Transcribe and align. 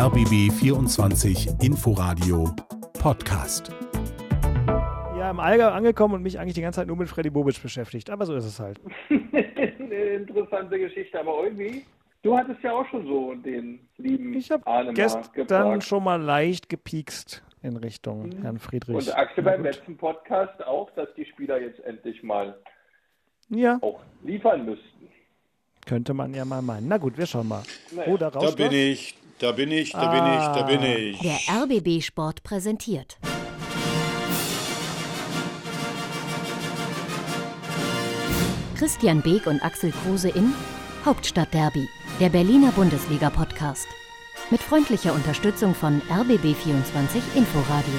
RBB 0.00 0.50
24 0.50 1.48
Inforadio 1.62 2.48
Podcast. 2.94 3.70
Ja, 5.18 5.30
im 5.30 5.38
Allgäu 5.40 5.66
angekommen 5.68 6.14
und 6.14 6.22
mich 6.22 6.38
eigentlich 6.38 6.54
die 6.54 6.62
ganze 6.62 6.78
Zeit 6.80 6.86
nur 6.86 6.96
mit 6.96 7.06
Freddy 7.10 7.28
Bobic 7.28 7.60
beschäftigt. 7.62 8.08
Aber 8.08 8.24
so 8.24 8.34
ist 8.34 8.46
es 8.46 8.58
halt. 8.58 8.80
Eine 9.10 9.94
interessante 9.94 10.78
Geschichte, 10.78 11.20
aber 11.20 11.44
irgendwie. 11.44 11.84
Du 12.22 12.34
hattest 12.34 12.62
ja 12.62 12.72
auch 12.72 12.86
schon 12.88 13.06
so 13.06 13.34
den 13.34 13.80
lieben 13.98 14.32
Ich 14.32 14.50
habe 14.50 14.62
gestern 14.94 15.24
gefragt. 15.34 15.84
schon 15.84 16.02
mal 16.04 16.20
leicht 16.22 16.70
gepiekst 16.70 17.42
in 17.62 17.76
Richtung 17.76 18.28
Mhm. 18.30 18.42
Herrn 18.42 18.58
Friedrich. 18.58 18.96
Und 18.96 19.14
Axel 19.14 19.44
beim 19.44 19.62
letzten 19.62 19.98
Podcast 19.98 20.64
auch, 20.64 20.90
dass 20.92 21.08
die 21.14 21.26
Spieler 21.26 21.60
jetzt 21.60 21.80
endlich 21.80 22.22
mal 22.22 22.56
Ja, 23.50 23.78
auch 23.82 24.00
liefern 24.24 24.64
müssten. 24.64 25.08
könnte 25.84 26.14
man 26.14 26.32
ja 26.32 26.44
mal 26.46 26.62
meinen. 26.62 26.88
Na 26.88 26.96
gut, 26.96 27.18
wir 27.18 27.26
schauen 27.26 27.48
mal. 27.48 27.62
Naja. 27.94 28.10
Oh, 28.10 28.16
da 28.16 28.30
Da 28.30 28.38
rauscht 28.38 28.56
bin 28.56 28.72
ich, 28.72 29.16
da 29.40 29.52
bin 29.52 29.70
ich, 29.72 29.92
da 29.92 30.06
bin 30.10 30.24
ich, 30.34 30.46
da 30.54 30.62
bin 30.62 30.80
Ah. 30.80 30.96
ich. 30.96 31.18
Der 31.20 31.38
RBB 31.62 32.02
Sport 32.02 32.42
präsentiert. 32.42 33.18
Christian 38.76 39.20
Beek 39.22 39.46
und 39.46 39.62
Axel 39.62 39.92
Kruse 39.92 40.28
in 40.30 40.54
Hauptstadtderby, 41.04 41.88
der 42.18 42.28
Berliner 42.30 42.72
Bundesliga-Podcast. 42.72 43.86
Mit 44.50 44.60
freundlicher 44.62 45.12
Unterstützung 45.12 45.74
von 45.74 46.00
RBB24 46.10 47.20
Inforadio. 47.34 47.94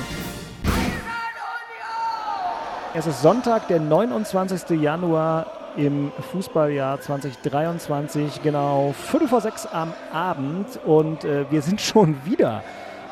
Es 2.94 3.08
ist 3.08 3.22
Sonntag, 3.22 3.68
der 3.70 3.80
29. 3.80 4.82
Januar 4.82 5.46
im 5.78 6.12
Fußballjahr 6.32 7.00
2023, 7.02 8.42
genau 8.42 8.94
Viertel 8.94 9.28
vor 9.28 9.42
sechs 9.42 9.66
am 9.66 9.94
Abend 10.14 10.68
und 10.86 11.24
äh, 11.24 11.46
wir 11.50 11.62
sind 11.62 11.82
schon 11.82 12.16
wieder 12.26 12.64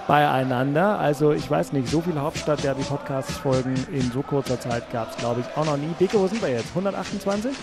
beieinander. 0.07 0.99
Also 0.99 1.31
ich 1.31 1.49
weiß 1.49 1.71
nicht, 1.73 1.87
so 1.87 2.01
viele 2.01 2.21
Hauptstadt-Derby-Podcast-Folgen 2.21 3.75
in 3.93 4.11
so 4.11 4.21
kurzer 4.21 4.59
Zeit 4.59 4.91
gab 4.91 5.11
es, 5.11 5.17
glaube 5.17 5.41
ich, 5.41 5.57
auch 5.57 5.65
noch 5.65 5.77
nie. 5.77 5.93
Bicke, 5.99 6.19
wo 6.19 6.27
sind 6.27 6.41
wir 6.41 6.49
jetzt? 6.49 6.69
128? 6.69 7.55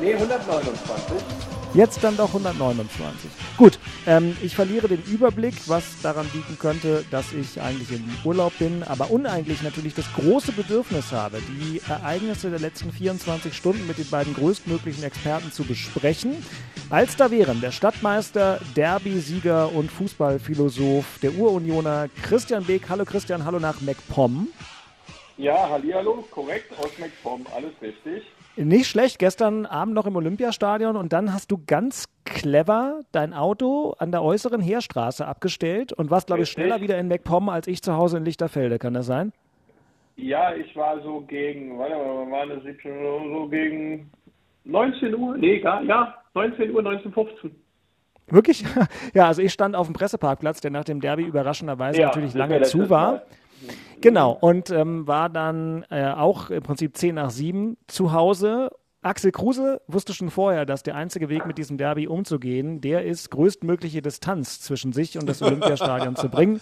Nee, 0.00 0.14
129. 0.14 1.16
Jetzt 1.72 2.02
dann 2.02 2.16
doch 2.16 2.28
129. 2.28 3.30
Gut, 3.56 3.78
ähm, 4.06 4.36
ich 4.42 4.54
verliere 4.54 4.88
den 4.88 5.02
Überblick, 5.04 5.54
was 5.66 6.00
daran 6.02 6.28
liegen 6.32 6.58
könnte, 6.58 7.04
dass 7.10 7.32
ich 7.32 7.60
eigentlich 7.60 7.90
im 7.90 8.04
Urlaub 8.24 8.52
bin, 8.58 8.82
aber 8.84 9.10
uneigentlich 9.10 9.62
natürlich 9.62 9.94
das 9.94 10.12
große 10.14 10.52
Bedürfnis 10.52 11.12
habe, 11.12 11.40
die 11.40 11.80
Ereignisse 11.88 12.50
der 12.50 12.60
letzten 12.60 12.92
24 12.92 13.56
Stunden 13.56 13.86
mit 13.86 13.98
den 13.98 14.08
beiden 14.08 14.34
größtmöglichen 14.34 15.02
Experten 15.04 15.50
zu 15.50 15.64
besprechen. 15.64 16.44
Als 16.90 17.16
da 17.16 17.30
wären 17.30 17.60
der 17.60 17.72
Stadtmeister, 17.72 18.60
Derby-Sieger 18.76 19.72
und 19.72 19.90
Fußballphilosoph, 19.90 21.18
der 21.22 21.34
Urunioner 21.34 22.08
Christian 22.22 22.64
Beek. 22.64 22.88
Hallo 22.88 23.04
Christian, 23.04 23.44
hallo 23.44 23.58
nach 23.58 23.80
MacPom. 23.80 24.48
Ja, 25.36 25.68
Hallihallo, 25.68 26.24
korrekt, 26.30 26.72
aus 26.78 26.96
McPom, 26.98 27.44
alles 27.52 27.72
richtig. 27.82 28.22
Nicht 28.56 28.86
schlecht, 28.86 29.18
gestern 29.18 29.66
Abend 29.66 29.94
noch 29.94 30.06
im 30.06 30.14
Olympiastadion 30.14 30.96
und 30.96 31.12
dann 31.12 31.32
hast 31.32 31.50
du 31.50 31.60
ganz 31.66 32.06
clever 32.24 33.00
dein 33.10 33.34
Auto 33.34 33.94
an 33.98 34.12
der 34.12 34.22
äußeren 34.22 34.60
Heerstraße 34.60 35.26
abgestellt 35.26 35.92
und 35.92 36.10
warst, 36.10 36.28
glaube 36.28 36.42
ich, 36.42 36.50
schneller 36.50 36.80
wieder 36.80 36.96
in 36.98 37.08
MacPom 37.08 37.48
als 37.48 37.66
ich 37.66 37.82
zu 37.82 37.96
Hause 37.96 38.18
in 38.18 38.24
Lichterfelde. 38.24 38.78
Kann 38.78 38.94
das 38.94 39.06
sein? 39.06 39.32
Ja, 40.16 40.54
ich 40.54 40.76
war 40.76 41.02
so 41.02 41.22
gegen, 41.22 41.76
warte 41.78 41.96
mal, 41.96 42.30
war 42.30 42.46
das 42.46 42.62
17 42.62 42.92
Uhr, 42.92 43.40
so 43.40 43.48
gegen 43.48 44.10
19 44.64 45.14
Uhr, 45.16 45.36
nee, 45.36 45.58
gar, 45.58 45.82
ja, 45.82 46.14
19 46.34 46.70
Uhr, 46.70 46.82
19.15 46.82 47.50
Wirklich? 48.28 48.64
Ja, 49.14 49.26
also 49.26 49.42
ich 49.42 49.52
stand 49.52 49.74
auf 49.74 49.88
dem 49.88 49.94
Presseparkplatz, 49.94 50.60
der 50.60 50.70
nach 50.70 50.84
dem 50.84 51.00
Derby 51.00 51.24
überraschenderweise 51.24 52.00
Ja, 52.00 52.06
natürlich 52.06 52.34
lange 52.34 52.62
zu 52.62 52.88
war. 52.88 53.12
Mal. 53.12 53.22
Genau, 54.00 54.32
und 54.32 54.70
ähm, 54.70 55.06
war 55.06 55.30
dann 55.30 55.84
äh, 55.90 56.10
auch 56.10 56.50
im 56.50 56.62
Prinzip 56.62 56.96
10 56.96 57.14
nach 57.14 57.30
7 57.30 57.76
zu 57.86 58.12
Hause. 58.12 58.70
Axel 59.02 59.32
Kruse 59.32 59.80
wusste 59.86 60.14
schon 60.14 60.30
vorher, 60.30 60.66
dass 60.66 60.82
der 60.82 60.96
einzige 60.96 61.28
Weg 61.28 61.46
mit 61.46 61.58
diesem 61.58 61.76
Derby 61.76 62.06
umzugehen, 62.06 62.80
der 62.80 63.04
ist, 63.04 63.30
größtmögliche 63.30 64.02
Distanz 64.02 64.60
zwischen 64.60 64.92
sich 64.92 65.18
und 65.18 65.26
das 65.26 65.42
Olympiastadion 65.42 66.16
zu 66.16 66.28
bringen. 66.28 66.60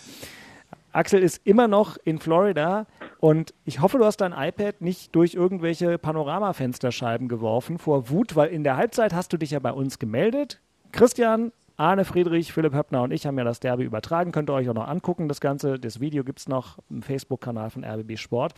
Axel 0.93 1.23
ist 1.23 1.41
immer 1.45 1.69
noch 1.69 1.97
in 2.05 2.19
Florida 2.19 2.87
und 3.19 3.55
ich 3.65 3.81
hoffe, 3.81 3.99
du 3.99 4.05
hast 4.05 4.19
dein 4.19 4.33
iPad 4.33 4.83
nicht 4.83 5.15
durch 5.17 5.35
irgendwelche 5.35 5.99
Panoramafensterscheiben 5.99 7.29
geworfen 7.29 7.79
vor 7.79 8.11
Wut, 8.11 8.37
weil 8.37 8.51
in 8.51 8.63
der 8.63 8.77
Halbzeit 8.77 9.15
hast 9.15 9.33
du 9.33 9.37
dich 9.37 9.53
ja 9.53 9.59
bei 9.59 9.73
uns 9.73 9.99
gemeldet. 9.99 10.61
Christian, 10.91 11.53
Arne 11.77 12.05
Friedrich, 12.05 12.53
Philipp 12.53 12.75
Höppner 12.75 13.03
und 13.03 13.13
ich 13.13 13.27
haben 13.27 13.39
ja 13.39 13.45
das 13.45 13.61
Derby 13.61 13.85
übertragen. 13.85 14.33
Könnt 14.33 14.51
ihr 14.51 14.55
euch 14.55 14.69
auch 14.69 14.75
noch 14.75 14.89
angucken, 14.89 15.29
das 15.29 15.41
Ganze. 15.41 15.79
Das 15.79 16.01
Video 16.01 16.25
gibt 16.25 16.41
es 16.41 16.49
noch 16.49 16.79
im 16.91 17.03
Facebook-Kanal 17.03 17.71
von 17.71 17.85
RBB 17.85 18.17
Sport. 18.19 18.55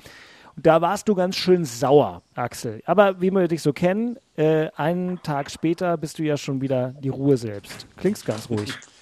Da 0.56 0.80
warst 0.80 1.08
du 1.08 1.14
ganz 1.14 1.36
schön 1.36 1.64
sauer, 1.64 2.22
Axel. 2.34 2.80
Aber 2.86 3.20
wie 3.20 3.30
wir 3.30 3.48
dich 3.48 3.62
so 3.62 3.72
kennen, 3.72 4.18
äh, 4.36 4.68
einen 4.76 5.20
Tag 5.22 5.50
später 5.50 5.96
bist 5.96 6.18
du 6.18 6.22
ja 6.22 6.36
schon 6.36 6.60
wieder 6.60 6.94
die 7.00 7.08
Ruhe 7.08 7.36
selbst. 7.36 7.88
Klingst 7.96 8.24
ganz 8.24 8.48
ruhig. 8.48 8.72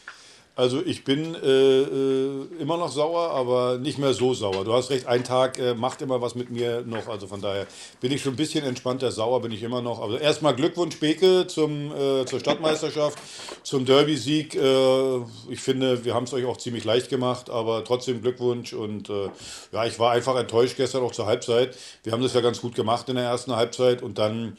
Also 0.55 0.85
ich 0.85 1.03
bin 1.05 1.35
äh, 1.35 1.81
äh, 1.81 2.47
immer 2.61 2.77
noch 2.77 2.93
sauer, 2.93 3.31
aber 3.31 3.79
nicht 3.79 3.99
mehr 3.99 4.13
so 4.13 4.35
sauer. 4.35 4.65
Du 4.65 4.75
hast 4.75 4.91
recht, 4.91 5.07
ein 5.07 5.25
Tag 5.25 5.59
äh, 5.59 5.73
macht 5.73 6.03
immer 6.03 6.21
was 6.21 6.35
mit 6.35 6.51
mir 6.51 6.83
noch. 6.83 7.09
Also 7.09 7.27
von 7.27 7.41
daher 7.41 7.67
bin 8.03 8.13
ich 8.13 8.21
schon 8.21 8.35
ein 8.35 8.37
bisschen 8.37 8.62
entspannter. 8.65 9.11
Sauer 9.11 9.41
bin 9.41 9.51
ich 9.51 9.62
immer 9.62 9.81
noch. 9.81 10.03
Also 10.03 10.19
erstmal 10.19 10.55
Glückwunsch 10.55 11.01
Beke 11.01 11.47
zum, 11.47 11.91
äh, 11.91 12.27
zur 12.27 12.39
Stadtmeisterschaft, 12.39 13.19
zum 13.62 13.87
Derby-Sieg. 13.87 14.55
Äh, 14.55 15.17
ich 15.49 15.61
finde, 15.61 16.05
wir 16.05 16.12
haben 16.12 16.25
es 16.25 16.35
euch 16.35 16.45
auch 16.45 16.59
ziemlich 16.59 16.85
leicht 16.85 17.09
gemacht, 17.09 17.49
aber 17.49 17.83
trotzdem 17.83 18.21
Glückwunsch. 18.21 18.75
Und 18.75 19.09
äh, 19.09 19.31
ja, 19.73 19.87
ich 19.87 19.99
war 19.99 20.12
einfach 20.12 20.37
enttäuscht 20.37 20.77
gestern 20.77 21.03
auch 21.03 21.12
zur 21.12 21.25
Halbzeit. 21.25 21.79
Wir 22.03 22.12
haben 22.12 22.23
das 22.23 22.35
ja 22.35 22.43
ganz 22.43 22.61
gut 22.61 22.75
gemacht 22.75 23.09
in 23.09 23.15
der 23.17 23.25
ersten 23.25 23.57
Halbzeit 23.57 24.03
und 24.03 24.19
dann 24.19 24.59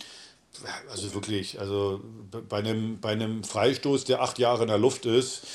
also 0.90 1.14
wirklich, 1.14 1.60
also 1.60 2.00
bei 2.50 2.58
einem, 2.58 3.00
bei 3.00 3.10
einem 3.10 3.44
Freistoß, 3.44 4.06
der 4.06 4.22
acht 4.22 4.40
Jahre 4.40 4.64
in 4.64 4.68
der 4.68 4.78
Luft 4.78 5.06
ist, 5.06 5.46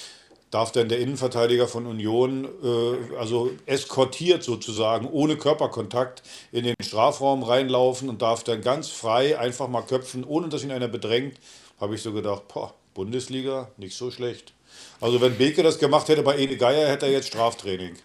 darf 0.51 0.73
dann 0.73 0.89
der 0.89 0.99
Innenverteidiger 0.99 1.69
von 1.69 1.87
Union, 1.87 2.47
äh, 2.63 3.17
also 3.17 3.51
eskortiert 3.67 4.43
sozusagen, 4.43 5.07
ohne 5.07 5.37
Körperkontakt 5.37 6.23
in 6.53 6.65
den 6.65 6.75
Strafraum 6.83 7.43
reinlaufen 7.43 8.09
und 8.09 8.23
darf 8.23 8.45
dann 8.45 8.63
ganz 8.63 8.89
frei 8.89 9.39
einfach 9.39 9.69
mal 9.69 9.83
köpfen, 9.83 10.25
ohne 10.25 10.49
dass 10.49 10.65
ihn 10.65 10.73
einer 10.73 10.89
bedrängt. 10.89 11.39
Habe 11.81 11.95
ich 11.95 12.03
so 12.03 12.13
gedacht, 12.13 12.49
boah, 12.49 12.75
Bundesliga, 12.95 13.71
nicht 13.77 13.97
so 13.97 14.11
schlecht. 14.11 14.53
Also 15.01 15.21
wenn 15.21 15.37
Beke 15.37 15.63
das 15.63 15.79
gemacht 15.79 16.09
hätte 16.09 16.23
bei 16.23 16.39
Ede 16.39 16.57
Geier, 16.57 16.89
hätte 16.89 17.07
er 17.07 17.13
jetzt 17.13 17.29
Straftraining. 17.29 17.97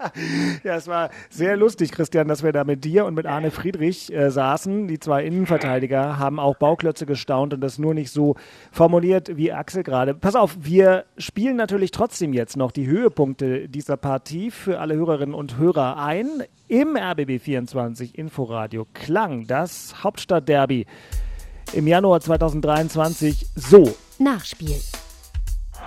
Ja, 0.64 0.76
es 0.76 0.86
war 0.86 1.10
sehr 1.30 1.56
lustig, 1.56 1.92
Christian, 1.92 2.28
dass 2.28 2.42
wir 2.42 2.52
da 2.52 2.64
mit 2.64 2.84
dir 2.84 3.06
und 3.06 3.14
mit 3.14 3.26
Arne 3.26 3.50
Friedrich 3.50 4.12
äh, 4.12 4.30
saßen. 4.30 4.88
Die 4.88 4.98
zwei 4.98 5.24
Innenverteidiger 5.24 6.18
haben 6.18 6.38
auch 6.38 6.56
Bauklötze 6.56 7.06
gestaunt 7.06 7.54
und 7.54 7.60
das 7.60 7.78
nur 7.78 7.94
nicht 7.94 8.10
so 8.10 8.36
formuliert 8.72 9.36
wie 9.36 9.52
Axel 9.52 9.82
gerade. 9.82 10.14
Pass 10.14 10.34
auf, 10.34 10.56
wir 10.60 11.04
spielen 11.18 11.56
natürlich 11.56 11.90
trotzdem 11.90 12.32
jetzt 12.32 12.56
noch 12.56 12.72
die 12.72 12.86
Höhepunkte 12.86 13.68
dieser 13.68 13.96
Partie 13.96 14.50
für 14.50 14.80
alle 14.80 14.94
Hörerinnen 14.94 15.34
und 15.34 15.56
Hörer 15.56 15.96
ein. 15.98 16.28
Im 16.68 16.96
RBB24 16.96 18.14
Inforadio 18.14 18.86
klang 18.92 19.46
das 19.46 20.04
Hauptstadtderby 20.04 20.86
im 21.72 21.86
Januar 21.86 22.20
2023 22.20 23.46
so. 23.54 23.94
Nachspiel. 24.18 24.76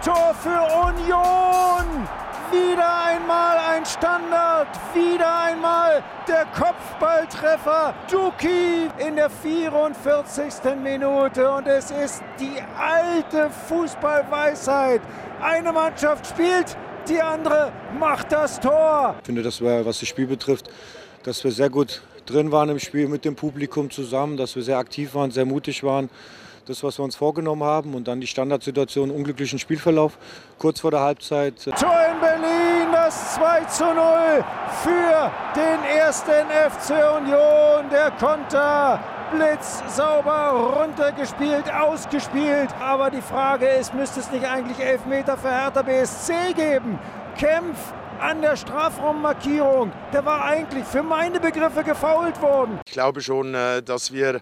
Tor 0.02 0.34
für 0.42 0.62
Union! 0.88 2.08
Wieder 2.52 3.04
einmal 3.06 3.58
ein 3.58 3.86
Standard, 3.86 4.68
wieder 4.94 5.44
einmal 5.44 6.04
der 6.28 6.46
Kopfballtreffer. 6.46 7.94
Duki 8.12 8.90
in 9.00 9.16
der 9.16 9.30
44. 9.30 10.76
Minute 10.81 11.50
und 11.52 11.68
es 11.68 11.90
ist 11.92 12.22
die 12.40 12.62
alte 12.78 13.50
Fußballweisheit. 13.68 15.02
Eine 15.42 15.72
Mannschaft 15.72 16.28
spielt, 16.28 16.78
die 17.10 17.22
andere 17.22 17.72
macht 17.98 18.31
das 18.31 18.60
Tor. 18.60 19.16
Ich 19.19 19.25
finde, 19.25 19.42
dass 19.42 19.62
wir, 19.62 19.86
was 19.86 20.00
das 20.00 20.10
Spiel 20.10 20.28
betrifft, 20.28 20.69
dass 21.24 21.44
wir 21.44 21.51
sehr 21.51 21.69
gut 21.69 22.04
drin 22.25 22.51
waren 22.51 22.69
im 22.69 22.80
Spiel 22.80 23.07
mit 23.07 23.25
dem 23.25 23.36
Publikum 23.36 23.89
zusammen, 23.89 24.38
dass 24.38 24.56
wir 24.56 24.63
sehr 24.63 24.78
aktiv 24.78 25.16
waren, 25.16 25.31
sehr 25.31 25.46
mutig 25.46 25.84
waren. 25.84 26.10
Das, 26.65 26.81
was 26.81 26.98
wir 26.98 27.04
uns 27.04 27.18
vorgenommen 27.18 27.63
haben 27.63 27.94
und 27.94 28.07
dann 28.07 28.21
die 28.21 28.27
Standardsituation, 28.27 29.12
unglücklichen 29.12 29.60
Spielverlauf 29.60 30.18
kurz 30.60 30.80
vor 30.80 30.92
der 30.92 31.01
Halbzeit. 31.01 31.56
Tor 31.62 31.74
in 31.74 32.19
Berlin, 32.21 32.88
das 32.94 33.36
2 33.36 33.65
zu 33.65 33.83
0 33.83 34.45
für 34.81 35.31
den 35.56 35.83
ersten 35.98 36.48
FC 36.50 36.92
Union. 37.18 37.89
Der 37.92 38.12
Konter 38.12 38.98
blitzsauber 39.33 40.77
runtergespielt, 40.80 41.69
ausgespielt. 41.69 42.69
Aber 42.80 43.10
die 43.10 43.21
Frage 43.21 43.68
ist, 43.68 43.94
müsste 43.94 44.21
es 44.21 44.31
nicht 44.31 44.45
eigentlich 44.45 44.80
Elfmeter 44.80 45.38
für 45.38 45.50
Hertha 45.50 45.81
BSC 45.81 46.54
geben? 46.56 46.98
Kempf 47.38 47.77
an 48.21 48.42
der 48.42 48.56
Strafraummarkierung. 48.56 49.92
Der 50.13 50.24
war 50.24 50.45
eigentlich 50.45 50.86
für 50.86 51.04
meine 51.04 51.42
Begriffe 51.42 51.83
gefault 51.83 52.42
worden. 52.42 52.80
Ich 52.86 52.94
glaube 52.94 53.19
schon, 53.19 53.54
äh, 53.54 53.81
dass 53.83 54.13
wir 54.13 54.42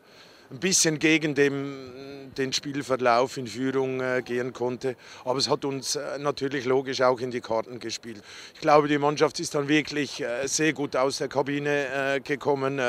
ein 0.52 0.60
bisschen 0.60 1.00
gegen 1.00 1.36
dem 1.36 1.92
den 2.38 2.54
Spielverlauf 2.54 3.38
in 3.38 3.48
Führung 3.48 4.02
äh, 4.02 4.22
gehen 4.24 4.54
konnte. 4.54 4.96
Aber 5.26 5.40
es 5.40 5.50
hat 5.50 5.66
uns 5.66 5.96
äh, 5.96 6.18
natürlich 6.20 6.66
logisch 6.66 7.02
auch 7.02 7.20
in 7.20 7.32
die 7.32 7.42
Karten 7.42 7.80
gespielt. 7.80 8.22
Ich 8.54 8.62
glaube, 8.62 8.88
die 8.88 8.98
Mannschaft 8.98 9.40
ist 9.40 9.56
dann 9.56 9.68
wirklich 9.68 10.22
äh, 10.22 10.48
sehr 10.48 10.74
gut 10.74 10.96
aus 10.96 11.18
der 11.18 11.28
Kabine 11.28 12.22
gekommen. 12.24 12.80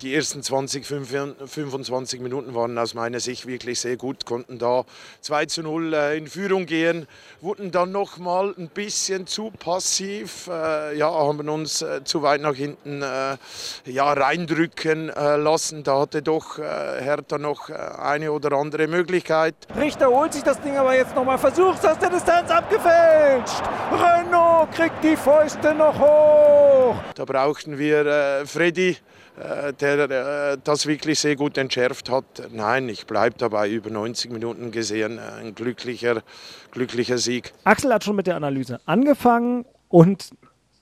Die 0.00 0.14
ersten 0.14 0.42
20, 0.42 0.86
25 0.86 2.20
Minuten 2.20 2.54
waren 2.54 2.76
aus 2.78 2.94
meiner 2.94 3.20
Sicht 3.20 3.46
wirklich 3.46 3.80
sehr 3.80 3.96
gut, 3.96 4.24
konnten 4.24 4.58
da 4.58 4.84
2 5.20 5.46
zu 5.46 5.62
0 5.62 5.94
äh, 5.94 6.18
in 6.18 6.26
Führung 6.26 6.66
gehen, 6.66 7.06
wurden 7.40 7.70
dann 7.70 7.92
noch 7.92 8.18
mal 8.18 8.54
ein 8.56 8.68
bisschen 8.68 9.26
zu 9.26 9.50
passiv, 9.50 10.46
ja, 10.46 11.10
haben 11.10 11.48
uns 11.48 11.84
zu 12.04 12.22
weit 12.22 12.40
nach 12.40 12.54
hinten 12.54 13.00
ja, 13.00 14.12
reindrücken 14.12 15.06
lassen. 15.06 15.82
Da 15.82 16.00
hatte 16.00 16.22
doch 16.22 16.58
Hertha 16.64 17.38
noch 17.38 17.68
eine 17.68 18.32
oder 18.32 18.44
oder 18.54 18.60
andere 18.60 18.88
Möglichkeit. 18.88 19.54
Richter 19.78 20.08
holt 20.08 20.32
sich 20.32 20.42
das 20.42 20.60
Ding 20.60 20.76
aber 20.76 20.94
jetzt 20.94 21.14
nochmal, 21.14 21.38
versucht 21.38 21.84
aus 21.86 21.98
der 21.98 22.10
Distanz 22.10 22.50
abgefälscht. 22.50 23.62
Renault 23.92 24.70
kriegt 24.72 25.02
die 25.02 25.16
Fäuste 25.16 25.74
noch 25.74 25.98
hoch. 25.98 26.96
Da 27.14 27.24
brauchten 27.24 27.78
wir 27.78 28.06
äh, 28.06 28.46
Freddy, 28.46 28.96
äh, 29.38 29.72
der 29.72 30.10
äh, 30.52 30.58
das 30.62 30.86
wirklich 30.86 31.18
sehr 31.18 31.36
gut 31.36 31.58
entschärft 31.58 32.10
hat. 32.10 32.24
Nein, 32.52 32.88
ich 32.88 33.06
bleibe 33.06 33.36
dabei, 33.38 33.68
über 33.68 33.90
90 33.90 34.30
Minuten 34.30 34.70
gesehen, 34.70 35.18
äh, 35.18 35.40
ein 35.40 35.54
glücklicher, 35.54 36.22
glücklicher 36.70 37.18
Sieg. 37.18 37.52
Axel 37.64 37.92
hat 37.92 38.04
schon 38.04 38.16
mit 38.16 38.26
der 38.26 38.36
Analyse 38.36 38.80
angefangen 38.86 39.64
und 39.88 40.30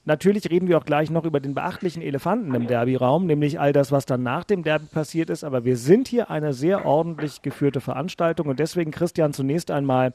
Natürlich 0.04 0.50
reden 0.50 0.66
wir 0.66 0.78
auch 0.78 0.84
gleich 0.84 1.10
noch 1.10 1.24
über 1.24 1.38
den 1.38 1.54
beachtlichen 1.54 2.02
Elefanten 2.02 2.52
im 2.54 2.66
Derby-Raum, 2.66 3.26
nämlich 3.26 3.60
all 3.60 3.72
das, 3.72 3.92
was 3.92 4.04
dann 4.04 4.24
nach 4.24 4.42
dem 4.42 4.64
Derby 4.64 4.86
passiert 4.86 5.30
ist. 5.30 5.44
Aber 5.44 5.64
wir 5.64 5.76
sind 5.76 6.08
hier 6.08 6.28
eine 6.28 6.52
sehr 6.52 6.84
ordentlich 6.84 7.42
geführte 7.42 7.80
Veranstaltung 7.80 8.48
und 8.48 8.58
deswegen, 8.58 8.90
Christian, 8.90 9.32
zunächst 9.32 9.70
einmal 9.70 10.12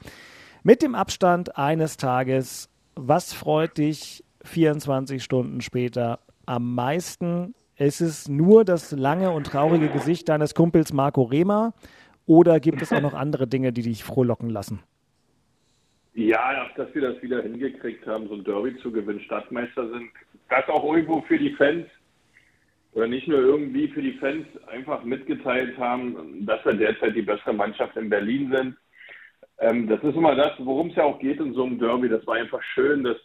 mit 0.64 0.82
dem 0.82 0.94
Abstand 0.94 1.58
eines 1.58 1.96
Tages, 1.96 2.70
was 2.96 3.32
freut 3.32 3.78
dich 3.78 4.26
24 4.44 5.24
Stunden 5.24 5.62
später 5.62 6.20
am 6.46 6.76
meisten? 6.76 7.56
Ist 7.78 8.02
es 8.02 8.28
nur 8.28 8.66
das 8.66 8.92
lange 8.92 9.32
und 9.32 9.48
traurige 9.48 9.88
Gesicht 9.88 10.28
deines 10.28 10.54
Kumpels 10.54 10.92
Marco 10.92 11.22
Rehmer 11.22 11.74
oder 12.26 12.60
gibt 12.60 12.82
es 12.82 12.92
auch 12.92 13.02
noch 13.02 13.14
andere 13.14 13.48
Dinge, 13.48 13.72
die 13.72 13.84
dich 13.84 14.04
frohlocken 14.04 14.50
lassen? 14.50 14.80
Ja, 16.18 16.68
dass 16.76 16.92
wir 16.96 17.04
das 17.04 17.22
wieder 17.22 17.44
hingekriegt 17.44 18.08
haben, 18.08 18.28
so 18.28 18.34
ein 18.34 18.44
Derby 18.44 18.76
zu 18.78 18.92
gewinnen, 18.92 19.20
Stadtmeister 19.20 19.88
sind, 19.88 20.10
das 20.50 20.68
auch 20.68 20.84
irgendwo 20.92 21.22
für 21.22 21.38
die 21.38 21.54
Fans 21.54 21.86
oder 22.94 23.06
nicht 23.06 23.28
nur 23.28 23.38
irgendwie 23.38 23.88
für 23.90 24.02
die 24.02 24.14
Fans 24.14 24.48
einfach 24.66 25.04
mitgeteilt 25.04 25.78
haben, 25.78 26.44
dass 26.48 26.66
wir 26.66 26.74
derzeit 26.74 27.16
die 27.16 27.22
beste 27.22 27.54
Mannschaft 27.54 27.96
in 27.98 28.10
Berlin 28.10 28.52
sind. 28.52 28.78
Ähm, 29.60 29.88
das 29.88 30.02
ist 30.02 30.16
immer 30.16 30.34
das, 30.34 30.54
worum 30.58 30.90
es 30.90 30.96
ja 30.96 31.04
auch 31.04 31.20
geht 31.20 31.40
in 31.40 31.54
so 31.54 31.66
einem 31.66 31.78
Derby. 31.78 32.10
Das 32.10 32.26
war 32.26 32.38
einfach 32.38 32.64
schön. 32.74 33.04
Das, 33.04 33.18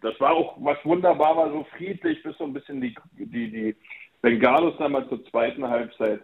das 0.00 0.18
war 0.18 0.32
auch 0.32 0.56
was 0.58 0.84
wunderbar, 0.84 1.36
war 1.36 1.52
so 1.52 1.64
friedlich, 1.76 2.20
bis 2.24 2.36
so 2.36 2.42
ein 2.42 2.52
bisschen 2.52 2.80
die, 2.80 2.96
die, 3.12 3.48
die 3.48 3.76
Bengalos 4.22 4.74
damals 4.76 5.08
zur 5.08 5.24
zweiten 5.26 5.68
Halbzeit. 5.68 6.22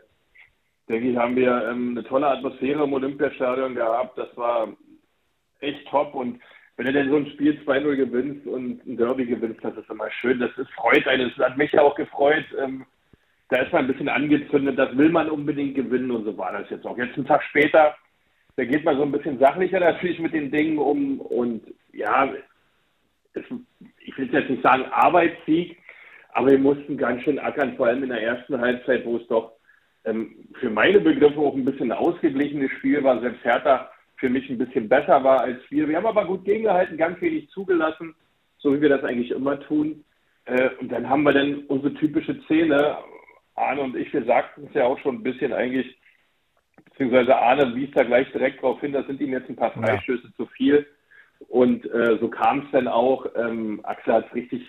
Denke 0.88 1.10
ich, 1.10 1.16
haben 1.16 1.36
wir 1.36 1.68
ähm, 1.68 1.90
eine 1.90 2.02
tolle 2.02 2.26
Atmosphäre 2.26 2.82
im 2.82 2.94
Olympiastadion 2.94 3.76
gehabt. 3.76 4.18
Das 4.18 4.36
war 4.36 4.76
echt 5.60 5.86
top 5.88 6.14
und 6.14 6.40
wenn 6.76 6.86
du 6.86 6.92
denn 6.92 7.08
so 7.08 7.16
ein 7.16 7.26
Spiel 7.30 7.58
2-0 7.66 7.96
gewinnst 7.96 8.46
und 8.46 8.86
ein 8.86 8.96
Derby 8.98 9.24
gewinnst, 9.24 9.64
das 9.64 9.76
ist 9.76 9.88
immer 9.88 10.10
schön. 10.10 10.38
Das 10.38 10.50
ist, 10.58 10.70
freut 10.72 11.08
einen. 11.08 11.32
Das 11.34 11.48
hat 11.48 11.56
mich 11.56 11.72
ja 11.72 11.80
auch 11.80 11.94
gefreut. 11.94 12.44
Ähm, 12.60 12.84
da 13.48 13.62
ist 13.62 13.72
man 13.72 13.84
ein 13.84 13.88
bisschen 13.88 14.10
angezündet. 14.10 14.78
Das 14.78 14.94
will 14.96 15.08
man 15.08 15.30
unbedingt 15.30 15.74
gewinnen 15.74 16.10
und 16.10 16.24
so 16.24 16.36
war 16.36 16.52
das 16.52 16.68
jetzt 16.68 16.86
auch. 16.86 16.98
Jetzt 16.98 17.16
einen 17.16 17.26
Tag 17.26 17.42
später, 17.44 17.96
da 18.56 18.64
geht 18.64 18.84
man 18.84 18.96
so 18.96 19.02
ein 19.02 19.12
bisschen 19.12 19.38
sachlicher 19.38 19.80
natürlich 19.80 20.18
mit 20.18 20.34
den 20.34 20.50
Dingen 20.50 20.78
um 20.78 21.20
und 21.20 21.62
ja, 21.92 22.28
es, 23.32 23.44
ich 24.00 24.18
will 24.18 24.32
jetzt 24.32 24.50
nicht 24.50 24.62
sagen 24.62 24.84
Arbeitssieg, 24.90 25.78
aber 26.32 26.50
wir 26.50 26.58
mussten 26.58 26.98
ganz 26.98 27.22
schön 27.22 27.38
ackern, 27.38 27.76
vor 27.76 27.86
allem 27.86 28.02
in 28.02 28.10
der 28.10 28.22
ersten 28.22 28.60
Halbzeit, 28.60 29.04
wo 29.06 29.16
es 29.16 29.26
doch 29.28 29.52
ähm, 30.04 30.48
für 30.60 30.70
meine 30.70 31.00
Begriffe 31.00 31.38
auch 31.38 31.54
ein 31.54 31.64
bisschen 31.64 31.92
ausgeglichenes 31.92 32.70
Spiel 32.72 33.02
war. 33.02 33.20
Selbst 33.20 33.44
Hertha 33.44 33.90
für 34.16 34.28
mich 34.28 34.48
ein 34.48 34.58
bisschen 34.58 34.88
besser 34.88 35.22
war 35.22 35.40
als 35.40 35.58
wir. 35.70 35.88
Wir 35.88 35.96
haben 35.96 36.06
aber 36.06 36.24
gut 36.24 36.44
gegengehalten, 36.44 36.96
ganz 36.96 37.20
wenig 37.20 37.48
zugelassen, 37.50 38.14
so 38.58 38.74
wie 38.74 38.80
wir 38.80 38.88
das 38.88 39.04
eigentlich 39.04 39.30
immer 39.30 39.60
tun. 39.60 40.04
Äh, 40.46 40.70
und 40.80 40.90
dann 40.90 41.08
haben 41.08 41.22
wir 41.22 41.32
dann 41.32 41.64
unsere 41.68 41.94
typische 41.94 42.40
Szene. 42.44 42.98
Arne 43.54 43.82
und 43.82 43.96
ich, 43.96 44.12
wir 44.12 44.24
sagten 44.24 44.66
es 44.68 44.74
ja 44.74 44.84
auch 44.84 44.98
schon 44.98 45.16
ein 45.16 45.22
bisschen 45.22 45.52
eigentlich, 45.52 45.98
beziehungsweise 46.84 47.36
Arne 47.36 47.74
wies 47.74 47.90
da 47.94 48.04
gleich 48.04 48.30
direkt 48.32 48.62
darauf 48.62 48.80
hin, 48.80 48.92
das 48.92 49.06
sind 49.06 49.20
ihm 49.20 49.32
jetzt 49.32 49.48
ein 49.48 49.56
paar 49.56 49.72
Freistöße 49.72 50.26
ja. 50.26 50.34
zu 50.36 50.46
viel. 50.46 50.86
Und 51.48 51.84
äh, 51.92 52.18
so 52.18 52.28
kam 52.28 52.60
es 52.60 52.70
dann 52.72 52.88
auch. 52.88 53.26
Ähm, 53.36 53.80
Axel 53.82 54.14
hat 54.14 54.26
es 54.28 54.34
richtig 54.34 54.68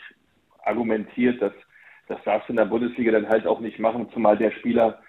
argumentiert, 0.63 1.41
dass 1.41 1.53
das 2.07 2.23
darfst 2.23 2.47
du 2.47 2.53
in 2.53 2.57
der 2.57 2.65
Bundesliga 2.65 3.11
dann 3.11 3.27
halt 3.27 3.45
auch 3.45 3.59
nicht 3.59 3.79
machen, 3.79 4.09
zumal 4.13 4.37
der 4.37 4.51
Spieler 4.51 5.01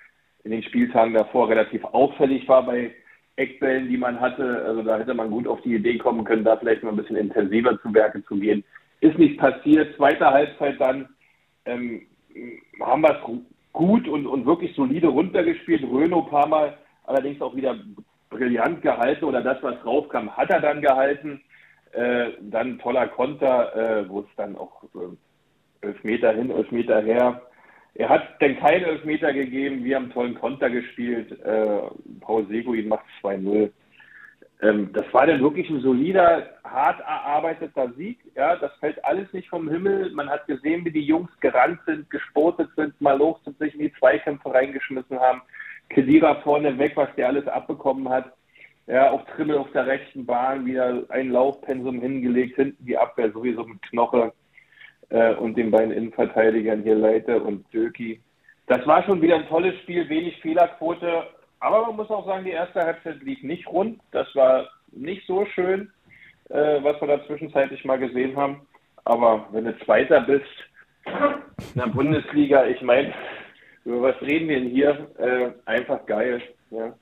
in 0.45 0.51
den 0.51 0.63
Spieltagen 0.63 1.15
davor 1.15 1.49
relativ 1.49 1.85
auffällig 1.85 2.49
war 2.49 2.65
bei 2.65 2.95
Eckbällen, 3.39 3.89
die 3.89 3.97
man 3.97 4.21
hatte. 4.21 4.65
Also 4.67 4.83
da 4.83 4.99
hätte 4.99 5.15
man 5.15 5.31
gut 5.31 5.47
auf 5.47 5.61
die 5.63 5.75
Idee 5.75 5.97
kommen 5.99 6.25
können, 6.25 6.45
da 6.45 6.57
vielleicht 6.57 6.83
mal 6.83 6.91
ein 6.91 6.97
bisschen 6.97 7.17
intensiver 7.17 7.81
zu 7.81 7.95
Werke 7.95 8.23
zu 8.25 8.37
gehen. 8.37 8.65
Ist 9.01 9.19
nicht 9.19 9.39
passiert. 9.39 9.97
Zweite 9.97 10.27
Halbzeit 10.27 10.81
dann 10.81 11.09
ähm, 11.65 12.03
haben 12.81 13.03
wir 13.03 13.11
es 13.11 13.41
gut 13.73 14.09
und, 14.09 14.27
und 14.27 14.45
wirklich 14.45 14.75
solide 14.75 15.09
runtergespielt. 15.09 15.85
Röno 15.85 16.23
paar 16.23 16.49
Mal 16.49 16.77
allerdings 17.05 17.41
auch 17.41 17.55
wieder 17.55 17.79
brillant 18.31 18.83
gehalten 18.83 19.25
oder 19.25 19.41
das, 19.41 19.63
was 19.63 19.85
raufkam, 19.85 20.37
hat 20.37 20.51
er 20.51 20.61
dann 20.61 20.83
gehalten. 20.83 21.41
Äh, 21.93 22.33
dann 22.43 22.79
toller 22.81 23.09
Konter, 23.09 23.75
äh, 23.75 24.09
wo 24.09 24.21
es 24.21 24.27
dann 24.37 24.57
auch 24.57 24.83
äh, 24.95 25.87
elf 25.87 26.05
Meter 26.05 26.33
hin, 26.33 26.51
elf 26.51 26.71
Meter 26.71 27.01
her 27.01 27.41
er 27.99 28.09
hat 28.09 28.41
denn 28.41 28.57
keinen 28.61 28.85
Elfmeter 28.85 29.33
gegeben. 29.33 29.83
Wir 29.83 29.97
haben 29.97 30.13
tollen 30.13 30.37
Konter 30.37 30.71
gespielt. 30.71 31.33
Äh, 31.45 31.81
Paul 32.21 32.47
Seguin 32.47 32.87
macht 32.87 33.05
2-0. 33.21 33.71
Ähm, 34.63 34.91
das 34.93 35.05
war 35.13 35.27
dann 35.27 35.43
wirklich 35.43 35.69
ein 35.69 35.81
solider, 35.81 36.49
hart 36.63 37.01
erarbeiteter 37.01 37.93
Sieg. 37.97 38.21
Ja, 38.37 38.55
das 38.55 38.71
fällt 38.79 39.05
alles 39.05 39.33
nicht 39.33 39.49
vom 39.49 39.69
Himmel. 39.69 40.13
Man 40.13 40.31
hat 40.31 40.47
gesehen, 40.47 40.85
wie 40.85 40.93
die 40.93 41.03
Jungs 41.05 41.31
gerannt 41.41 41.81
sind, 41.87 42.09
gesportet 42.09 42.69
sind, 42.77 42.99
mal 43.01 43.19
los 43.19 43.43
sind, 43.45 43.59
sich 43.59 43.75
in 43.75 43.81
die 43.81 43.93
Zweikämpfe 43.95 44.55
reingeschmissen 44.55 45.19
haben. 45.19 45.43
Kedira 45.89 46.37
vorne 46.43 46.79
weg, 46.79 46.93
was 46.95 47.13
der 47.17 47.27
alles 47.27 47.49
abbekommen 47.49 48.09
hat. 48.09 48.33
Ja, 48.87 49.11
auch 49.11 49.27
Trimmel 49.35 49.59
auf 49.59 49.73
der 49.73 49.89
rechten 49.89 50.25
Bahn, 50.25 50.65
wieder 50.65 51.03
ein 51.09 51.31
Laufpensum 51.31 52.01
hingelegt, 52.01 52.55
hinten 52.57 52.87
die 52.87 52.97
Abwehr 52.97 53.33
sowieso 53.33 53.65
mit 53.65 53.83
Knoche 53.83 54.33
äh, 55.11 55.35
und 55.35 55.57
den 55.57 55.71
beiden 55.71 55.93
Innenverteidigern 55.93 56.83
hier 56.83 56.95
Leite 56.95 57.41
und 57.41 57.65
Döki. 57.73 58.21
Das 58.67 58.87
war 58.87 59.03
schon 59.05 59.23
wieder 59.23 59.37
ein 59.37 59.49
tolles 59.49 59.75
Spiel, 59.81 60.09
wenig 60.09 60.41
Fehlerquote, 60.41 61.25
aber 61.61 61.87
man 61.87 61.97
muss 61.97 62.11
auch 62.11 62.27
sagen, 62.27 62.45
die 62.45 62.51
erste 62.51 62.81
Halbzeit 62.81 63.23
lief 63.23 63.43
nicht 63.43 63.67
rund. 63.67 64.01
Das 64.13 64.27
war 64.35 64.69
nicht 64.93 65.27
so 65.27 65.47
schön, 65.47 65.91
äh, 66.51 66.83
was 66.83 67.01
wir 67.01 67.09
da 67.09 67.27
zwischenzeitlich 67.27 67.85
mal 67.85 67.99
gesehen 67.99 68.37
haben. 68.37 68.67
Aber 69.05 69.47
wenn 69.53 69.65
du 69.65 69.77
Zweiter 69.81 70.21
bist 70.21 70.45
in 71.75 71.81
der 71.81 71.87
Bundesliga, 71.87 72.67
ich 72.67 72.83
meine, 72.83 73.13
über 73.85 74.03
was 74.03 74.21
reden 74.21 74.49
wir 74.49 74.61
denn 74.61 74.69
hier? 74.69 75.09
Äh, 75.19 75.51
einfach 75.65 76.05
geil. 76.07 76.43
Ja. 76.71 76.93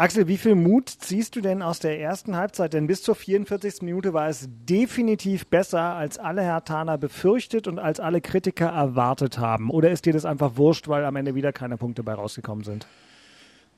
Axel, 0.00 0.28
wie 0.28 0.38
viel 0.38 0.54
Mut 0.54 0.88
ziehst 0.88 1.36
du 1.36 1.42
denn 1.42 1.60
aus 1.60 1.78
der 1.78 2.00
ersten 2.00 2.34
Halbzeit? 2.34 2.72
Denn 2.72 2.86
bis 2.86 3.02
zur 3.02 3.14
44. 3.14 3.82
Minute 3.82 4.14
war 4.14 4.28
es 4.28 4.48
definitiv 4.50 5.46
besser, 5.48 5.94
als 5.94 6.16
alle 6.16 6.40
Hertaner 6.40 6.96
befürchtet 6.96 7.68
und 7.68 7.78
als 7.78 8.00
alle 8.00 8.22
Kritiker 8.22 8.68
erwartet 8.68 9.38
haben. 9.38 9.68
Oder 9.68 9.90
ist 9.90 10.06
dir 10.06 10.14
das 10.14 10.24
einfach 10.24 10.52
wurscht, 10.56 10.88
weil 10.88 11.04
am 11.04 11.16
Ende 11.16 11.34
wieder 11.34 11.52
keine 11.52 11.76
Punkte 11.76 12.02
bei 12.02 12.14
rausgekommen 12.14 12.64
sind? 12.64 12.86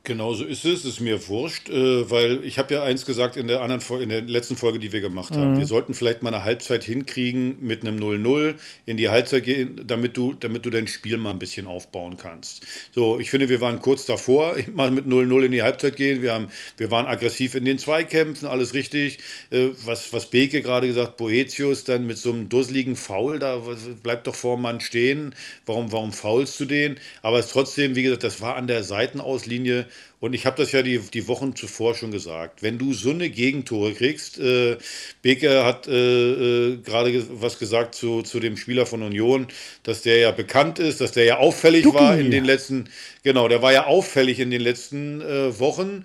Genau 0.04 0.34
so 0.34 0.44
ist 0.44 0.64
es, 0.64 0.84
ist 0.84 0.98
mir 0.98 1.28
wurscht, 1.28 1.68
äh, 1.68 2.10
weil 2.10 2.44
ich 2.44 2.58
habe 2.58 2.74
ja 2.74 2.82
eins 2.82 3.06
gesagt 3.06 3.36
in 3.36 3.46
der 3.46 3.60
anderen 3.60 4.02
in 4.02 4.08
der 4.08 4.22
letzten 4.22 4.56
Folge, 4.56 4.80
die 4.80 4.90
wir 4.90 5.00
gemacht 5.00 5.36
haben. 5.36 5.52
Mhm. 5.52 5.58
Wir 5.58 5.66
sollten 5.66 5.94
vielleicht 5.94 6.24
mal 6.24 6.34
eine 6.34 6.42
Halbzeit 6.42 6.82
hinkriegen 6.82 7.58
mit 7.60 7.82
einem 7.82 7.98
0-0 8.00 8.54
in 8.84 8.96
die 8.96 9.10
Halbzeit 9.10 9.44
gehen, 9.44 9.80
damit 9.86 10.16
du, 10.16 10.32
damit 10.32 10.66
du 10.66 10.70
dein 10.70 10.88
Spiel 10.88 11.18
mal 11.18 11.30
ein 11.30 11.38
bisschen 11.38 11.68
aufbauen 11.68 12.16
kannst. 12.16 12.66
So, 12.92 13.20
ich 13.20 13.30
finde, 13.30 13.48
wir 13.48 13.60
waren 13.60 13.80
kurz 13.80 14.04
davor, 14.04 14.56
mal 14.74 14.90
mit 14.90 15.06
0-0 15.06 15.44
in 15.44 15.52
die 15.52 15.62
Halbzeit 15.62 15.94
gehen. 15.94 16.20
Wir, 16.20 16.32
haben, 16.32 16.48
wir 16.78 16.90
waren 16.90 17.06
aggressiv 17.06 17.54
in 17.54 17.64
den 17.64 17.78
Zweikämpfen, 17.78 18.48
alles 18.48 18.74
richtig. 18.74 19.20
Äh, 19.50 19.68
was, 19.84 20.12
was 20.12 20.30
Beke 20.30 20.62
gerade 20.62 20.88
gesagt, 20.88 21.16
Boetius 21.16 21.84
dann 21.84 22.08
mit 22.08 22.18
so 22.18 22.32
einem 22.32 22.48
dusseligen 22.48 22.96
Foul, 22.96 23.38
da 23.38 23.62
bleibt 24.02 24.26
doch 24.26 24.34
vor 24.34 24.58
Mann 24.58 24.80
stehen. 24.80 25.32
Warum, 25.64 25.92
warum 25.92 26.12
faulst 26.12 26.58
du 26.58 26.64
den? 26.64 26.96
Aber 27.22 27.38
es 27.38 27.50
trotzdem, 27.50 27.94
wie 27.94 28.02
gesagt, 28.02 28.24
das 28.24 28.40
war 28.40 28.56
an 28.56 28.66
der 28.66 28.82
Seitenauslinie 28.82 29.86
Und 30.20 30.34
ich 30.34 30.46
habe 30.46 30.56
das 30.56 30.70
ja 30.72 30.82
die, 30.82 30.98
die 30.98 31.26
Wochen 31.26 31.56
zuvor 31.56 31.94
schon 31.94 32.12
gesagt. 32.12 32.62
Wenn 32.62 32.78
du 32.78 32.94
so 32.94 33.10
eine 33.10 33.28
Gegentore 33.28 33.92
kriegst, 33.92 34.38
äh, 34.38 34.76
Beker 35.20 35.64
hat 35.64 35.88
äh, 35.88 36.72
äh, 36.72 36.76
gerade 36.76 37.24
was 37.40 37.58
gesagt 37.58 37.94
zu, 37.94 38.22
zu 38.22 38.38
dem 38.38 38.56
Spieler 38.56 38.86
von 38.86 39.02
Union, 39.02 39.48
dass 39.82 40.02
der 40.02 40.18
ja 40.18 40.30
bekannt 40.30 40.78
ist, 40.78 41.00
dass 41.00 41.12
der 41.12 41.24
ja 41.24 41.38
auffällig 41.38 41.82
Duki. 41.82 41.98
war 41.98 42.16
in 42.16 42.30
den 42.30 42.44
letzten, 42.44 42.88
genau, 43.24 43.48
der 43.48 43.62
war 43.62 43.72
ja 43.72 43.86
auffällig 43.86 44.38
in 44.38 44.50
den 44.50 44.60
letzten 44.60 45.20
äh, 45.20 45.58
Wochen. 45.58 46.04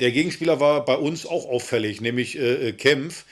Der 0.00 0.12
Gegenspieler 0.12 0.60
war 0.60 0.84
bei 0.84 0.96
uns 0.96 1.26
auch 1.26 1.46
auffällig, 1.46 2.00
nämlich 2.00 2.38
äh, 2.38 2.68
äh, 2.68 2.72
Kempf. 2.72 3.24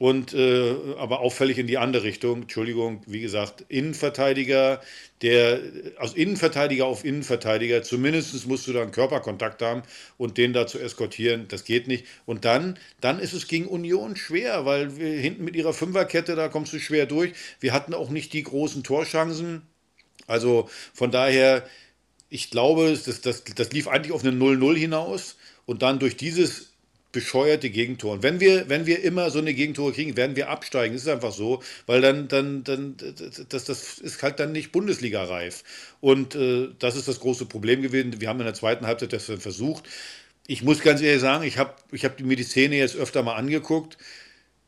Und 0.00 0.32
äh, 0.32 0.74
aber 0.96 1.20
auffällig 1.20 1.58
in 1.58 1.66
die 1.66 1.76
andere 1.76 2.04
Richtung. 2.04 2.40
Entschuldigung, 2.42 3.02
wie 3.06 3.20
gesagt, 3.20 3.66
Innenverteidiger, 3.68 4.80
der, 5.20 5.60
also 5.98 6.16
Innenverteidiger 6.16 6.86
auf 6.86 7.04
Innenverteidiger, 7.04 7.82
zumindest 7.82 8.46
musst 8.46 8.66
du 8.66 8.72
dann 8.72 8.92
Körperkontakt 8.92 9.60
haben 9.60 9.82
und 10.16 10.38
den 10.38 10.54
da 10.54 10.66
zu 10.66 10.78
eskortieren, 10.78 11.48
das 11.48 11.64
geht 11.64 11.86
nicht. 11.86 12.06
Und 12.24 12.46
dann, 12.46 12.78
dann 13.02 13.18
ist 13.20 13.34
es 13.34 13.46
gegen 13.46 13.66
Union 13.66 14.16
schwer, 14.16 14.64
weil 14.64 14.96
wir 14.96 15.20
hinten 15.20 15.44
mit 15.44 15.54
ihrer 15.54 15.74
Fünferkette, 15.74 16.34
da 16.34 16.48
kommst 16.48 16.72
du 16.72 16.78
schwer 16.78 17.04
durch. 17.04 17.34
Wir 17.60 17.74
hatten 17.74 17.92
auch 17.92 18.08
nicht 18.08 18.32
die 18.32 18.42
großen 18.42 18.82
Torchancen. 18.82 19.66
Also 20.26 20.70
von 20.94 21.10
daher, 21.10 21.66
ich 22.30 22.48
glaube, 22.48 22.98
das, 23.04 23.20
das, 23.20 23.44
das 23.44 23.72
lief 23.72 23.86
eigentlich 23.86 24.12
auf 24.12 24.24
eine 24.24 24.32
0-0 24.34 24.78
hinaus 24.78 25.36
und 25.66 25.82
dann 25.82 25.98
durch 25.98 26.16
dieses 26.16 26.69
bescheuerte 27.12 27.70
Gegentor. 27.70 28.12
Und 28.12 28.22
wenn 28.22 28.40
wir, 28.40 28.68
wenn 28.68 28.86
wir 28.86 29.02
immer 29.02 29.30
so 29.30 29.38
eine 29.38 29.54
Gegentore 29.54 29.92
kriegen, 29.92 30.16
werden 30.16 30.36
wir 30.36 30.48
absteigen. 30.48 30.94
Das 30.94 31.02
ist 31.02 31.08
einfach 31.08 31.32
so, 31.32 31.62
weil 31.86 32.00
dann, 32.00 32.28
dann, 32.28 32.64
dann, 32.64 32.96
das, 33.48 33.64
das 33.64 33.98
ist 33.98 34.22
halt 34.22 34.38
dann 34.40 34.52
nicht 34.52 34.72
Bundesliga-reif. 34.72 35.64
Und 36.00 36.34
äh, 36.34 36.68
das 36.78 36.96
ist 36.96 37.08
das 37.08 37.20
große 37.20 37.46
Problem 37.46 37.82
gewesen. 37.82 38.20
Wir 38.20 38.28
haben 38.28 38.40
in 38.40 38.46
der 38.46 38.54
zweiten 38.54 38.86
Halbzeit 38.86 39.12
das 39.12 39.24
versucht. 39.24 39.84
Ich 40.46 40.62
muss 40.62 40.80
ganz 40.80 41.00
ehrlich 41.00 41.20
sagen, 41.20 41.44
ich 41.44 41.58
habe 41.58 41.74
ich 41.92 42.04
hab 42.04 42.20
mir 42.20 42.36
die 42.36 42.44
Szene 42.44 42.76
jetzt 42.76 42.96
öfter 42.96 43.22
mal 43.22 43.34
angeguckt. 43.34 43.98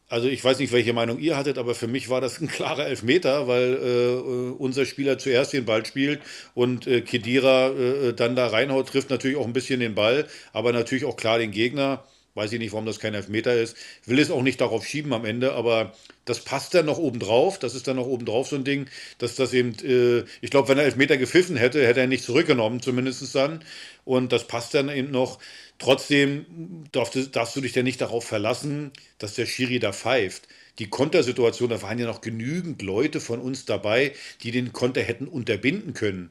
Also 0.09 0.29
ich 0.29 0.45
weiß 0.45 0.59
nicht, 0.59 0.73
welche 0.75 0.93
Meinung 0.93 1.19
ihr 1.19 1.39
hattet, 1.39 1.57
aber 1.57 1.75
für 1.75 1.87
mich 1.87 2.11
war 2.11 2.21
das 2.21 2.39
ein 2.39 2.47
klarer 2.47 2.87
Elfmeter, 2.87 3.49
weil 3.49 3.79
äh, 3.83 4.53
unser 4.59 4.85
Spieler 4.85 5.17
zuerst 5.17 5.55
den 5.55 5.65
Ball 5.65 5.87
spielt 5.87 6.21
und 6.55 6.87
äh, 6.87 7.01
Kedira 7.01 7.71
äh, 7.71 8.13
dann 8.13 8.37
da 8.37 8.49
reinhaut, 8.49 8.89
trifft 8.89 9.09
natürlich 9.09 9.39
auch 9.39 9.47
ein 9.47 9.55
bisschen 9.55 9.81
den 9.81 9.95
Ball, 9.95 10.27
aber 10.53 10.73
natürlich 10.75 11.07
auch 11.07 11.17
klar 11.17 11.39
den 11.39 11.51
Gegner. 11.51 12.05
Weiß 12.35 12.51
ich 12.53 12.59
nicht, 12.59 12.73
warum 12.73 12.87
das 12.87 12.99
kein 12.99 13.13
Elfmeter 13.13 13.55
ist. 13.55 13.77
Will 14.07 14.19
es 14.19 14.31
auch 14.31 14.43
nicht 14.43 14.61
darauf 14.61 14.87
schieben 14.87 15.13
am 15.13 15.27
Ende, 15.27 15.53
aber 15.53 15.93
das 16.25 16.41
passt 16.41 16.73
dann 16.73 16.87
noch 16.87 16.97
obendrauf. 16.97 17.59
Das 17.59 17.75
ist 17.75 17.87
dann 17.89 17.97
noch 17.97 18.07
obendrauf 18.07 18.49
so 18.49 18.57
ein 18.57 18.65
Ding, 18.65 18.87
dass 19.19 19.35
das 19.37 19.53
eben, 19.53 19.75
äh, 19.85 20.25
ich 20.41 20.51
glaube, 20.51 20.69
wenn 20.69 20.79
er 20.79 20.85
Elfmeter 20.85 21.19
gepfiffen 21.19 21.57
hätte, 21.57 21.87
hätte 21.87 22.01
er 22.01 22.07
nicht 22.07 22.25
zurückgenommen, 22.25 22.81
zumindest 22.81 23.35
dann. 23.35 23.63
Und 24.07 24.33
das 24.33 24.47
passt 24.47 24.73
dann 24.73 24.89
eben 24.89 25.11
noch. 25.11 25.41
Trotzdem 25.79 26.47
darfst 26.93 27.17
du, 27.17 27.27
darfst 27.29 27.55
du 27.57 27.61
dich 27.61 27.75
ja 27.75 27.83
nicht 27.83 28.01
darauf 28.01 28.25
verlassen, 28.25 28.93
dass 29.19 29.35
der 29.35 29.47
Schiri 29.47 29.79
da 29.79 29.93
pfeift. 29.93 30.49
Die 30.79 30.89
Kontersituation, 30.89 31.69
da 31.69 31.83
waren 31.83 31.99
ja 31.99 32.07
noch 32.07 32.23
genügend 32.23 32.81
Leute 32.81 33.21
von 33.21 33.41
uns 33.41 33.67
dabei, 33.67 34.13
die 34.43 34.53
den 34.53 34.73
Konter 34.73 35.03
hätten 35.03 35.29
unterbinden 35.29 35.93
können. 35.93 36.31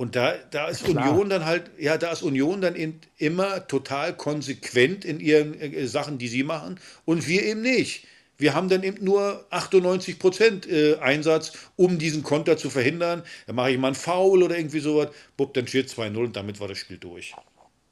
Und 0.00 0.16
da, 0.16 0.32
da 0.50 0.68
ist 0.68 0.84
Klar. 0.84 1.10
Union 1.10 1.28
dann 1.28 1.44
halt, 1.44 1.72
ja, 1.76 1.98
da 1.98 2.10
ist 2.10 2.22
Union 2.22 2.62
dann 2.62 2.74
eben 2.74 3.02
immer 3.18 3.66
total 3.66 4.16
konsequent 4.16 5.04
in 5.04 5.20
ihren 5.20 5.52
äh, 5.60 5.86
Sachen, 5.86 6.16
die 6.16 6.28
sie 6.28 6.42
machen, 6.42 6.80
und 7.04 7.28
wir 7.28 7.42
eben 7.42 7.60
nicht. 7.60 8.06
Wir 8.38 8.54
haben 8.54 8.70
dann 8.70 8.82
eben 8.82 9.04
nur 9.04 9.44
98 9.50 10.18
Prozent 10.18 10.66
äh, 10.66 10.96
Einsatz, 11.00 11.52
um 11.76 11.98
diesen 11.98 12.22
Konter 12.22 12.56
zu 12.56 12.70
verhindern. 12.70 13.24
Da 13.46 13.52
mache 13.52 13.72
ich 13.72 13.78
mal 13.78 13.88
einen 13.88 13.94
Foul 13.94 14.42
oder 14.42 14.56
irgendwie 14.56 14.80
sowas. 14.80 15.10
Bupp, 15.36 15.52
dann 15.52 15.66
steht 15.66 15.88
2-0 15.88 16.16
und 16.16 16.34
damit 16.34 16.60
war 16.60 16.68
das 16.68 16.78
Spiel 16.78 16.96
durch. 16.96 17.34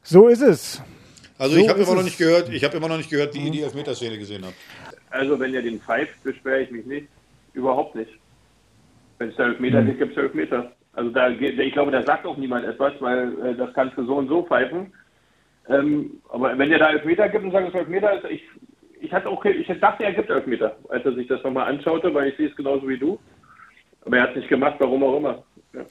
So 0.03 0.29
ist 0.29 0.41
es. 0.41 0.81
Also 1.37 1.57
So 1.57 1.61
ich 1.61 1.69
habe 1.69 1.83
immer 1.83 1.95
noch 1.95 2.05
nicht 2.05 2.17
gehört, 2.17 2.49
ich 2.49 2.65
habe 2.65 2.75
immer 2.79 2.89
noch 2.89 2.97
nicht 2.97 3.11
gehört, 3.11 3.35
wie 3.35 3.45
ihr 3.45 3.51
die 3.51 3.61
Elfmeterszene 3.61 4.17
gesehen 4.17 4.47
habt. 4.47 4.57
Also 5.11 5.39
wenn 5.39 5.53
ihr 5.53 5.61
den 5.61 5.79
pfeift, 5.79 6.23
beschwere 6.23 6.63
ich 6.63 6.71
mich 6.71 6.87
nicht. 6.87 7.07
Überhaupt 7.53 7.97
nicht. 7.97 8.13
Wenn 9.19 9.29
es 9.29 9.37
da 9.37 9.45
Elfmeter 9.45 9.83
gibt, 9.83 9.99
gibt 9.99 10.13
es 10.13 10.17
Elfmeter. 10.17 10.73
Also 10.99 11.11
da, 11.11 11.29
ich 11.29 11.73
glaube, 11.73 11.93
da 11.93 12.03
sagt 12.03 12.27
auch 12.27 12.37
niemand 12.37 12.67
etwas, 12.67 12.93
weil 12.99 13.33
äh, 13.47 13.55
das 13.55 13.73
kannst 13.73 13.97
du 13.97 14.05
so 14.05 14.17
und 14.17 14.27
so 14.27 14.43
pfeifen. 14.43 14.93
Ähm, 15.69 16.21
aber 16.29 16.59
wenn 16.59 16.73
ihr 16.73 16.79
da 16.81 16.91
Elfmeter 16.91 17.29
gibt 17.29 17.45
und 17.45 17.53
sagt, 17.53 17.69
es 17.69 17.75
ist 17.75 17.79
Elfmeter, 17.79 18.15
ist, 18.15 18.29
ich, 18.29 18.43
ich, 19.01 19.13
hatte 19.13 19.29
auch, 19.29 19.45
ich 19.45 19.69
dachte, 19.81 20.03
er 20.03 20.13
gibt 20.13 20.29
Elfmeter, 20.29 20.77
als 20.89 21.05
er 21.05 21.13
sich 21.13 21.29
das 21.29 21.41
nochmal 21.45 21.73
anschaute, 21.73 22.13
weil 22.13 22.31
ich 22.31 22.37
sehe 22.37 22.49
es 22.49 22.57
genauso 22.57 22.89
wie 22.89 22.99
du. 22.99 23.17
Aber 24.05 24.17
er 24.17 24.25
hat 24.25 24.31
es 24.31 24.37
nicht 24.39 24.49
gemacht, 24.49 24.75
warum 24.81 25.05
auch 25.05 25.19
immer. 25.19 25.45
Ja. 25.73 25.83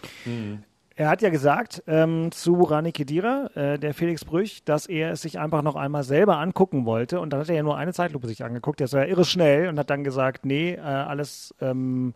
Er 0.97 1.09
hat 1.09 1.21
ja 1.21 1.29
gesagt 1.29 1.83
ähm, 1.87 2.29
zu 2.33 2.61
Rani 2.63 2.91
Kedira, 2.91 3.49
äh, 3.55 3.79
der 3.79 3.93
Felix 3.93 4.25
Brüch, 4.25 4.65
dass 4.65 4.87
er 4.87 5.11
es 5.11 5.21
sich 5.21 5.39
einfach 5.39 5.61
noch 5.61 5.77
einmal 5.77 6.03
selber 6.03 6.39
angucken 6.39 6.85
wollte. 6.85 7.21
Und 7.21 7.31
dann 7.31 7.39
hat 7.39 7.49
er 7.49 7.55
ja 7.55 7.63
nur 7.63 7.77
eine 7.77 7.93
Zeitlupe 7.93 8.27
sich 8.27 8.43
angeguckt. 8.43 8.81
Der 8.81 8.91
war 8.91 9.05
ja 9.05 9.09
irre 9.09 9.23
schnell 9.23 9.69
und 9.69 9.79
hat 9.79 9.89
dann 9.89 10.03
gesagt, 10.03 10.45
nee, 10.45 10.73
äh, 10.73 10.81
alles 10.81 11.55
ähm, 11.61 12.13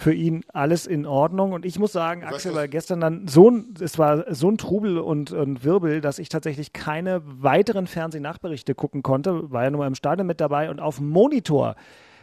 für 0.00 0.14
ihn 0.14 0.44
alles 0.54 0.86
in 0.86 1.04
Ordnung. 1.04 1.52
Und 1.52 1.66
ich 1.66 1.78
muss 1.78 1.92
sagen, 1.92 2.24
Axel, 2.24 2.54
weil 2.54 2.68
gestern 2.68 3.02
dann 3.02 3.28
so 3.28 3.50
ein, 3.50 3.74
es 3.80 3.98
war 3.98 4.34
so 4.34 4.50
ein 4.50 4.56
Trubel 4.56 4.98
und, 4.98 5.30
und 5.30 5.62
Wirbel, 5.62 6.00
dass 6.00 6.18
ich 6.18 6.30
tatsächlich 6.30 6.72
keine 6.72 7.20
weiteren 7.22 7.86
Fernsehnachberichte 7.86 8.74
gucken 8.74 9.02
konnte, 9.02 9.52
war 9.52 9.64
ja 9.64 9.70
nur 9.70 9.86
im 9.86 9.94
Stadion 9.94 10.26
mit 10.26 10.40
dabei 10.40 10.70
und 10.70 10.80
auf 10.80 10.96
dem 10.96 11.10
Monitor 11.10 11.76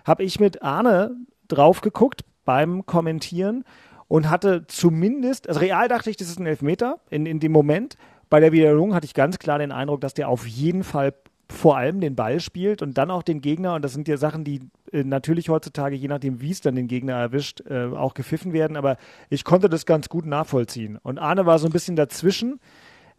habe 0.06 0.24
ich 0.24 0.40
mit 0.40 0.64
Arne 0.64 1.16
drauf 1.48 1.82
geguckt 1.82 2.22
beim 2.46 2.88
Kommentieren 2.88 3.64
und 4.08 4.28
hatte 4.28 4.66
zumindest, 4.66 5.48
also 5.48 5.60
real 5.60 5.88
dachte 5.88 6.10
ich, 6.10 6.18
das 6.18 6.30
ist 6.30 6.40
ein 6.40 6.48
Elfmeter 6.48 7.00
in, 7.12 7.28
in 7.28 7.40
dem 7.40 7.52
Moment. 7.52 7.96
Bei 8.32 8.40
der 8.40 8.52
Wiederholung 8.54 8.96
hatte 8.96 9.06
ich 9.06 9.14
ganz 9.14 9.38
klar 9.38 9.60
den 9.60 9.72
Eindruck, 9.72 10.02
dass 10.02 10.16
der 10.16 10.30
auf 10.30 10.48
jeden 10.48 10.84
Fall 10.84 11.14
vor 11.48 11.78
allem 11.78 12.02
den 12.02 12.16
Ball 12.16 12.40
spielt 12.40 12.82
und 12.82 12.98
dann 12.98 13.12
auch 13.12 13.22
den 13.22 13.42
Gegner. 13.42 13.76
Und 13.76 13.86
das 13.86 13.94
sind 13.94 14.08
ja 14.08 14.18
Sachen, 14.18 14.44
die 14.44 14.62
natürlich 14.92 15.50
heutzutage, 15.50 15.96
je 15.96 16.08
nachdem, 16.08 16.42
wie 16.42 16.52
es 16.52 16.62
dann 16.62 16.76
den 16.76 16.88
Gegner 16.88 17.14
erwischt, 17.14 17.62
äh, 17.70 17.86
auch 17.86 18.14
gepfiffen 18.14 18.54
werden. 18.54 18.78
Aber 18.78 18.98
ich 19.30 19.44
konnte 19.44 19.70
das 19.70 19.86
ganz 19.86 20.10
gut 20.10 20.26
nachvollziehen. 20.26 20.98
Und 21.04 21.18
Arne 21.18 21.46
war 21.46 21.60
so 21.60 21.68
ein 21.68 21.74
bisschen 21.74 21.96
dazwischen. 21.96 22.60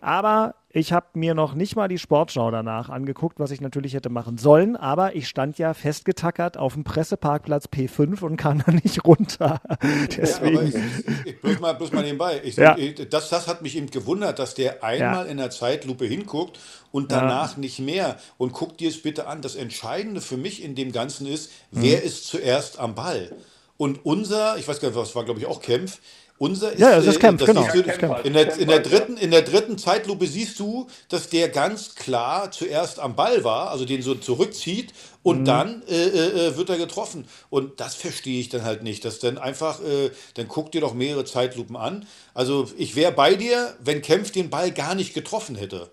Aber 0.00 0.54
ich 0.70 0.92
habe 0.92 1.06
mir 1.14 1.34
noch 1.34 1.54
nicht 1.54 1.74
mal 1.76 1.88
die 1.88 1.98
Sportschau 1.98 2.50
danach 2.50 2.88
angeguckt, 2.88 3.40
was 3.40 3.50
ich 3.50 3.60
natürlich 3.60 3.94
hätte 3.94 4.10
machen 4.10 4.38
sollen. 4.38 4.76
Aber 4.76 5.16
ich 5.16 5.26
stand 5.26 5.58
ja 5.58 5.74
festgetackert 5.74 6.56
auf 6.56 6.74
dem 6.74 6.84
Presseparkplatz 6.84 7.66
P5 7.66 8.22
und 8.22 8.36
kam 8.36 8.62
da 8.64 8.70
nicht 8.72 9.04
runter. 9.04 9.60
Aber 9.64 9.78
Deswegen. 10.16 10.66
ich, 10.68 11.26
ich, 11.26 11.40
bloß, 11.40 11.58
mal, 11.60 11.72
bloß 11.72 11.92
mal 11.92 12.02
nebenbei. 12.04 12.40
Ich, 12.44 12.56
Ja. 12.56 12.76
das, 13.10 13.30
das 13.30 13.48
hat 13.48 13.62
mich 13.62 13.76
eben 13.76 13.90
gewundert, 13.90 14.38
dass 14.38 14.54
der 14.54 14.84
einmal 14.84 15.26
in 15.26 15.38
der 15.38 15.50
Zeitlupe 15.50 16.04
hinguckt 16.04 16.60
und 16.92 17.10
Ja. 17.10 17.20
danach 17.20 17.56
nicht 17.56 17.80
mehr. 17.80 18.16
Und 18.36 18.52
guck 18.52 18.76
dir 18.78 18.90
es 18.90 19.02
bitte 19.02 19.26
an. 19.26 19.40
Das 19.42 19.56
Entscheidende 19.56 20.20
für 20.20 20.36
mich 20.36 20.62
in 20.62 20.74
dem 20.74 20.92
Ganzen 20.92 21.26
ist, 21.26 21.50
Mhm. 21.72 21.82
wer 21.82 22.02
ist 22.04 22.26
zuerst 22.26 22.78
am 22.78 22.94
Ball? 22.94 23.32
Und 23.78 24.04
unser, 24.04 24.58
ich 24.58 24.68
weiß 24.68 24.80
gar 24.80 24.88
nicht, 24.88 24.98
was 24.98 25.14
war, 25.16 25.24
glaube 25.24 25.40
ich, 25.40 25.46
auch 25.46 25.60
Kempf. 25.62 25.98
Unser 26.38 26.72
ist, 26.72 26.78
Ja, 26.78 26.96
das 26.96 27.06
ist 27.06 27.16
äh, 27.16 27.18
Kempf, 27.18 27.44
genau. 27.44 27.66
du, 27.72 27.82
Das 27.82 27.98
Kempf. 27.98 28.24
in, 28.24 28.32
der, 28.32 28.56
in, 28.56 28.68
der 28.68 28.80
dritten, 28.80 29.16
in 29.16 29.30
der 29.32 29.42
dritten 29.42 29.76
Zeitlupe 29.76 30.26
siehst 30.26 30.58
du, 30.60 30.86
dass 31.08 31.28
der 31.28 31.48
ganz 31.48 31.96
klar 31.96 32.50
zuerst 32.52 33.00
am 33.00 33.16
Ball 33.16 33.42
war, 33.42 33.70
also 33.70 33.84
den 33.84 34.02
so 34.02 34.14
zurückzieht 34.14 34.92
und 35.24 35.44
dann 35.46 35.82
äh, 35.88 35.94
äh, 35.94 36.56
wird 36.56 36.70
er 36.70 36.76
getroffen. 36.78 37.26
Und 37.50 37.80
das 37.80 37.96
verstehe 37.96 38.40
ich 38.40 38.48
dann 38.48 38.62
halt 38.64 38.84
nicht, 38.84 39.04
dass 39.04 39.18
dann 39.18 39.36
einfach, 39.36 39.80
äh, 39.80 40.10
dann 40.34 40.46
guck 40.46 40.70
dir 40.70 40.80
doch 40.80 40.94
mehrere 40.94 41.24
Zeitlupen 41.24 41.76
an. 41.76 42.06
Also 42.34 42.68
ich 42.76 42.94
wäre 42.94 43.12
bei 43.12 43.34
dir, 43.34 43.74
wenn 43.80 44.00
Kempf 44.00 44.30
den 44.30 44.48
Ball 44.48 44.70
gar 44.70 44.94
nicht 44.94 45.14
getroffen 45.14 45.56
hätte. 45.56 45.90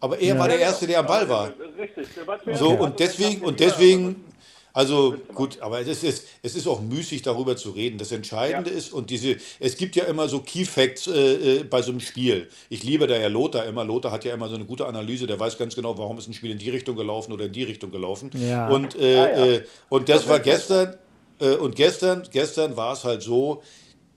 Aber 0.00 0.18
er 0.18 0.38
war 0.38 0.48
der 0.48 0.58
Erste, 0.58 0.86
der 0.86 1.00
am 1.00 1.06
Ball 1.06 1.28
war. 1.28 1.52
Richtig, 1.78 2.08
der 2.16 2.26
war 2.26 2.42
zuerst 2.42 2.58
So, 2.58 2.70
und 2.70 3.00
deswegen, 3.00 3.42
und 3.42 3.60
deswegen, 3.60 4.24
also 4.72 5.16
gut, 5.34 5.60
aber 5.60 5.80
es 5.80 6.02
ist, 6.02 6.26
es 6.42 6.54
ist 6.54 6.66
auch 6.66 6.80
müßig, 6.80 7.22
darüber 7.22 7.56
zu 7.56 7.70
reden. 7.70 7.98
Das 7.98 8.12
Entscheidende 8.12 8.70
ist, 8.70 8.92
und 8.92 9.10
diese, 9.10 9.36
es 9.58 9.76
gibt 9.76 9.96
ja 9.96 10.04
immer 10.04 10.28
so 10.28 10.40
Key 10.40 10.64
Facts 10.64 11.06
äh, 11.06 11.58
äh, 11.58 11.64
bei 11.64 11.82
so 11.82 11.90
einem 11.90 12.00
Spiel. 12.00 12.48
Ich 12.68 12.82
liebe 12.82 13.06
da 13.06 13.16
ja 13.16 13.28
Lothar 13.28 13.64
immer. 13.66 13.84
Lothar 13.84 14.12
hat 14.12 14.24
ja 14.24 14.34
immer 14.34 14.48
so 14.48 14.54
eine 14.54 14.64
gute 14.64 14.86
Analyse, 14.86 15.26
der 15.26 15.40
weiß 15.40 15.58
ganz 15.58 15.74
genau, 15.74 15.98
warum 15.98 16.18
ist 16.18 16.28
ein 16.28 16.34
Spiel 16.34 16.50
in 16.50 16.58
die 16.58 16.70
Richtung 16.70 16.96
gelaufen 16.96 17.32
oder 17.32 17.46
in 17.46 17.52
die 17.52 17.64
Richtung 17.64 17.90
gelaufen. 17.90 18.30
Ja. 18.34 18.68
Und, 18.68 18.96
äh, 18.96 19.56
äh, 19.56 19.64
und 19.88 20.08
das 20.08 20.28
war 20.28 20.40
gestern, 20.40 20.96
äh, 21.40 21.56
und 21.56 21.74
gestern, 21.74 22.22
gestern 22.30 22.76
war 22.76 22.92
es 22.92 23.04
halt 23.04 23.22
so, 23.22 23.62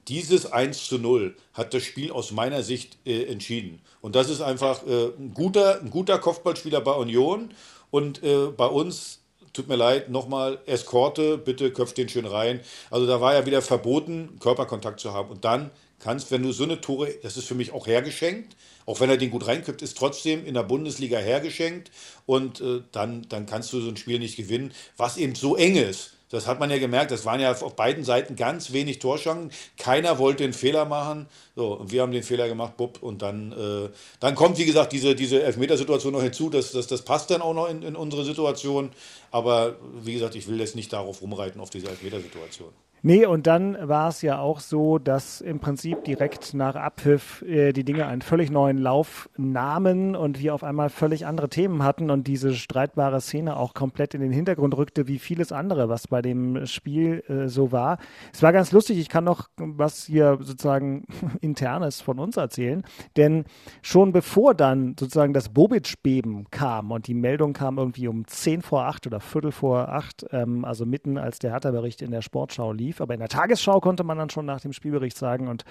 dieses 0.08 0.52
1 0.52 0.88
zu 0.88 0.98
0 0.98 1.36
hat 1.54 1.74
das 1.74 1.84
Spiel 1.84 2.12
aus 2.12 2.32
meiner 2.32 2.62
Sicht 2.62 2.98
äh, 3.06 3.24
entschieden. 3.24 3.80
Und 4.02 4.16
das 4.16 4.30
ist 4.30 4.42
einfach 4.42 4.86
äh, 4.86 5.12
ein, 5.18 5.34
guter, 5.34 5.80
ein 5.82 5.90
guter 5.90 6.20
Kopfballspieler 6.20 6.82
bei 6.82 6.92
Union. 6.92 7.52
Und 7.90 8.22
äh, 8.24 8.48
bei 8.48 8.66
uns, 8.66 9.20
tut 9.54 9.68
mir 9.68 9.76
leid, 9.76 10.10
nochmal 10.10 10.60
Eskorte, 10.66 11.38
bitte 11.38 11.72
köpft 11.72 11.98
den 11.98 12.10
schön 12.10 12.26
rein. 12.26 12.60
Also 12.90 13.08
da 13.08 13.22
war 13.22 13.34
ja 13.34 13.46
wieder 13.46 13.62
verboten, 13.62 14.38
Körperkontakt 14.40 15.00
zu 15.00 15.14
haben. 15.14 15.30
Und 15.30 15.46
dann 15.46 15.72
kannst, 16.00 16.32
wenn 16.32 16.44
du 16.44 16.52
so 16.52 16.64
eine 16.64 16.82
Tore, 16.82 17.14
das 17.22 17.38
ist 17.38 17.48
für 17.48 17.56
mich 17.56 17.72
auch 17.72 17.88
hergeschenkt, 17.88 18.56
auch 18.86 19.00
wenn 19.00 19.10
er 19.10 19.18
den 19.18 19.32
gut 19.32 19.48
reinkippt, 19.48 19.82
ist 19.82 19.98
trotzdem 19.98 20.46
in 20.46 20.56
der 20.56 20.64
Bundesliga 20.64 21.18
hergeschenkt 21.18 21.92
und 22.26 22.60
äh, 22.60 22.82
dann, 22.92 23.26
dann 23.30 23.46
kannst 23.46 23.72
du 23.72 23.80
so 23.80 23.90
ein 23.90 23.98
Spiel 23.98 24.20
nicht 24.20 24.36
gewinnen, 24.36 24.74
was 24.98 25.18
eben 25.18 25.36
so 25.36 25.56
eng 25.56 25.76
ist. 25.76 26.14
Das 26.34 26.48
hat 26.48 26.60
man 26.60 26.72
ja 26.72 26.80
gemerkt, 26.80 27.12
das 27.12 27.26
waren 27.26 27.40
ja 27.40 27.52
auf 27.52 27.76
beiden 27.76 28.04
Seiten 28.04 28.36
ganz 28.36 28.74
wenig 28.74 28.98
Torschancen. 28.98 29.52
Keiner 29.78 30.18
wollte 30.18 30.44
einen 30.44 30.54
Fehler 30.54 30.86
machen. 30.86 31.28
So, 31.56 31.74
und 31.74 31.92
wir 31.92 32.02
haben 32.02 32.12
den 32.12 32.24
Fehler 32.24 32.48
gemacht, 32.48 32.76
bupp, 32.76 33.04
und 33.04 33.22
dann, 33.22 33.52
äh, 33.52 33.90
dann 34.20 34.34
kommt, 34.34 34.58
wie 34.58 34.66
gesagt, 34.66 34.94
diese, 34.94 35.14
diese 35.14 35.44
Elfmetersituation 35.44 36.12
noch 36.12 36.24
hinzu. 36.24 36.50
Das, 36.50 36.72
das, 36.72 36.88
das 36.88 37.04
passt 37.04 37.30
dann 37.30 37.44
auch 37.44 37.54
noch 37.54 37.70
in, 37.70 37.84
in 37.84 37.96
unsere 37.96 38.26
Situation. 38.26 38.90
Aber 39.30 39.76
wie 40.02 40.14
gesagt, 40.14 40.34
ich 40.34 40.48
will 40.48 40.60
jetzt 40.60 40.76
nicht 40.76 40.92
darauf 40.92 41.22
rumreiten, 41.22 41.62
auf 41.62 41.70
diese 41.70 41.88
Elfmetersituation. 41.90 42.70
Nee, 43.06 43.26
und 43.26 43.48
dann 43.48 43.78
war 43.82 44.08
es 44.08 44.22
ja 44.22 44.40
auch 44.40 44.62
so, 44.62 44.98
dass 44.98 45.42
im 45.42 45.60
Prinzip 45.60 46.06
direkt 46.06 46.54
nach 46.54 46.76
Abpfiff 46.76 47.42
äh, 47.42 47.74
die 47.74 47.84
Dinge 47.84 48.06
einen 48.06 48.22
völlig 48.22 48.50
neuen 48.50 48.78
Lauf 48.78 49.30
nahmen 49.36 50.16
und 50.16 50.40
wir 50.40 50.56
auf 50.56 50.64
einmal 50.64 50.90
völlig 50.90 51.26
andere 51.26 51.50
Themen 51.50 51.84
hatten 51.84 52.10
und 52.10 52.28
diese 52.28 52.54
streitbare 52.54 53.20
Szene 53.20 53.58
auch 53.58 53.74
komplett 53.74 54.14
in 54.14 54.22
den 54.22 54.32
Hintergrund 54.32 54.78
rückte, 54.78 55.10
wie 55.10 55.20
vieles 55.20 55.52
andere, 55.52 55.90
was 55.90 56.08
bei 56.08 56.22
dem 56.22 56.66
Spiel 56.66 57.26
äh, 57.28 57.50
so 57.50 57.74
war. 57.74 57.98
Es 58.32 58.42
war 58.42 58.54
ganz 58.54 58.72
lustig, 58.72 58.98
ich 58.98 59.10
kann 59.10 59.26
noch 59.26 59.50
was 59.58 60.06
hier 60.06 60.38
sozusagen 60.40 61.04
internes 61.42 62.00
von 62.00 62.20
uns 62.20 62.38
erzählen, 62.38 62.84
denn 63.18 63.44
schon 63.82 64.14
bevor 64.14 64.56
dann 64.56 64.96
sozusagen 64.98 65.34
das 65.34 65.50
Bobic-Beben 65.50 66.46
kam 66.52 66.92
und 66.92 67.08
die 67.08 67.16
Meldung 67.16 67.52
kam 67.52 67.78
irgendwie 67.78 68.08
um 68.08 68.26
10 68.26 68.62
vor 68.62 68.86
8 68.86 69.08
oder 69.08 69.20
Viertel 69.20 69.52
vor 69.52 69.90
8, 69.90 70.28
ähm, 70.32 70.64
also 70.64 70.86
mitten 70.86 71.18
als 71.18 71.40
der 71.40 71.52
Hertha-Bericht 71.52 72.02
in 72.02 72.12
der 72.12 72.22
Sportschau 72.22 72.72
lief, 72.72 72.93
lief. 72.94 73.02
Aber 73.02 73.14
in 73.14 73.20
der 73.20 73.30
Tagesschau 73.30 73.80
konnte 73.80 74.04
man 74.04 74.18
dann 74.18 74.30
schon 74.30 74.46
nach 74.46 74.62
dem 74.62 74.74
Spielbericht 74.74 75.18
sagen 75.18 75.48
und 75.48 75.66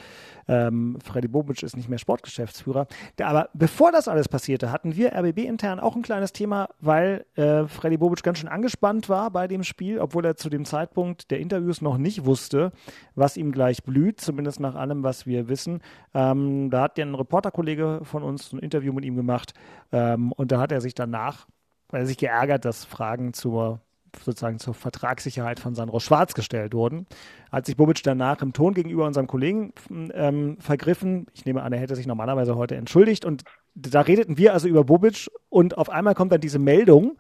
ähm, 0.49 0.99
Freddy 1.03 1.29
Bobic 1.29 1.63
ist 1.63 1.77
nicht 1.77 1.89
mehr 1.89 1.99
Sportgeschäftsführer. 1.99 2.87
aber 3.21 3.49
bevor 3.55 3.93
das 3.93 4.09
alles 4.09 4.29
passierte, 4.29 4.73
hatten 4.73 4.97
wir 4.97 5.15
RBB 5.15 5.39
intern 5.39 5.81
auch 5.81 5.97
ein 5.97 6.03
kleines 6.03 6.33
Thema, 6.33 6.69
weil 6.81 7.25
äh, 7.37 7.67
Freddy 7.67 7.97
Bobic 7.97 8.23
ganz 8.23 8.39
schön 8.39 8.49
angespannt 8.49 9.09
war 9.09 9.31
bei 9.31 9.49
dem 9.49 9.63
Spiel, 9.63 9.99
obwohl 9.99 10.25
er 10.25 10.37
zu 10.37 10.51
dem 10.51 10.65
Zeitpunkt 10.65 11.31
der 11.31 11.41
Interviews 11.41 11.81
noch 11.81 11.99
nicht 11.99 12.25
wusste, 12.25 12.73
was 13.15 13.37
ihm 13.37 13.53
gleich 13.53 13.85
blüht, 13.85 14.21
zumindest 14.21 14.61
nach 14.61 14.75
allem, 14.75 15.03
was 15.03 15.27
wir 15.27 15.49
wissen. 15.49 15.81
Ähm, 16.15 16.71
da 16.71 16.83
hat 16.83 16.99
ja 16.99 17.05
ein 17.05 17.15
Reporterkollege 17.15 18.01
von 18.03 18.23
uns 18.23 18.53
ein 18.53 18.59
Interview 18.59 18.93
mit 18.93 19.05
ihm 19.05 19.17
gemacht 19.17 19.55
ähm, 19.93 20.33
und 20.33 20.53
da 20.53 20.61
hat 20.61 20.73
er 20.73 20.81
sich 20.81 20.95
danach, 20.95 21.47
weil 21.89 22.03
er 22.03 22.07
sich 22.07 22.19
geärgert, 22.19 22.65
dass 22.65 22.85
Fragen 22.85 23.33
zur 23.33 23.81
sozusagen 24.25 24.59
zur 24.59 24.75
Vertragssicherheit 24.75 25.61
von 25.61 25.75
Sandro 25.75 26.01
Schwarz 26.01 26.35
gestellt 26.35 26.75
wurden. 26.75 27.07
Hat 27.51 27.67
sich 27.67 27.77
Bobic 27.77 28.03
danach 28.03 28.43
im 28.43 28.53
Ton 28.53 28.75
gegenüber 28.75 29.07
unserem 29.07 29.27
Kollegen 29.27 29.73
ähm, 29.91 30.57
vergriffen. 30.61 31.27
Ich 31.35 31.45
nehme 31.45 31.63
an, 31.63 31.73
er 31.73 31.81
hätte 31.81 31.97
sich 31.97 32.07
normalerweise 32.07 32.57
heute 32.57 32.77
entschuldigt. 32.77 33.25
Und 33.25 33.45
da 33.75 34.03
redeten 34.03 34.37
wir 34.37 34.53
also 34.53 34.69
über 34.69 34.85
Bobic 34.85 35.31
und 35.49 35.79
auf 35.79 35.91
einmal 35.91 36.15
kommt 36.15 36.33
dann 36.33 36.41
diese 36.41 36.59
Meldung 36.59 37.17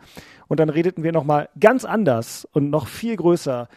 und 0.49 0.61
dann 0.61 0.68
redeten 0.68 1.02
wir 1.02 1.12
nochmal 1.12 1.49
ganz 1.58 1.84
anders 1.84 2.46
und 2.52 2.70
noch 2.70 2.87
viel 2.87 3.16
größer 3.16 3.68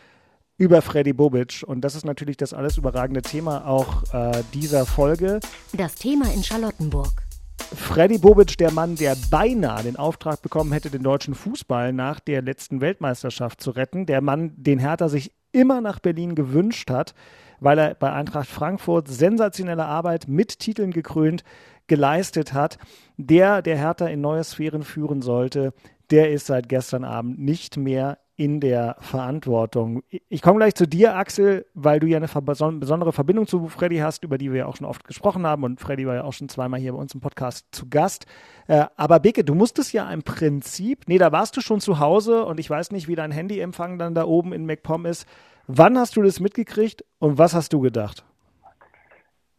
über 0.57 0.81
Freddy 0.81 1.13
Bobic. 1.13 1.63
Und 1.65 1.81
das 1.81 1.95
ist 1.95 2.05
natürlich 2.05 2.37
das 2.37 2.53
alles 2.53 2.77
überragende 2.77 3.21
Thema 3.21 3.67
auch 3.67 4.03
äh, 4.13 4.43
dieser 4.53 4.85
Folge. 4.85 5.39
Das 5.73 5.95
Thema 5.95 6.31
in 6.33 6.43
Charlottenburg. 6.43 7.24
Freddy 7.73 8.17
Bobic, 8.17 8.57
der 8.57 8.71
Mann, 8.71 8.95
der 8.95 9.15
beinahe 9.31 9.83
den 9.83 9.95
Auftrag 9.95 10.41
bekommen 10.41 10.71
hätte, 10.71 10.89
den 10.89 11.03
deutschen 11.03 11.33
Fußball 11.33 11.93
nach 11.93 12.19
der 12.19 12.41
letzten 12.41 12.81
Weltmeisterschaft 12.81 13.61
zu 13.61 13.71
retten. 13.71 14.05
Der 14.05 14.21
Mann, 14.21 14.53
den 14.55 14.79
Hertha 14.79 15.09
sich 15.09 15.31
immer 15.51 15.81
nach 15.81 15.99
Berlin 15.99 16.35
gewünscht 16.35 16.89
hat, 16.91 17.15
weil 17.59 17.79
er 17.79 17.95
bei 17.95 18.11
Eintracht 18.11 18.49
Frankfurt 18.49 19.07
sensationelle 19.07 19.85
Arbeit 19.85 20.27
mit 20.27 20.59
Titeln 20.59 20.91
gekrönt 20.91 21.43
geleistet 21.87 22.53
hat. 22.53 22.77
Der, 23.17 23.61
der 23.61 23.77
Hertha 23.77 24.07
in 24.07 24.21
neue 24.21 24.43
Sphären 24.43 24.83
führen 24.83 25.21
sollte, 25.21 25.73
der 26.11 26.31
ist 26.31 26.47
seit 26.47 26.69
gestern 26.69 27.03
Abend 27.03 27.39
nicht 27.39 27.77
mehr 27.77 28.17
in 28.37 28.59
der 28.59 28.97
Verantwortung. 28.99 30.03
Ich 30.29 30.41
komme 30.41 30.57
gleich 30.57 30.75
zu 30.75 30.87
dir, 30.87 31.15
Axel, 31.15 31.65
weil 31.73 31.99
du 31.99 32.07
ja 32.07 32.17
eine 32.17 32.27
besondere 32.27 33.13
Verbindung 33.13 33.47
zu 33.47 33.67
Freddy 33.67 33.97
hast, 33.97 34.23
über 34.23 34.37
die 34.37 34.51
wir 34.51 34.59
ja 34.59 34.65
auch 34.65 34.75
schon 34.75 34.87
oft 34.87 35.05
gesprochen 35.05 35.47
haben. 35.47 35.63
Und 35.63 35.79
Freddy 35.79 36.05
war 36.05 36.15
ja 36.15 36.23
auch 36.23 36.33
schon 36.33 36.49
zweimal 36.49 36.79
hier 36.79 36.91
bei 36.91 36.99
uns 36.99 37.13
im 37.13 37.21
Podcast 37.21 37.67
zu 37.71 37.89
Gast. 37.89 38.25
Äh, 38.67 38.85
aber 38.97 39.19
Beke, 39.19 39.43
du 39.43 39.55
musstest 39.55 39.93
ja 39.93 40.11
im 40.11 40.23
Prinzip, 40.23 41.03
nee, 41.07 41.17
da 41.17 41.31
warst 41.31 41.55
du 41.55 41.61
schon 41.61 41.79
zu 41.79 41.99
Hause 41.99 42.45
und 42.45 42.59
ich 42.59 42.69
weiß 42.69 42.91
nicht, 42.91 43.07
wie 43.07 43.15
dein 43.15 43.31
Handyempfang 43.31 43.97
dann 43.97 44.15
da 44.15 44.25
oben 44.25 44.51
in 44.51 44.65
MacPom 44.65 45.05
ist. 45.05 45.27
Wann 45.67 45.97
hast 45.97 46.17
du 46.17 46.21
das 46.21 46.39
mitgekriegt 46.39 47.05
und 47.19 47.37
was 47.37 47.53
hast 47.53 47.71
du 47.71 47.79
gedacht? 47.79 48.25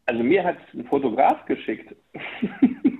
Also 0.04 0.22
mir 0.22 0.44
hat 0.44 0.58
ein 0.74 0.84
Fotograf 0.84 1.44
geschickt. 1.46 1.96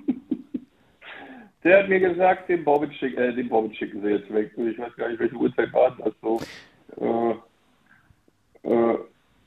Der 1.66 1.80
hat 1.80 1.88
mir 1.88 1.98
gesagt, 1.98 2.48
den 2.48 2.62
Bobic, 2.62 2.94
schick, 2.94 3.18
äh, 3.18 3.32
den 3.32 3.48
Bobic 3.48 3.74
schicken 3.74 4.00
sie 4.00 4.10
jetzt 4.10 4.32
weg. 4.32 4.52
Ich 4.56 4.78
weiß 4.78 4.94
gar 4.94 5.08
nicht, 5.08 5.18
welche 5.18 5.34
Uhrzeit 5.34 5.72
war 5.72 5.96
das 5.98 6.14
so. 6.22 6.40
Äh, 7.00 7.30
äh, 8.70 8.98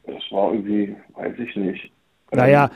das 0.05 0.23
war 0.29 0.51
irgendwie, 0.51 0.97
weiß 1.13 1.39
ich 1.39 1.55
nicht. 1.55 1.93
Naja, 2.33 2.71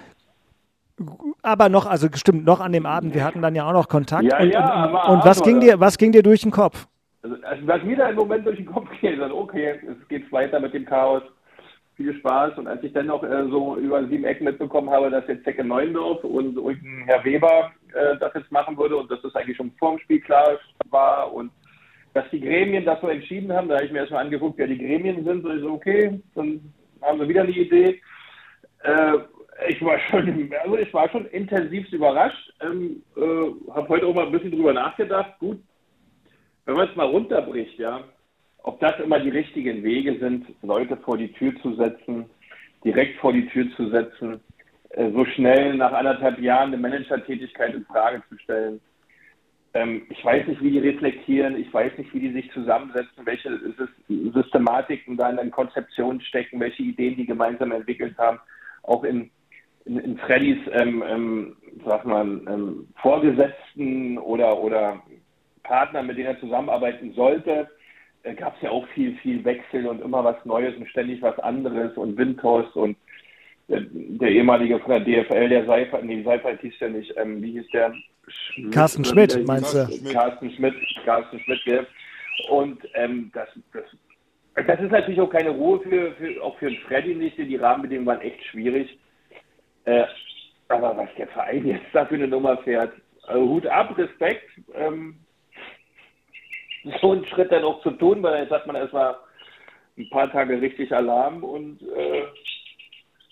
aber 1.41 1.67
noch, 1.67 1.87
also 1.87 2.07
stimmt, 2.13 2.45
noch 2.45 2.61
an 2.61 2.71
dem 2.71 2.85
Abend, 2.85 3.13
wir 3.13 3.25
hatten 3.25 3.41
dann 3.41 3.53
ja 3.53 3.67
auch 3.67 3.73
noch 3.73 3.89
Kontakt. 3.89 4.23
Ja, 4.23 4.39
und, 4.39 4.49
ja, 4.49 4.85
und, 4.85 5.17
und 5.17 5.25
was, 5.25 5.43
ging 5.43 5.59
dir, 5.59 5.77
was 5.77 5.97
ging 5.97 6.13
dir 6.13 6.23
durch 6.23 6.43
den 6.43 6.51
Kopf? 6.51 6.87
Also, 7.21 7.67
was 7.67 7.83
mir 7.83 7.97
da 7.97 8.07
im 8.07 8.15
Moment 8.15 8.45
durch 8.45 8.55
den 8.55 8.65
Kopf 8.65 8.87
geht, 9.01 9.19
ist, 9.19 9.31
okay, 9.31 9.77
es 9.85 10.07
geht 10.07 10.31
weiter 10.31 10.61
mit 10.61 10.73
dem 10.73 10.85
Chaos 10.85 11.21
viel 12.03 12.19
Spaß. 12.19 12.57
Und 12.57 12.67
als 12.67 12.83
ich 12.83 12.93
dann 12.93 13.07
noch 13.07 13.23
äh, 13.23 13.47
so 13.49 13.77
über 13.77 14.05
sieben 14.07 14.25
Ecken 14.25 14.45
mitbekommen 14.45 14.89
habe, 14.89 15.09
dass 15.09 15.27
jetzt 15.27 15.43
Zecke 15.43 15.63
Neuendorf 15.63 16.23
und 16.23 16.55
irgendein 16.55 17.05
Herr 17.05 17.23
Weber 17.23 17.71
äh, 17.93 18.17
das 18.19 18.33
jetzt 18.35 18.51
machen 18.51 18.77
würde 18.77 18.97
und 18.97 19.09
dass 19.09 19.21
das 19.21 19.35
eigentlich 19.35 19.57
schon 19.57 19.71
vor 19.79 19.91
dem 19.91 19.99
Spiel 19.99 20.19
klar 20.19 20.59
war 20.89 21.33
und 21.33 21.51
dass 22.13 22.29
die 22.31 22.41
Gremien 22.41 22.85
das 22.85 23.01
so 23.01 23.07
entschieden 23.07 23.51
haben, 23.51 23.67
da 23.67 23.75
habe 23.75 23.85
ich 23.85 23.91
mir 23.91 23.99
erstmal 23.99 24.23
angeguckt, 24.23 24.57
wer 24.57 24.67
die 24.67 24.77
Gremien 24.77 25.23
sind. 25.23 25.43
Und 25.43 25.55
ich 25.55 25.63
so, 25.63 25.71
okay, 25.71 26.21
dann 26.35 26.61
haben 27.01 27.19
wir 27.19 27.27
wieder 27.27 27.41
eine 27.41 27.51
Idee. 27.51 28.01
Äh, 28.83 29.17
ich 29.69 29.83
war 29.83 29.97
schon, 30.09 30.53
also 30.63 30.77
ich 30.77 30.93
war 30.93 31.09
schon 31.09 31.25
intensivst 31.27 31.93
überrascht. 31.93 32.53
Ähm, 32.61 33.03
äh, 33.15 33.71
habe 33.71 33.89
heute 33.89 34.05
auch 34.05 34.13
mal 34.13 34.25
ein 34.25 34.31
bisschen 34.31 34.51
drüber 34.51 34.73
nachgedacht. 34.73 35.39
Gut, 35.39 35.59
wenn 36.65 36.75
man 36.75 36.87
es 36.87 36.95
mal 36.95 37.07
runterbricht, 37.07 37.79
ja, 37.79 38.03
ob 38.63 38.79
das 38.79 38.99
immer 38.99 39.19
die 39.19 39.29
richtigen 39.29 39.83
Wege 39.83 40.17
sind, 40.19 40.47
Leute 40.61 40.97
vor 40.97 41.17
die 41.17 41.31
Tür 41.33 41.53
zu 41.61 41.75
setzen, 41.75 42.25
direkt 42.83 43.19
vor 43.19 43.33
die 43.33 43.47
Tür 43.47 43.69
zu 43.75 43.89
setzen, 43.89 44.39
äh, 44.89 45.11
so 45.11 45.25
schnell 45.25 45.75
nach 45.75 45.91
anderthalb 45.91 46.39
Jahren 46.39 46.69
eine 46.69 46.77
Managertätigkeit 46.77 47.75
in 47.75 47.85
Frage 47.85 48.23
zu 48.29 48.37
stellen. 48.39 48.79
Ähm, 49.73 50.03
ich 50.09 50.23
weiß 50.23 50.47
nicht, 50.47 50.61
wie 50.61 50.71
die 50.71 50.79
reflektieren, 50.79 51.59
ich 51.59 51.73
weiß 51.73 51.97
nicht, 51.97 52.13
wie 52.13 52.21
die 52.21 52.31
sich 52.31 52.51
zusammensetzen, 52.51 53.25
welche 53.25 53.59
Systematiken 54.07 55.17
da 55.17 55.29
in 55.29 55.37
den 55.37 55.51
Konzeptionen 55.51 56.21
stecken, 56.21 56.59
welche 56.59 56.83
Ideen 56.83 57.17
die 57.17 57.25
gemeinsam 57.25 57.71
entwickelt 57.73 58.17
haben, 58.17 58.39
auch 58.83 59.03
in, 59.03 59.29
in, 59.85 59.99
in 59.99 60.17
Freddys, 60.19 60.59
ähm, 60.71 61.03
ähm, 61.05 61.57
sag 61.85 62.05
mal, 62.05 62.25
ähm, 62.25 62.87
Vorgesetzten 63.01 64.17
oder, 64.19 64.57
oder 64.57 65.03
Partner, 65.63 66.03
mit 66.03 66.17
denen 66.17 66.35
er 66.35 66.39
zusammenarbeiten 66.39 67.13
sollte 67.13 67.67
gab 68.31 68.55
es 68.55 68.61
ja 68.61 68.69
auch 68.69 68.87
viel, 68.89 69.17
viel 69.17 69.43
Wechsel 69.43 69.85
und 69.85 70.01
immer 70.01 70.23
was 70.23 70.43
Neues 70.45 70.75
und 70.77 70.87
ständig 70.87 71.21
was 71.21 71.37
anderes 71.39 71.95
und 71.97 72.17
Windhorst 72.17 72.75
und 72.75 72.95
der, 73.67 73.79
äh, 73.79 73.85
der 73.91 74.29
ehemalige 74.29 74.79
von 74.79 74.91
der 74.91 74.99
DFL, 75.01 75.49
der 75.49 75.65
Seifert, 75.65 76.03
nee, 76.05 76.23
Seifert 76.23 76.61
hieß 76.61 76.79
ja 76.79 76.89
nicht, 76.89 77.13
ähm, 77.17 77.41
wie 77.41 77.51
hieß 77.51 77.67
der? 77.73 77.93
Schmidt, 78.27 78.73
Carsten 78.73 79.03
Schmidt, 79.03 79.35
äh, 79.35 79.43
meinst 79.43 79.73
du? 79.73 80.13
Carsten 80.13 80.51
Schmidt, 80.51 80.75
Carsten 81.03 81.39
Schmidt, 81.41 81.59
ja. 81.65 81.85
Und 82.49 82.79
ähm, 82.95 83.31
das, 83.33 83.49
das, 83.73 84.65
das 84.65 84.79
ist 84.79 84.91
natürlich 84.91 85.19
auch 85.19 85.29
keine 85.29 85.49
Ruhe 85.49 85.81
für, 85.81 86.13
für 86.13 86.41
auch 86.41 86.57
für 86.57 86.67
einen 86.67 86.77
Freddy 86.87 87.15
nicht, 87.15 87.37
die 87.37 87.55
Rahmenbedingungen 87.57 88.07
waren 88.07 88.21
echt 88.21 88.43
schwierig. 88.45 88.97
Äh, 89.85 90.05
aber 90.69 90.95
was 90.95 91.09
der 91.17 91.27
Verein 91.27 91.65
jetzt 91.65 91.85
da 91.91 92.05
für 92.05 92.15
eine 92.15 92.27
Nummer 92.27 92.57
fährt, 92.59 92.93
also 93.27 93.47
Hut 93.47 93.67
ab, 93.67 93.97
Respekt. 93.97 94.49
Ähm, 94.73 95.19
so 97.01 97.11
einen 97.11 97.25
Schritt 97.25 97.51
dann 97.51 97.63
auch 97.63 97.81
zu 97.81 97.91
tun, 97.91 98.21
weil 98.23 98.43
jetzt 98.43 98.51
hat 98.51 98.67
man 98.67 98.75
erstmal 98.75 99.15
ein 99.97 100.09
paar 100.09 100.31
Tage 100.31 100.59
richtig 100.59 100.91
Alarm 100.91 101.43
und 101.43 101.81
äh, 101.81 102.23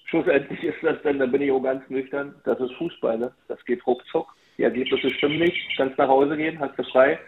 schlussendlich 0.05 0.63
ist 0.63 0.77
das 0.81 0.97
dann, 1.03 1.19
da 1.19 1.25
bin 1.25 1.41
ich 1.41 1.51
auch 1.51 1.61
ganz 1.61 1.87
nüchtern, 1.89 2.35
das 2.45 2.59
ist 2.59 2.73
Fußball, 2.73 3.17
ne? 3.17 3.31
das 3.47 3.63
geht 3.65 3.85
ruckzuck, 3.85 4.27
die 4.57 4.63
Ergebnisse 4.63 5.09
stimmen 5.09 5.39
nicht, 5.39 5.57
kannst 5.77 5.97
nach 5.97 6.07
Hause 6.07 6.37
gehen, 6.37 6.59
hast 6.59 6.77
du 6.77 6.83
frei, 6.83 7.19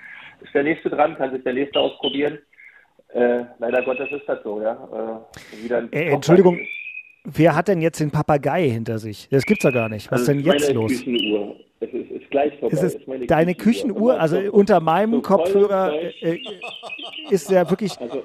ist 0.42 0.54
der 0.54 0.64
Nächste 0.64 0.90
dran, 0.90 1.16
kann 1.18 1.32
sich 1.32 1.44
der 1.44 1.54
Nächste 1.54 1.80
ausprobieren. 1.80 2.40
Äh, 3.14 3.44
leider 3.60 3.84
Gottes 3.84 4.12
ist 4.12 4.28
das 4.28 4.42
so, 4.44 4.62
ja. 4.62 5.24
Äh, 5.32 5.64
wieder 5.64 5.84
äh, 5.92 6.10
Entschuldigung, 6.10 6.60
wer 7.24 7.56
hat 7.56 7.68
denn 7.68 7.82
jetzt 7.82 8.00
den 8.00 8.12
Papagei 8.12 8.68
hinter 8.70 8.98
sich? 8.98 9.28
Das 9.30 9.46
gibt's 9.46 9.64
ja 9.64 9.72
gar 9.72 9.88
nicht. 9.88 10.12
Was 10.12 10.22
ist 10.22 10.28
denn 10.28 10.40
jetzt 10.40 10.74
los? 10.74 10.92
Küchenuhr. 10.92 11.56
Es 11.84 11.94
ist, 11.94 12.12
ist 12.12 12.32
gleich 12.32 12.58
vorbei. 12.60 12.74
Ist 12.74 12.84
es 12.84 12.96
ist 12.96 13.30
deine 13.30 13.56
Küchenuhr? 13.56 14.20
Also 14.20 14.38
unter 14.52 14.80
meinem 14.80 15.16
so 15.16 15.22
Kopfhörer 15.22 15.94
äh, 16.22 16.40
ist 17.30 17.50
ja 17.50 17.70
wirklich 17.70 18.00
also, 18.00 18.24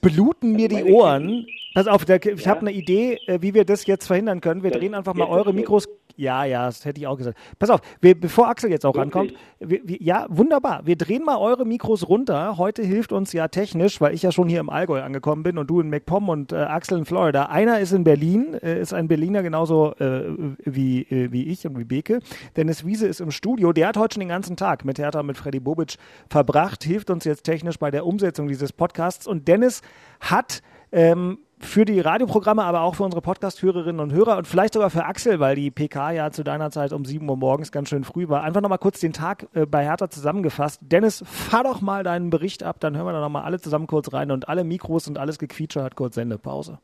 bluten 0.00 0.52
mir 0.52 0.68
die 0.68 0.84
Ohren. 0.84 1.46
Pass 1.74 1.86
auf, 1.86 2.08
ich 2.08 2.24
ja? 2.24 2.46
habe 2.50 2.60
eine 2.60 2.72
Idee, 2.72 3.18
äh, 3.26 3.40
wie 3.40 3.54
wir 3.54 3.64
das 3.64 3.86
jetzt 3.86 4.06
verhindern 4.06 4.40
können. 4.40 4.62
Wir 4.62 4.70
drehen 4.70 4.94
einfach 4.94 5.14
mal 5.14 5.28
eure 5.28 5.52
Mikros. 5.52 5.88
Ja, 6.18 6.42
ja, 6.42 6.66
das 6.66 6.84
hätte 6.84 7.00
ich 7.00 7.06
auch 7.06 7.16
gesagt. 7.16 7.38
Pass 7.60 7.70
auf, 7.70 7.80
wir, 8.00 8.20
bevor 8.20 8.48
Axel 8.48 8.72
jetzt 8.72 8.84
auch 8.84 8.96
Wirklich? 8.96 9.14
rankommt. 9.14 9.38
Wir, 9.60 9.80
wir, 9.84 10.02
ja, 10.02 10.26
wunderbar. 10.28 10.84
Wir 10.84 10.96
drehen 10.96 11.24
mal 11.24 11.36
eure 11.36 11.64
Mikros 11.64 12.08
runter. 12.08 12.58
Heute 12.58 12.82
hilft 12.82 13.12
uns 13.12 13.32
ja 13.32 13.46
technisch, 13.46 14.00
weil 14.00 14.14
ich 14.14 14.22
ja 14.22 14.32
schon 14.32 14.48
hier 14.48 14.58
im 14.58 14.68
Allgäu 14.68 15.00
angekommen 15.00 15.44
bin 15.44 15.58
und 15.58 15.70
du 15.70 15.80
in 15.80 15.90
MacPom 15.90 16.28
und 16.28 16.52
äh, 16.52 16.56
Axel 16.56 16.98
in 16.98 17.04
Florida. 17.04 17.44
Einer 17.46 17.78
ist 17.78 17.92
in 17.92 18.02
Berlin, 18.02 18.54
äh, 18.54 18.80
ist 18.80 18.92
ein 18.92 19.06
Berliner 19.06 19.44
genauso 19.44 19.94
äh, 20.00 20.24
wie, 20.64 21.02
äh, 21.02 21.30
wie 21.30 21.44
ich 21.44 21.64
und 21.68 21.78
wie 21.78 21.84
Beke. 21.84 22.18
Dennis 22.56 22.84
Wiese 22.84 23.06
ist 23.06 23.20
im 23.20 23.30
Studio. 23.30 23.72
Der 23.72 23.86
hat 23.86 23.96
heute 23.96 24.14
schon 24.14 24.20
den 24.22 24.30
ganzen 24.30 24.56
Tag 24.56 24.84
mit 24.84 24.98
Hertha, 24.98 25.22
mit 25.22 25.36
Freddy 25.36 25.60
Bobic 25.60 25.98
verbracht, 26.28 26.82
hilft 26.82 27.10
uns 27.10 27.22
jetzt 27.22 27.44
technisch 27.44 27.78
bei 27.78 27.92
der 27.92 28.04
Umsetzung 28.04 28.48
dieses 28.48 28.72
Podcasts. 28.72 29.28
Und 29.28 29.46
Dennis 29.46 29.82
hat 30.18 30.62
ähm, 30.90 31.38
für 31.60 31.84
die 31.84 32.00
Radioprogramme, 32.00 32.62
aber 32.62 32.82
auch 32.82 32.94
für 32.94 33.04
unsere 33.04 33.20
Podcast-Hörerinnen 33.20 34.00
und 34.00 34.12
Hörer 34.12 34.38
und 34.38 34.46
vielleicht 34.46 34.74
sogar 34.74 34.90
für 34.90 35.04
Axel, 35.04 35.40
weil 35.40 35.56
die 35.56 35.70
PK 35.70 36.12
ja 36.12 36.30
zu 36.30 36.44
deiner 36.44 36.70
Zeit 36.70 36.92
um 36.92 37.04
7 37.04 37.28
Uhr 37.28 37.36
morgens 37.36 37.72
ganz 37.72 37.88
schön 37.88 38.04
früh 38.04 38.28
war. 38.28 38.42
Einfach 38.42 38.60
nochmal 38.60 38.78
kurz 38.78 39.00
den 39.00 39.12
Tag 39.12 39.48
äh, 39.54 39.66
bei 39.66 39.84
Hertha 39.84 40.10
zusammengefasst. 40.10 40.80
Dennis, 40.82 41.22
fahr 41.26 41.64
doch 41.64 41.80
mal 41.80 42.04
deinen 42.04 42.30
Bericht 42.30 42.62
ab, 42.62 42.80
dann 42.80 42.96
hören 42.96 43.06
wir 43.06 43.12
da 43.12 43.20
nochmal 43.20 43.42
alle 43.42 43.60
zusammen 43.60 43.86
kurz 43.86 44.12
rein 44.12 44.30
und 44.30 44.48
alle 44.48 44.64
Mikros 44.64 45.08
und 45.08 45.18
alles 45.18 45.38
Gequietsche 45.38 45.82
hat 45.82 45.96
kurz 45.96 46.14
Sendepause. 46.14 46.78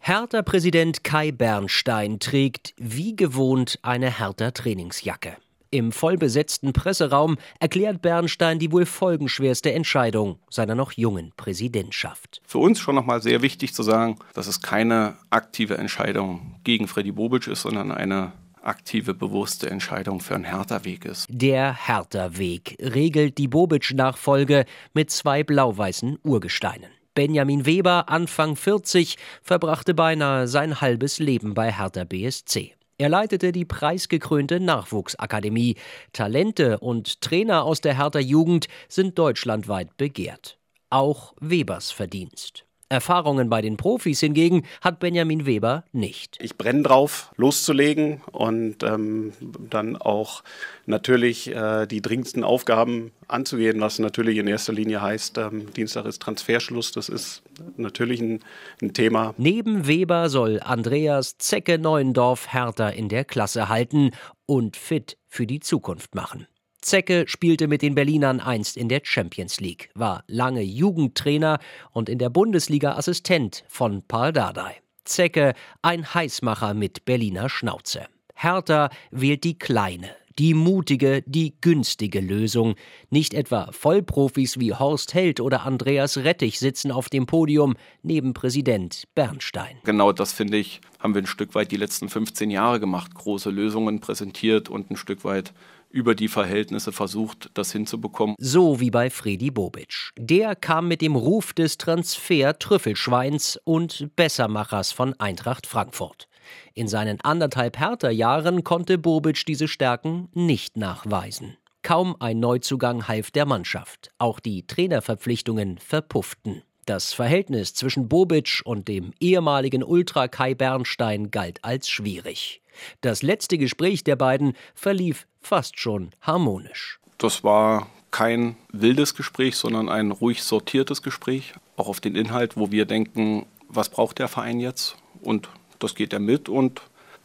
Hertha-Präsident 0.00 1.02
Kai 1.02 1.32
Bernstein 1.32 2.20
trägt 2.20 2.74
wie 2.76 3.16
gewohnt 3.16 3.78
eine 3.82 4.18
Hertha-Trainingsjacke. 4.18 5.36
Im 5.70 5.92
vollbesetzten 5.92 6.72
Presseraum 6.72 7.36
erklärt 7.60 8.02
Bernstein 8.02 8.58
die 8.58 8.70
wohl 8.72 8.86
folgenschwerste 8.86 9.72
Entscheidung 9.72 10.38
seiner 10.48 10.74
noch 10.74 10.92
jungen 10.92 11.32
Präsidentschaft. 11.36 12.40
Für 12.46 12.58
uns 12.58 12.78
schon 12.78 12.94
nochmal 12.94 13.20
sehr 13.20 13.42
wichtig 13.42 13.74
zu 13.74 13.82
sagen, 13.82 14.16
dass 14.34 14.46
es 14.46 14.60
keine 14.60 15.16
aktive 15.30 15.78
Entscheidung 15.78 16.56
gegen 16.64 16.88
Freddy 16.88 17.12
Bobic 17.12 17.46
ist, 17.46 17.62
sondern 17.62 17.90
eine 17.90 18.32
aktive, 18.62 19.14
bewusste 19.14 19.70
Entscheidung 19.70 20.20
für 20.20 20.34
einen 20.34 20.44
Hertha-Weg 20.44 21.04
ist. 21.04 21.26
Der 21.28 21.86
Hertha-Weg 21.86 22.76
regelt 22.80 23.38
die 23.38 23.48
Bobic-Nachfolge 23.48 24.64
mit 24.92 25.10
zwei 25.10 25.44
blau-weißen 25.44 26.18
Urgesteinen. 26.22 26.90
Benjamin 27.14 27.64
Weber, 27.64 28.10
Anfang 28.10 28.56
40, 28.56 29.16
verbrachte 29.42 29.94
beinahe 29.94 30.46
sein 30.48 30.80
halbes 30.80 31.18
Leben 31.18 31.54
bei 31.54 31.72
Hertha 31.72 32.04
BSC. 32.04 32.75
Er 32.98 33.08
leitete 33.10 33.52
die 33.52 33.64
preisgekrönte 33.64 34.58
Nachwuchsakademie. 34.58 35.76
Talente 36.12 36.78
und 36.78 37.20
Trainer 37.20 37.64
aus 37.64 37.80
der 37.80 37.98
Hertha 37.98 38.18
Jugend 38.18 38.68
sind 38.88 39.18
deutschlandweit 39.18 39.96
begehrt. 39.96 40.58
Auch 40.88 41.34
Webers 41.40 41.90
Verdienst. 41.90 42.65
Erfahrungen 42.88 43.50
bei 43.50 43.62
den 43.62 43.76
Profis 43.76 44.20
hingegen 44.20 44.64
hat 44.80 45.00
Benjamin 45.00 45.44
Weber 45.44 45.84
nicht. 45.92 46.38
Ich 46.40 46.56
brenne 46.56 46.82
drauf, 46.82 47.32
loszulegen 47.36 48.20
und 48.30 48.82
ähm, 48.82 49.32
dann 49.70 49.96
auch 49.96 50.44
natürlich 50.86 51.54
äh, 51.54 51.86
die 51.86 52.00
dringendsten 52.00 52.44
Aufgaben 52.44 53.10
anzugehen, 53.28 53.80
was 53.80 53.98
natürlich 53.98 54.38
in 54.38 54.46
erster 54.46 54.72
Linie 54.72 55.02
heißt, 55.02 55.38
ähm, 55.38 55.72
Dienstag 55.74 56.06
ist 56.06 56.22
Transferschluss. 56.22 56.92
Das 56.92 57.08
ist 57.08 57.42
natürlich 57.76 58.20
ein, 58.20 58.40
ein, 58.80 58.92
Thema. 58.92 59.34
Neben 59.36 59.86
Weber 59.88 60.28
soll 60.28 60.60
Andreas 60.62 61.38
Zecke 61.38 61.78
Neuendorf 61.78 62.52
Hertha 62.52 62.88
in 62.88 63.08
der 63.08 63.24
Klasse 63.24 63.68
halten 63.68 64.12
und 64.46 64.76
fit 64.76 65.16
für 65.26 65.46
die 65.46 65.60
Zukunft 65.60 66.14
machen. 66.14 66.46
Zecke 66.86 67.24
spielte 67.26 67.66
mit 67.66 67.82
den 67.82 67.96
Berlinern 67.96 68.38
einst 68.38 68.76
in 68.76 68.88
der 68.88 69.00
Champions 69.02 69.58
League, 69.58 69.90
war 69.94 70.22
lange 70.28 70.62
Jugendtrainer 70.62 71.58
und 71.90 72.08
in 72.08 72.18
der 72.18 72.30
Bundesliga 72.30 72.94
Assistent 72.94 73.64
von 73.66 74.04
Paul 74.06 74.32
Dardai. 74.32 74.76
Zecke 75.04 75.54
ein 75.82 76.14
Heißmacher 76.14 76.74
mit 76.74 77.04
Berliner 77.04 77.48
Schnauze. 77.48 78.06
Hertha 78.36 78.90
wählt 79.10 79.42
die 79.42 79.58
kleine, 79.58 80.10
die 80.38 80.54
mutige, 80.54 81.24
die 81.26 81.54
günstige 81.60 82.20
Lösung. 82.20 82.76
Nicht 83.10 83.34
etwa 83.34 83.72
Vollprofis 83.72 84.60
wie 84.60 84.72
Horst 84.72 85.12
Held 85.12 85.40
oder 85.40 85.66
Andreas 85.66 86.18
Rettich 86.18 86.60
sitzen 86.60 86.92
auf 86.92 87.08
dem 87.08 87.26
Podium 87.26 87.74
neben 88.04 88.32
Präsident 88.32 89.08
Bernstein. 89.16 89.78
Genau 89.82 90.12
das 90.12 90.32
finde 90.32 90.58
ich, 90.58 90.80
haben 91.00 91.14
wir 91.14 91.22
ein 91.22 91.26
Stück 91.26 91.56
weit 91.56 91.72
die 91.72 91.76
letzten 91.78 92.08
15 92.08 92.48
Jahre 92.48 92.78
gemacht. 92.78 93.12
Große 93.12 93.50
Lösungen 93.50 93.98
präsentiert 93.98 94.68
und 94.68 94.92
ein 94.92 94.96
Stück 94.96 95.24
weit 95.24 95.52
über 95.96 96.14
die 96.14 96.28
Verhältnisse 96.28 96.92
versucht, 96.92 97.50
das 97.54 97.72
hinzubekommen. 97.72 98.36
So 98.38 98.78
wie 98.80 98.90
bei 98.90 99.08
Fredi 99.10 99.50
Bobic. 99.50 100.10
Der 100.16 100.54
kam 100.54 100.88
mit 100.88 101.00
dem 101.00 101.16
Ruf 101.16 101.54
des 101.54 101.78
Transfer-Trüffelschweins 101.78 103.58
und 103.64 104.14
Bessermachers 104.14 104.92
von 104.92 105.18
Eintracht 105.18 105.66
Frankfurt. 105.66 106.28
In 106.74 106.86
seinen 106.86 107.20
anderthalb 107.22 107.78
Hertha-Jahren 107.78 108.62
konnte 108.62 108.98
Bobic 108.98 109.44
diese 109.46 109.66
Stärken 109.66 110.28
nicht 110.34 110.76
nachweisen. 110.76 111.56
Kaum 111.82 112.14
ein 112.20 112.40
Neuzugang 112.40 113.08
half 113.08 113.30
der 113.30 113.46
Mannschaft. 113.46 114.10
Auch 114.18 114.38
die 114.38 114.66
Trainerverpflichtungen 114.66 115.78
verpufften. 115.78 116.62
Das 116.84 117.12
Verhältnis 117.12 117.74
zwischen 117.74 118.08
Bobic 118.08 118.60
und 118.64 118.86
dem 118.86 119.12
ehemaligen 119.18 119.82
Ultra 119.82 120.28
Kai 120.28 120.54
Bernstein 120.54 121.30
galt 121.30 121.64
als 121.64 121.88
schwierig. 121.88 122.62
Das 123.00 123.22
letzte 123.22 123.58
Gespräch 123.58 124.04
der 124.04 124.16
beiden 124.16 124.54
verlief 124.74 125.26
fast 125.40 125.80
schon 125.80 126.10
harmonisch. 126.20 127.00
Das 127.18 127.44
war 127.44 127.88
kein 128.10 128.56
wildes 128.72 129.14
Gespräch, 129.14 129.56
sondern 129.56 129.88
ein 129.88 130.10
ruhig 130.10 130.42
sortiertes 130.42 131.02
Gespräch, 131.02 131.54
auch 131.76 131.88
auf 131.88 132.00
den 132.00 132.14
Inhalt, 132.14 132.56
wo 132.56 132.70
wir 132.70 132.84
denken, 132.84 133.46
was 133.68 133.88
braucht 133.88 134.18
der 134.18 134.28
Verein 134.28 134.60
jetzt? 134.60 134.96
Und 135.22 135.48
das 135.78 135.94
geht 135.94 136.12
er 136.12 136.20
mit 136.20 136.48
und 136.48 136.82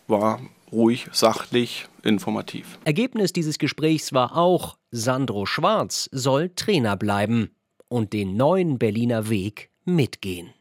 war 0.07 0.41
ruhig, 0.71 1.07
sachlich, 1.11 1.87
informativ. 2.03 2.79
Ergebnis 2.85 3.33
dieses 3.33 3.59
Gesprächs 3.59 4.13
war 4.13 4.37
auch, 4.37 4.77
Sandro 4.91 5.45
Schwarz 5.45 6.09
soll 6.11 6.49
Trainer 6.55 6.97
bleiben 6.97 7.51
und 7.87 8.13
den 8.13 8.35
neuen 8.35 8.79
Berliner 8.79 9.29
Weg 9.29 9.69
mitgehen. 9.85 10.53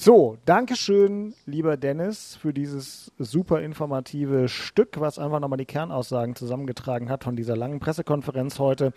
So, 0.00 0.38
Dankeschön, 0.44 1.34
lieber 1.44 1.76
Dennis, 1.76 2.36
für 2.36 2.52
dieses 2.54 3.10
super 3.18 3.62
informative 3.62 4.46
Stück, 4.46 5.00
was 5.00 5.18
einfach 5.18 5.40
nochmal 5.40 5.56
die 5.56 5.64
Kernaussagen 5.64 6.36
zusammengetragen 6.36 7.10
hat 7.10 7.24
von 7.24 7.34
dieser 7.34 7.56
langen 7.56 7.80
Pressekonferenz 7.80 8.60
heute 8.60 8.92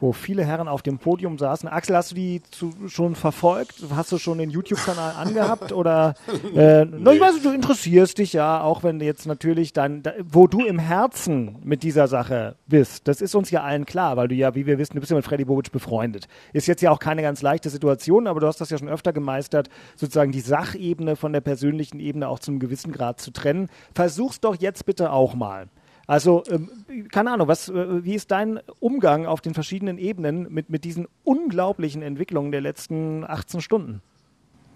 wo 0.00 0.12
viele 0.12 0.44
Herren 0.44 0.68
auf 0.68 0.82
dem 0.82 0.98
Podium 0.98 1.38
saßen. 1.38 1.68
Axel, 1.68 1.96
hast 1.96 2.12
du 2.12 2.14
die 2.14 2.40
zu, 2.50 2.72
schon 2.86 3.16
verfolgt? 3.16 3.82
Hast 3.94 4.12
du 4.12 4.18
schon 4.18 4.38
den 4.38 4.50
YouTube-Kanal 4.50 5.14
angehabt? 5.18 5.72
Oder 5.72 6.14
äh, 6.54 6.84
nee. 6.84 7.14
ich 7.14 7.20
weiß, 7.20 7.42
du 7.42 7.50
interessierst 7.50 8.18
dich 8.18 8.32
ja, 8.32 8.62
auch 8.62 8.84
wenn 8.84 9.00
jetzt 9.00 9.26
natürlich 9.26 9.72
dann, 9.72 10.02
da, 10.02 10.12
wo 10.22 10.46
du 10.46 10.64
im 10.64 10.78
Herzen 10.78 11.56
mit 11.64 11.82
dieser 11.82 12.06
Sache 12.06 12.54
bist, 12.66 13.08
das 13.08 13.20
ist 13.20 13.34
uns 13.34 13.50
ja 13.50 13.62
allen 13.62 13.86
klar, 13.86 14.16
weil 14.16 14.28
du 14.28 14.34
ja, 14.36 14.54
wie 14.54 14.66
wir 14.66 14.78
wissen, 14.78 14.94
du 14.94 15.00
bist 15.00 15.10
ja 15.10 15.16
mit 15.16 15.24
Freddy 15.24 15.44
Bobic 15.44 15.72
befreundet. 15.72 16.28
Ist 16.52 16.68
jetzt 16.68 16.82
ja 16.82 16.92
auch 16.92 17.00
keine 17.00 17.22
ganz 17.22 17.42
leichte 17.42 17.70
Situation, 17.70 18.28
aber 18.28 18.38
du 18.38 18.46
hast 18.46 18.60
das 18.60 18.70
ja 18.70 18.78
schon 18.78 18.88
öfter 18.88 19.12
gemeistert, 19.12 19.68
sozusagen 19.96 20.30
die 20.30 20.40
Sachebene 20.40 21.16
von 21.16 21.32
der 21.32 21.40
persönlichen 21.40 21.98
Ebene 21.98 22.28
auch 22.28 22.38
zum 22.38 22.60
gewissen 22.60 22.92
Grad 22.92 23.20
zu 23.20 23.32
trennen. 23.32 23.68
Versuch's 23.94 24.40
doch 24.40 24.54
jetzt 24.54 24.86
bitte 24.86 25.10
auch 25.12 25.34
mal. 25.34 25.68
Also, 26.08 26.42
ähm, 26.48 26.70
keine 27.12 27.32
Ahnung, 27.32 27.48
was, 27.48 27.68
äh, 27.68 28.02
wie 28.02 28.14
ist 28.14 28.30
dein 28.30 28.60
Umgang 28.80 29.26
auf 29.26 29.42
den 29.42 29.52
verschiedenen 29.52 29.98
Ebenen 29.98 30.50
mit, 30.50 30.70
mit 30.70 30.84
diesen 30.84 31.06
unglaublichen 31.22 32.00
Entwicklungen 32.00 32.50
der 32.50 32.62
letzten 32.62 33.24
18 33.24 33.60
Stunden? 33.60 34.00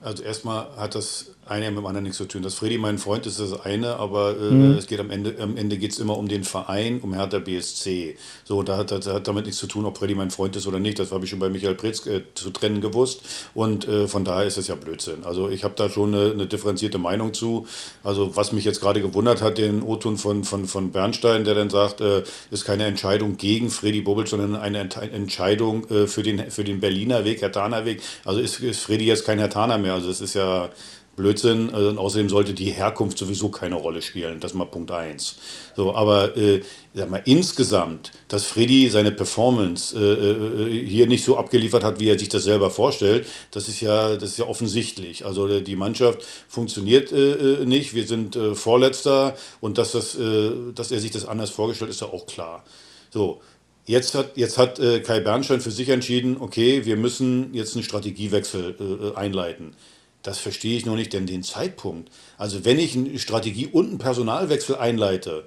Also 0.03 0.23
erstmal 0.25 0.77
hat 0.77 0.95
das 0.95 1.35
eine 1.53 1.71
mit 1.71 1.79
dem 1.79 1.87
anderen 1.87 2.05
nichts 2.05 2.19
zu 2.19 2.25
tun. 2.25 2.43
Dass 2.43 2.55
Freddy 2.55 2.79
mein 2.79 2.99
Freund 2.99 3.27
ist, 3.27 3.39
das 3.39 3.61
eine, 3.61 3.97
aber 3.97 4.37
äh, 4.37 4.51
mhm. 4.51 4.77
es 4.79 4.87
geht 4.87 5.01
am 5.01 5.11
Ende, 5.11 5.37
am 5.39 5.57
Ende 5.57 5.77
geht 5.77 5.93
es 5.93 5.99
immer 5.99 6.17
um 6.17 6.27
den 6.29 6.45
Verein, 6.45 7.01
um 7.01 7.15
Hertha 7.15 7.39
BSC. 7.39 8.17
So, 8.45 8.63
da 8.63 8.79
hat, 8.79 8.91
das 8.91 9.07
hat 9.07 9.29
damit 9.29 9.45
nichts 9.45 9.61
zu 9.61 9.67
tun, 9.67 9.85
ob 9.85 9.99
Freddy 9.99 10.15
mein 10.15 10.31
Freund 10.31 10.57
ist 10.57 10.67
oder 10.67 10.79
nicht. 10.79 10.99
Das 10.99 11.13
habe 11.13 11.25
ich 11.25 11.31
schon 11.31 11.39
bei 11.39 11.51
Michael 11.51 11.75
Pretz 11.75 12.07
äh, 12.07 12.23
zu 12.35 12.51
trennen 12.51 12.81
gewusst. 12.81 13.23
Und 13.55 13.87
äh, 13.87 14.09
von 14.09 14.25
daher 14.25 14.47
ist 14.47 14.57
es 14.57 14.69
ja 14.69 14.75
Blödsinn. 14.75 15.25
Also 15.25 15.49
ich 15.49 15.65
habe 15.65 15.75
da 15.77 15.89
schon 15.89 16.15
eine, 16.15 16.33
eine, 16.33 16.47
differenzierte 16.47 16.99
Meinung 16.99 17.35
zu. 17.35 17.67
Also 18.03 18.35
was 18.37 18.53
mich 18.53 18.65
jetzt 18.65 18.81
gerade 18.81 19.03
gewundert 19.03 19.43
hat, 19.43 19.59
den 19.59 19.83
O-Ton 19.83 20.17
von, 20.17 20.45
von, 20.45 20.67
von 20.67 20.91
Bernstein, 20.91 21.45
der 21.45 21.55
dann 21.55 21.71
sagt, 21.71 22.01
äh, 22.01 22.23
ist 22.51 22.65
keine 22.65 22.87
Entscheidung 22.87 23.37
gegen 23.37 23.71
Freddy 23.71 24.01
Bobic, 24.01 24.29
sondern 24.29 24.57
eine 24.57 24.81
Ent 24.81 24.97
Entscheidung 24.97 25.89
äh, 25.91 26.07
für, 26.07 26.23
den, 26.23 26.51
für 26.51 26.65
den 26.65 26.81
Berliner 26.81 27.25
Weg, 27.25 27.43
Hertaner 27.43 27.85
Weg. 27.85 28.01
Also 28.25 28.41
ist, 28.41 28.61
ist 28.61 28.81
Freddy 28.81 29.07
jetzt 29.07 29.27
kein 29.27 29.39
Hertaner 29.39 29.79
mehr. 29.79 29.95
Also 29.95 30.11
es 30.11 30.21
ist 30.21 30.35
ja 30.35 30.71
Blödsinn. 31.17 31.71
Also, 31.73 31.89
und 31.89 31.99
außerdem 31.99 32.29
sollte 32.29 32.55
die 32.55 32.71
Herkunft 32.71 33.19
sowieso 33.19 33.49
keine 33.49 33.77
Rolle 33.77 34.03
spielen. 34.03 34.41
Das 34.41 34.53
ist 34.53 34.57
mal 34.57 34.65
Punkt 34.65 34.91
eins. 34.91 35.37
So, 35.77 35.95
aber 35.95 36.37
äh, 36.37 36.63
sag 36.95 37.11
mal, 37.11 37.23
insgesamt, 37.25 38.13
dass 38.29 38.45
Freddy 38.45 38.89
seine 38.89 39.13
Performance 39.13 39.97
äh, 39.97 40.03
äh, 40.03 40.87
hier 40.87 41.07
nicht 41.07 41.25
so 41.25 41.37
abgeliefert 41.37 41.85
hat, 41.85 42.01
wie 42.01 42.09
er 42.09 42.19
sich 42.19 42.29
das 42.29 42.45
selber 42.45 42.71
vorstellt, 42.71 43.27
das 43.51 43.69
ist 43.69 43.81
ja, 43.81 44.17
das 44.17 44.31
ist 44.31 44.39
ja 44.39 44.47
offensichtlich. 44.47 45.25
Also 45.25 45.49
äh, 45.49 45.63
die 45.63 45.77
Mannschaft 45.77 46.25
funktioniert 46.49 47.13
äh, 47.13 47.63
äh, 47.63 47.65
nicht. 47.67 47.95
Wir 47.95 48.07
sind 48.07 48.37
äh, 48.37 48.55
Vorletzter 48.55 49.37
und 49.61 49.79
dass, 49.79 49.93
das, 49.93 50.15
äh, 50.15 50.51
dass 50.75 50.93
er 50.93 51.01
sich 51.01 51.11
das 51.11 51.27
anders 51.27 51.51
vorgestellt 51.51 51.91
ist, 51.91 51.97
ist 51.97 52.03
ja 52.03 52.13
auch 52.13 52.27
klar. 52.27 52.65
So, 53.11 53.41
Jetzt 53.85 54.15
hat, 54.15 54.37
jetzt 54.37 54.59
hat 54.59 54.79
äh, 54.79 55.01
Kai 55.01 55.19
Bernstein 55.19 55.61
für 55.61 55.73
sich 55.73 55.89
entschieden, 55.89 56.37
okay, 56.39 56.85
wir 56.85 56.97
müssen 56.97 57.53
jetzt 57.53 57.75
einen 57.75 57.83
Strategiewechsel 57.83 58.77
äh, 58.79 59.19
einleiten. 59.19 59.75
Das 60.23 60.39
verstehe 60.39 60.77
ich 60.77 60.87
noch 60.87 60.95
nicht, 60.95 61.13
denn 61.13 61.27
den 61.27 61.43
Zeitpunkt. 61.43 62.11
Also 62.39 62.65
wenn 62.65 62.79
ich 62.79 62.95
eine 62.97 63.19
Strategie 63.19 63.67
und 63.67 63.89
einen 63.89 63.99
Personalwechsel 63.99 64.77
einleite, 64.77 65.45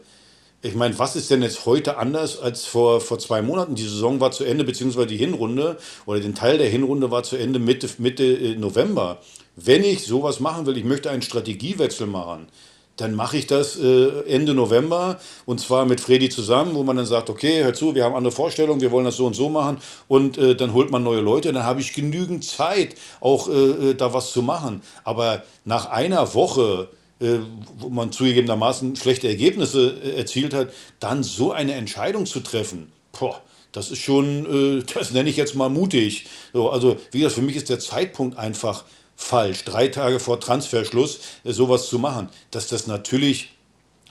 ich 0.61 0.73
meine, 0.73 0.97
was 0.97 1.15
ist 1.15 1.29
denn 1.29 1.43
jetzt 1.43 1.65
heute 1.67 1.97
anders 1.97 2.39
als 2.39 2.65
vor, 2.65 2.99
vor 2.99 3.19
zwei 3.19 3.41
Monaten? 3.43 3.75
Die 3.75 3.83
Saison 3.83 4.19
war 4.19 4.31
zu 4.31 4.43
Ende, 4.43 4.63
beziehungsweise 4.63 5.07
die 5.07 5.17
Hinrunde 5.17 5.77
oder 6.07 6.19
den 6.19 6.33
Teil 6.33 6.57
der 6.57 6.69
Hinrunde 6.69 7.11
war 7.11 7.21
zu 7.21 7.37
Ende 7.37 7.59
Mitte, 7.59 7.87
Mitte 7.99 8.23
äh, 8.23 8.55
November. 8.55 9.19
Wenn 9.55 9.83
ich 9.83 10.03
sowas 10.03 10.39
machen 10.39 10.65
will, 10.65 10.75
ich 10.75 10.83
möchte 10.83 11.11
einen 11.11 11.21
Strategiewechsel 11.21 12.07
machen, 12.07 12.47
dann 12.97 13.13
mache 13.13 13.37
ich 13.37 13.47
das 13.47 13.77
äh, 13.77 14.21
Ende 14.27 14.53
November 14.53 15.19
und 15.45 15.59
zwar 15.59 15.85
mit 15.85 15.99
Freddy 15.99 16.29
zusammen, 16.29 16.75
wo 16.75 16.83
man 16.83 16.95
dann 16.95 17.05
sagt, 17.05 17.29
okay, 17.29 17.63
hör 17.63 17.73
zu, 17.73 17.95
wir 17.95 18.05
haben 18.05 18.15
andere 18.15 18.31
Vorstellungen, 18.31 18.81
wir 18.81 18.91
wollen 18.91 19.05
das 19.05 19.17
so 19.17 19.25
und 19.25 19.33
so 19.33 19.49
machen 19.49 19.77
und 20.07 20.37
äh, 20.37 20.55
dann 20.55 20.73
holt 20.73 20.91
man 20.91 21.03
neue 21.03 21.21
Leute, 21.21 21.51
dann 21.51 21.63
habe 21.63 21.81
ich 21.81 21.93
genügend 21.93 22.45
Zeit, 22.45 22.95
auch 23.19 23.49
äh, 23.49 23.51
äh 23.51 23.93
da 23.95 24.13
was 24.13 24.31
zu 24.31 24.41
machen. 24.41 24.81
Aber 25.03 25.43
nach 25.65 25.89
einer 25.89 26.33
Woche, 26.33 26.89
äh, 27.19 27.39
wo 27.79 27.89
man 27.89 28.11
zugegebenermaßen 28.11 28.95
schlechte 28.95 29.27
Ergebnisse 29.27 29.97
äh, 30.03 30.17
erzielt 30.17 30.53
hat, 30.53 30.69
dann 30.99 31.23
so 31.23 31.51
eine 31.51 31.73
Entscheidung 31.73 32.25
zu 32.25 32.39
treffen, 32.39 32.91
boah, 33.17 33.41
das 33.73 33.91
ist 33.91 33.99
schon, 33.99 34.83
das 34.93 35.11
nenne 35.11 35.29
ich 35.29 35.35
jetzt 35.35 35.55
mal 35.55 35.69
mutig. 35.69 36.27
So, 36.53 36.69
also 36.69 36.95
wie 37.11 37.19
gesagt, 37.19 37.35
für 37.35 37.41
mich 37.41 37.57
ist 37.57 37.67
der 37.67 37.79
Zeitpunkt 37.79 38.37
einfach 38.37 38.85
falsch, 39.15 39.63
drei 39.63 39.87
Tage 39.87 40.19
vor 40.19 40.39
Transferschluss 40.39 41.19
äh, 41.43 41.51
sowas 41.51 41.87
zu 41.87 41.99
machen. 41.99 42.29
Dass 42.51 42.67
das 42.67 42.87
natürlich 42.87 43.55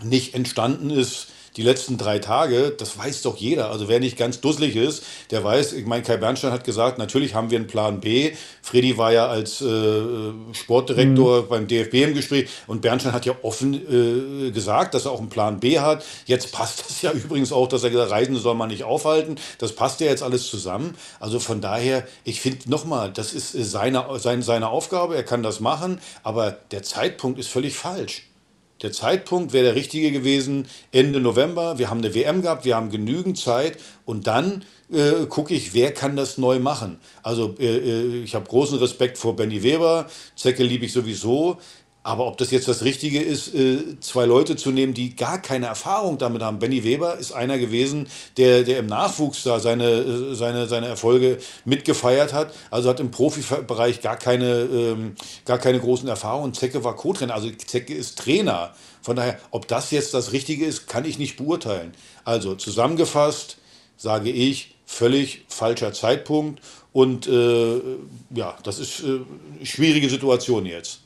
nicht 0.02 0.34
entstanden 0.34 0.90
ist, 0.90 1.28
die 1.56 1.62
letzten 1.62 1.98
drei 1.98 2.18
Tage, 2.18 2.74
das 2.76 2.98
weiß 2.98 3.22
doch 3.22 3.36
jeder. 3.36 3.70
Also 3.70 3.88
wer 3.88 4.00
nicht 4.00 4.16
ganz 4.16 4.40
dusselig 4.40 4.74
ist, 4.74 5.04
der 5.30 5.44
weiß, 5.44 5.72
ich 5.74 5.86
meine, 5.86 6.02
Kai 6.02 6.16
Bernstein 6.16 6.50
hat 6.52 6.64
gesagt, 6.64 6.98
natürlich 6.98 7.34
haben 7.34 7.50
wir 7.50 7.58
einen 7.58 7.68
Plan 7.68 8.00
B. 8.00 8.32
Freddy 8.62 8.98
war 8.98 9.12
ja 9.12 9.28
als 9.28 9.60
äh, 9.60 10.02
Sportdirektor 10.52 11.42
mhm. 11.42 11.48
beim 11.48 11.66
DFB 11.68 11.94
im 11.94 12.14
Gespräch 12.14 12.48
und 12.66 12.82
Bernstein 12.82 13.12
hat 13.12 13.24
ja 13.24 13.34
offen 13.42 13.74
äh, 13.74 14.50
gesagt, 14.50 14.94
dass 14.94 15.04
er 15.04 15.12
auch 15.12 15.20
einen 15.20 15.28
Plan 15.28 15.60
B 15.60 15.78
hat. 15.78 16.04
Jetzt 16.26 16.50
passt 16.50 16.84
das 16.88 17.02
ja 17.02 17.12
übrigens 17.24 17.52
auch, 17.52 17.68
dass 17.68 17.84
er 17.84 17.90
gesagt 17.90 18.10
hat, 18.10 18.18
Reisen 18.18 18.36
soll 18.36 18.54
man 18.54 18.68
nicht 18.68 18.84
aufhalten. 18.84 19.36
Das 19.58 19.72
passt 19.72 20.00
ja 20.00 20.08
jetzt 20.08 20.22
alles 20.22 20.48
zusammen. 20.48 20.96
Also 21.20 21.38
von 21.38 21.60
daher, 21.60 22.06
ich 22.24 22.40
finde 22.40 22.68
nochmal, 22.68 23.12
das 23.12 23.32
ist 23.32 23.52
seine, 23.52 24.06
seine, 24.18 24.42
seine 24.42 24.68
Aufgabe, 24.68 25.14
er 25.14 25.22
kann 25.22 25.42
das 25.42 25.60
machen, 25.60 26.00
aber 26.22 26.56
der 26.70 26.82
Zeitpunkt 26.82 27.38
ist 27.38 27.48
völlig 27.48 27.76
falsch. 27.76 28.22
Der 28.82 28.92
Zeitpunkt 28.92 29.52
wäre 29.52 29.64
der 29.66 29.74
richtige 29.76 30.10
gewesen, 30.10 30.66
Ende 30.90 31.20
November. 31.20 31.78
Wir 31.78 31.90
haben 31.90 31.98
eine 31.98 32.14
WM 32.14 32.42
gehabt, 32.42 32.64
wir 32.64 32.76
haben 32.76 32.90
genügend 32.90 33.38
Zeit 33.38 33.78
und 34.04 34.26
dann 34.26 34.64
äh, 34.92 35.26
gucke 35.26 35.54
ich, 35.54 35.74
wer 35.74 35.94
kann 35.94 36.16
das 36.16 36.38
neu 36.38 36.58
machen. 36.58 36.98
Also 37.22 37.54
äh, 37.58 37.76
äh 37.76 38.22
ich 38.24 38.34
habe 38.34 38.46
großen 38.46 38.78
Respekt 38.78 39.16
vor 39.16 39.37
Benny 39.37 39.62
Weber, 39.62 40.06
Zecke 40.37 40.64
liebe 40.64 40.87
ich 40.87 40.92
sowieso, 40.92 41.58
aber 42.04 42.26
ob 42.26 42.36
das 42.36 42.50
jetzt 42.50 42.68
das 42.68 42.84
Richtige 42.84 43.20
ist, 43.20 43.54
äh, 43.54 43.98
zwei 44.00 44.26
Leute 44.26 44.56
zu 44.56 44.70
nehmen, 44.70 44.92
die 44.92 45.16
gar 45.16 45.40
keine 45.40 45.66
Erfahrung 45.66 46.18
damit 46.18 46.42
haben. 46.42 46.58
Benny 46.58 46.84
Weber 46.84 47.16
ist 47.16 47.32
einer 47.32 47.58
gewesen, 47.58 48.08
der, 48.36 48.62
der 48.62 48.78
im 48.78 48.86
Nachwuchs 48.86 49.42
da 49.42 49.58
seine, 49.58 49.88
äh, 49.88 50.34
seine, 50.34 50.68
seine 50.68 50.86
Erfolge 50.86 51.38
mitgefeiert 51.64 52.34
hat. 52.34 52.52
Also 52.70 52.90
hat 52.90 53.00
im 53.00 53.10
Profibereich 53.10 54.02
gar 54.02 54.18
keine, 54.18 54.60
ähm, 54.60 55.16
gar 55.46 55.56
keine 55.56 55.80
großen 55.80 56.06
Erfahrungen. 56.06 56.52
Zecke 56.52 56.84
war 56.84 56.94
Co-Trainer, 56.94 57.32
also 57.32 57.50
Zecke 57.50 57.94
ist 57.94 58.18
Trainer. 58.18 58.74
Von 59.00 59.16
daher, 59.16 59.38
ob 59.50 59.66
das 59.66 59.90
jetzt 59.90 60.12
das 60.12 60.32
Richtige 60.32 60.66
ist, 60.66 60.86
kann 60.86 61.06
ich 61.06 61.18
nicht 61.18 61.38
beurteilen. 61.38 61.94
Also 62.24 62.54
zusammengefasst 62.54 63.56
sage 63.96 64.28
ich, 64.28 64.74
völlig 64.84 65.46
falscher 65.48 65.94
Zeitpunkt. 65.94 66.60
Und 66.92 67.26
äh, 67.26 67.80
ja, 68.34 68.58
das 68.62 68.78
ist 68.78 69.00
äh, 69.00 69.20
schwierige 69.64 70.10
Situation 70.10 70.66
jetzt. 70.66 71.00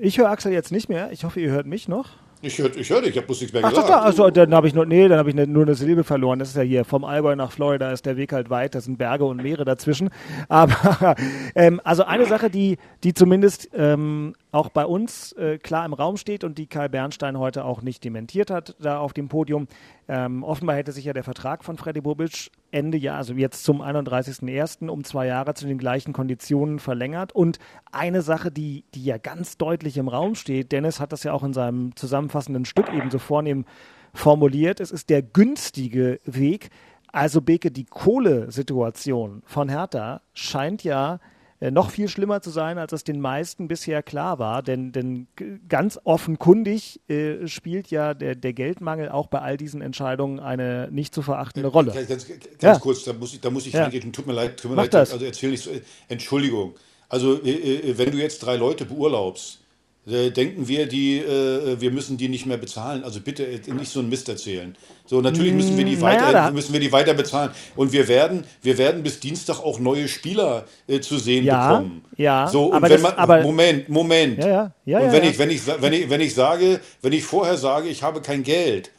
Ich 0.00 0.18
höre 0.18 0.28
Axel 0.28 0.52
jetzt 0.52 0.72
nicht 0.72 0.88
mehr. 0.88 1.10
Ich 1.12 1.24
hoffe, 1.24 1.40
ihr 1.40 1.50
hört 1.50 1.66
mich 1.66 1.88
noch. 1.88 2.10
Ich 2.42 2.58
höre 2.58 2.76
ich 2.76 2.90
hör 2.90 3.00
dich, 3.00 3.10
ich 3.10 3.16
habe 3.16 3.26
bloß 3.26 3.40
nichts 3.40 3.54
mehr 3.54 3.64
Ach, 3.64 3.70
gesagt. 3.70 3.90
Ach, 3.90 4.04
also, 4.04 4.28
dann 4.28 4.54
habe 4.54 4.68
ich 4.68 4.74
nur, 4.74 4.84
nee, 4.84 5.08
dann 5.08 5.18
habe 5.18 5.30
ich 5.30 5.34
ne, 5.34 5.46
nur 5.46 5.62
eine 5.62 5.74
Silbe 5.74 6.04
verloren. 6.04 6.38
Das 6.38 6.50
ist 6.50 6.56
ja 6.56 6.62
hier 6.62 6.84
vom 6.84 7.04
Allgäu 7.04 7.34
nach 7.36 7.50
Florida 7.50 7.90
ist 7.90 8.04
der 8.04 8.18
Weg 8.18 8.34
halt 8.34 8.50
weit, 8.50 8.74
da 8.74 8.82
sind 8.82 8.98
Berge 8.98 9.24
und 9.24 9.42
Meere 9.42 9.64
dazwischen. 9.64 10.10
Aber 10.48 11.16
ähm, 11.54 11.80
also 11.84 12.04
eine 12.04 12.26
Sache, 12.26 12.50
die, 12.50 12.76
die 13.02 13.14
zumindest 13.14 13.70
ähm, 13.74 14.34
auch 14.54 14.68
bei 14.68 14.86
uns 14.86 15.32
äh, 15.32 15.58
klar 15.58 15.84
im 15.84 15.92
Raum 15.92 16.16
steht 16.16 16.44
und 16.44 16.58
die 16.58 16.68
Kai 16.68 16.88
Bernstein 16.88 17.38
heute 17.38 17.64
auch 17.64 17.82
nicht 17.82 18.04
dementiert 18.04 18.50
hat, 18.50 18.76
da 18.78 18.98
auf 18.98 19.12
dem 19.12 19.28
Podium. 19.28 19.66
Ähm, 20.06 20.44
offenbar 20.44 20.76
hätte 20.76 20.92
sich 20.92 21.06
ja 21.06 21.12
der 21.12 21.24
Vertrag 21.24 21.64
von 21.64 21.76
Freddy 21.76 22.00
Bobic 22.00 22.52
Ende 22.70 22.96
Jahr, 22.96 23.16
also 23.16 23.34
jetzt 23.34 23.64
zum 23.64 23.82
31.01. 23.82 24.88
um 24.88 25.02
zwei 25.02 25.26
Jahre 25.26 25.54
zu 25.54 25.66
den 25.66 25.76
gleichen 25.76 26.12
Konditionen 26.12 26.78
verlängert. 26.78 27.32
Und 27.32 27.58
eine 27.90 28.22
Sache, 28.22 28.52
die, 28.52 28.84
die 28.94 29.04
ja 29.04 29.18
ganz 29.18 29.58
deutlich 29.58 29.96
im 29.96 30.06
Raum 30.06 30.36
steht, 30.36 30.70
Dennis 30.70 31.00
hat 31.00 31.10
das 31.10 31.24
ja 31.24 31.32
auch 31.32 31.42
in 31.42 31.52
seinem 31.52 31.96
zusammenfassenden 31.96 32.64
Stück 32.64 32.92
eben 32.92 33.10
so 33.10 33.18
vornehm 33.18 33.64
formuliert, 34.12 34.78
es 34.78 34.92
ist 34.92 35.10
der 35.10 35.22
günstige 35.22 36.20
Weg. 36.24 36.70
Also 37.08 37.40
Beke, 37.40 37.72
die 37.72 37.86
Kohlesituation 37.86 39.42
von 39.46 39.68
Hertha 39.68 40.20
scheint 40.32 40.84
ja 40.84 41.18
noch 41.60 41.90
viel 41.90 42.08
schlimmer 42.08 42.42
zu 42.42 42.50
sein, 42.50 42.78
als 42.78 42.92
es 42.92 43.04
den 43.04 43.20
meisten 43.20 43.68
bisher 43.68 44.02
klar 44.02 44.38
war. 44.38 44.62
Denn, 44.62 44.92
denn 44.92 45.26
ganz 45.68 45.98
offenkundig 46.04 47.00
äh, 47.08 47.46
spielt 47.46 47.90
ja 47.90 48.14
der, 48.14 48.34
der 48.34 48.52
Geldmangel 48.52 49.08
auch 49.08 49.28
bei 49.28 49.40
all 49.40 49.56
diesen 49.56 49.80
Entscheidungen 49.80 50.40
eine 50.40 50.88
nicht 50.90 51.14
zu 51.14 51.22
verachtende 51.22 51.68
Rolle. 51.68 51.92
Ganz, 51.92 52.08
ganz, 52.08 52.28
ganz 52.28 52.62
ja. 52.62 52.78
kurz, 52.78 53.04
da 53.04 53.12
muss 53.12 53.34
ich, 53.34 53.40
da 53.40 53.50
muss 53.50 53.66
ich 53.66 53.72
ja. 53.72 53.88
tut 53.88 54.26
mir 54.26 54.32
leid, 54.32 54.60
tut 54.60 54.70
mir 54.70 54.76
leid, 54.76 54.92
das. 54.94 55.12
also 55.12 55.24
erzähl 55.24 55.50
nicht 55.50 55.62
so, 55.62 55.70
Entschuldigung. 56.08 56.74
Also 57.08 57.42
äh, 57.42 57.50
äh, 57.50 57.98
wenn 57.98 58.10
du 58.10 58.18
jetzt 58.18 58.40
drei 58.40 58.56
Leute 58.56 58.84
beurlaubst, 58.84 59.60
äh, 59.60 59.63
denken 60.06 60.68
wir, 60.68 60.86
die, 60.86 61.18
äh, 61.18 61.80
wir 61.80 61.90
müssen 61.90 62.16
die 62.16 62.28
nicht 62.28 62.44
mehr 62.44 62.58
bezahlen. 62.58 63.04
Also 63.04 63.20
bitte 63.20 63.42
nicht 63.72 63.90
so 63.90 64.00
einen 64.00 64.10
Mist 64.10 64.28
erzählen. 64.28 64.76
So, 65.06 65.20
natürlich 65.20 65.52
müssen 65.54 65.76
wir 65.76 65.84
die 65.84 66.00
weiter, 66.00 66.32
naja, 66.32 66.50
müssen 66.50 66.72
wir 66.72 66.80
die 66.80 66.92
weiter 66.92 67.14
bezahlen. 67.14 67.50
Und 67.74 67.92
wir 67.92 68.06
werden, 68.08 68.44
wir 68.62 68.76
werden 68.76 69.02
bis 69.02 69.20
Dienstag 69.20 69.60
auch 69.60 69.78
neue 69.78 70.08
Spieler 70.08 70.66
äh, 70.86 71.00
zu 71.00 71.18
sehen 71.18 71.44
ja, 71.44 71.68
bekommen. 71.68 72.04
Ja, 72.16 72.48
so, 72.48 72.66
und 72.66 72.82
wenn 72.82 72.90
das, 72.90 73.02
man, 73.02 73.14
aber, 73.14 73.42
Moment, 73.42 73.88
Moment. 73.88 74.38
Ja, 74.38 74.46
ja, 74.46 74.72
ja, 74.84 75.00
und 75.00 75.12
wenn, 75.12 75.24
Ich, 75.24 75.38
wenn, 75.38 75.50
ich, 75.50 75.66
wenn, 75.66 75.92
ich, 75.92 76.10
wenn 76.10 76.20
ich 76.20 76.34
sage, 76.34 76.80
wenn 77.00 77.12
ich 77.12 77.24
vorher 77.24 77.56
sage, 77.56 77.88
ich 77.88 78.02
habe 78.02 78.20
kein 78.20 78.42
Geld 78.42 78.90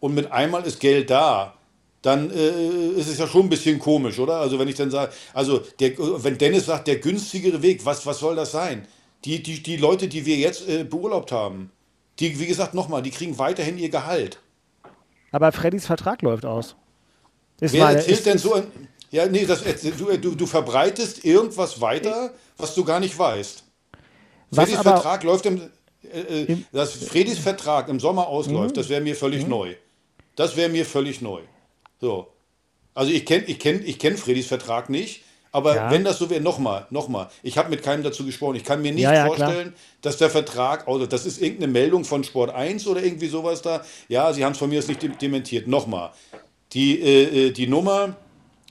und 0.00 0.14
mit 0.14 0.30
einmal 0.32 0.64
ist 0.64 0.80
Geld 0.80 1.10
da, 1.10 1.54
dann 2.02 2.30
äh, 2.30 2.98
ist 2.98 3.08
es 3.08 3.18
ja 3.18 3.26
schon 3.26 3.46
ein 3.46 3.48
bisschen 3.48 3.78
komisch, 3.78 4.18
oder? 4.18 4.36
Also 4.36 4.58
wenn 4.58 4.68
ich 4.68 4.76
dann 4.76 4.90
sage, 4.90 5.12
also 5.34 5.60
der, 5.80 5.92
wenn 5.98 6.38
Dennis 6.38 6.66
sagt, 6.66 6.86
der 6.86 6.96
günstigere 6.96 7.60
Weg, 7.62 7.84
was, 7.84 8.06
was 8.06 8.18
soll 8.18 8.36
das 8.36 8.52
sein? 8.52 8.86
Die, 9.24 9.42
die, 9.42 9.62
die 9.62 9.76
Leute, 9.76 10.08
die 10.08 10.26
wir 10.26 10.36
jetzt 10.36 10.68
äh, 10.68 10.84
beurlaubt 10.84 11.32
haben, 11.32 11.70
die, 12.20 12.38
wie 12.38 12.46
gesagt, 12.46 12.74
nochmal, 12.74 13.02
die 13.02 13.10
kriegen 13.10 13.38
weiterhin 13.38 13.78
ihr 13.78 13.88
Gehalt. 13.88 14.40
Aber 15.30 15.52
Freddys 15.52 15.86
Vertrag 15.86 16.22
läuft 16.22 16.44
aus. 16.44 16.76
Ist 17.60 17.74
Wer 17.74 17.84
meine, 17.84 17.98
erzählt 17.98 18.18
ist, 18.18 18.26
denn 18.26 18.38
so 18.38 18.54
ein. 18.54 18.66
Ja, 19.10 19.26
nee, 19.26 19.46
das, 19.46 19.62
du, 19.62 20.18
du, 20.18 20.34
du 20.34 20.46
verbreitest 20.46 21.24
irgendwas 21.24 21.80
weiter, 21.80 22.32
was 22.56 22.74
du 22.74 22.84
gar 22.84 23.00
nicht 23.00 23.18
weißt. 23.18 23.64
Freddys 24.52 24.80
Vertrag 24.80 25.22
läuft 25.24 25.46
im. 25.46 25.62
Äh, 26.12 26.42
äh, 26.42 26.56
dass 26.72 26.92
Freddys 26.92 27.38
Vertrag 27.38 27.88
im 27.88 27.98
Sommer 27.98 28.28
ausläuft, 28.28 28.76
mhm. 28.76 28.80
das 28.80 28.88
wäre 28.88 29.00
mir 29.00 29.16
völlig 29.16 29.44
mhm. 29.44 29.50
neu. 29.50 29.74
Das 30.36 30.56
wäre 30.56 30.68
mir 30.68 30.86
völlig 30.86 31.20
neu. 31.20 31.40
So. 32.00 32.28
Also 32.94 33.12
ich 33.12 33.26
kenne 33.26 33.44
ich 33.44 33.58
kenn, 33.58 33.82
ich 33.84 33.98
kenn 33.98 34.16
Freddys 34.16 34.46
Vertrag 34.46 34.90
nicht, 34.90 35.22
aber 35.52 35.76
ja. 35.76 35.90
wenn 35.90 36.04
das 36.04 36.18
so 36.18 36.28
wäre, 36.30 36.40
nochmal, 36.40 36.86
nochmal, 36.90 37.28
ich 37.42 37.56
habe 37.58 37.70
mit 37.70 37.82
keinem 37.82 38.02
dazu 38.02 38.24
gesprochen. 38.24 38.56
Ich 38.56 38.64
kann 38.64 38.82
mir 38.82 38.92
nicht 38.92 39.02
ja, 39.02 39.14
ja, 39.14 39.26
vorstellen, 39.26 39.70
klar. 39.70 39.80
dass 40.02 40.16
der 40.16 40.30
Vertrag, 40.30 40.86
also 40.86 41.06
das 41.06 41.26
ist 41.26 41.40
irgendeine 41.40 41.72
Meldung 41.72 42.04
von 42.04 42.24
Sport 42.24 42.50
1 42.54 42.86
oder 42.86 43.02
irgendwie 43.02 43.28
sowas 43.28 43.62
da. 43.62 43.82
Ja, 44.08 44.32
Sie 44.32 44.44
haben 44.44 44.52
es 44.52 44.58
von 44.58 44.68
mir 44.68 44.78
aus 44.78 44.88
nicht 44.88 45.22
dementiert. 45.22 45.66
Nochmal, 45.66 46.10
die, 46.72 47.00
äh, 47.00 47.46
äh, 47.46 47.50
die 47.50 47.66
Nummer 47.66 48.16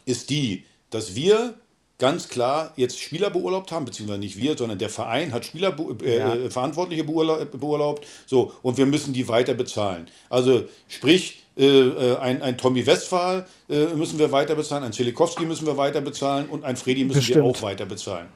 ist 0.05 0.29
die, 0.29 0.65
dass 0.89 1.15
wir 1.15 1.55
ganz 1.99 2.29
klar 2.29 2.73
jetzt 2.75 2.99
Spieler 2.99 3.29
beurlaubt 3.29 3.71
haben, 3.71 3.85
beziehungsweise 3.85 4.19
nicht 4.19 4.37
wir, 4.37 4.57
sondern 4.57 4.77
der 4.77 4.89
Verein 4.89 5.33
hat 5.33 5.45
Spieler 5.45 5.75
äh, 6.01 6.17
äh, 6.17 6.49
Verantwortliche 6.49 7.03
beurlaubt, 7.03 8.05
so 8.25 8.53
und 8.61 8.77
wir 8.77 8.85
müssen 8.85 9.13
die 9.13 9.27
weiter 9.27 9.53
bezahlen. 9.53 10.07
Also 10.29 10.65
sprich, 10.87 11.43
äh, 11.57 11.65
äh, 11.65 12.17
ein, 12.17 12.41
ein 12.41 12.57
Tommy 12.57 12.85
Westphal 12.85 13.47
äh, 13.67 13.85
müssen 13.87 14.19
wir 14.19 14.31
weiter 14.31 14.55
bezahlen, 14.55 14.83
ein 14.83 14.93
Zelikowski 14.93 15.45
müssen 15.45 15.65
wir 15.65 15.77
weiter 15.77 16.01
bezahlen 16.01 16.47
und 16.49 16.63
ein 16.63 16.77
Fredi 16.77 17.03
müssen 17.03 17.19
Bestimmt. 17.19 17.37
wir 17.37 17.43
auch 17.45 17.61
weiter 17.63 17.85
bezahlen. 17.85 18.27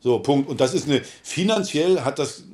So, 0.00 0.18
Punkt. 0.20 0.48
Und 0.48 0.60
das 0.60 0.74
ist 0.74 0.88
eine, 0.88 1.02
finanziell 1.22 2.00
hat 2.00 2.18
das, 2.18 2.44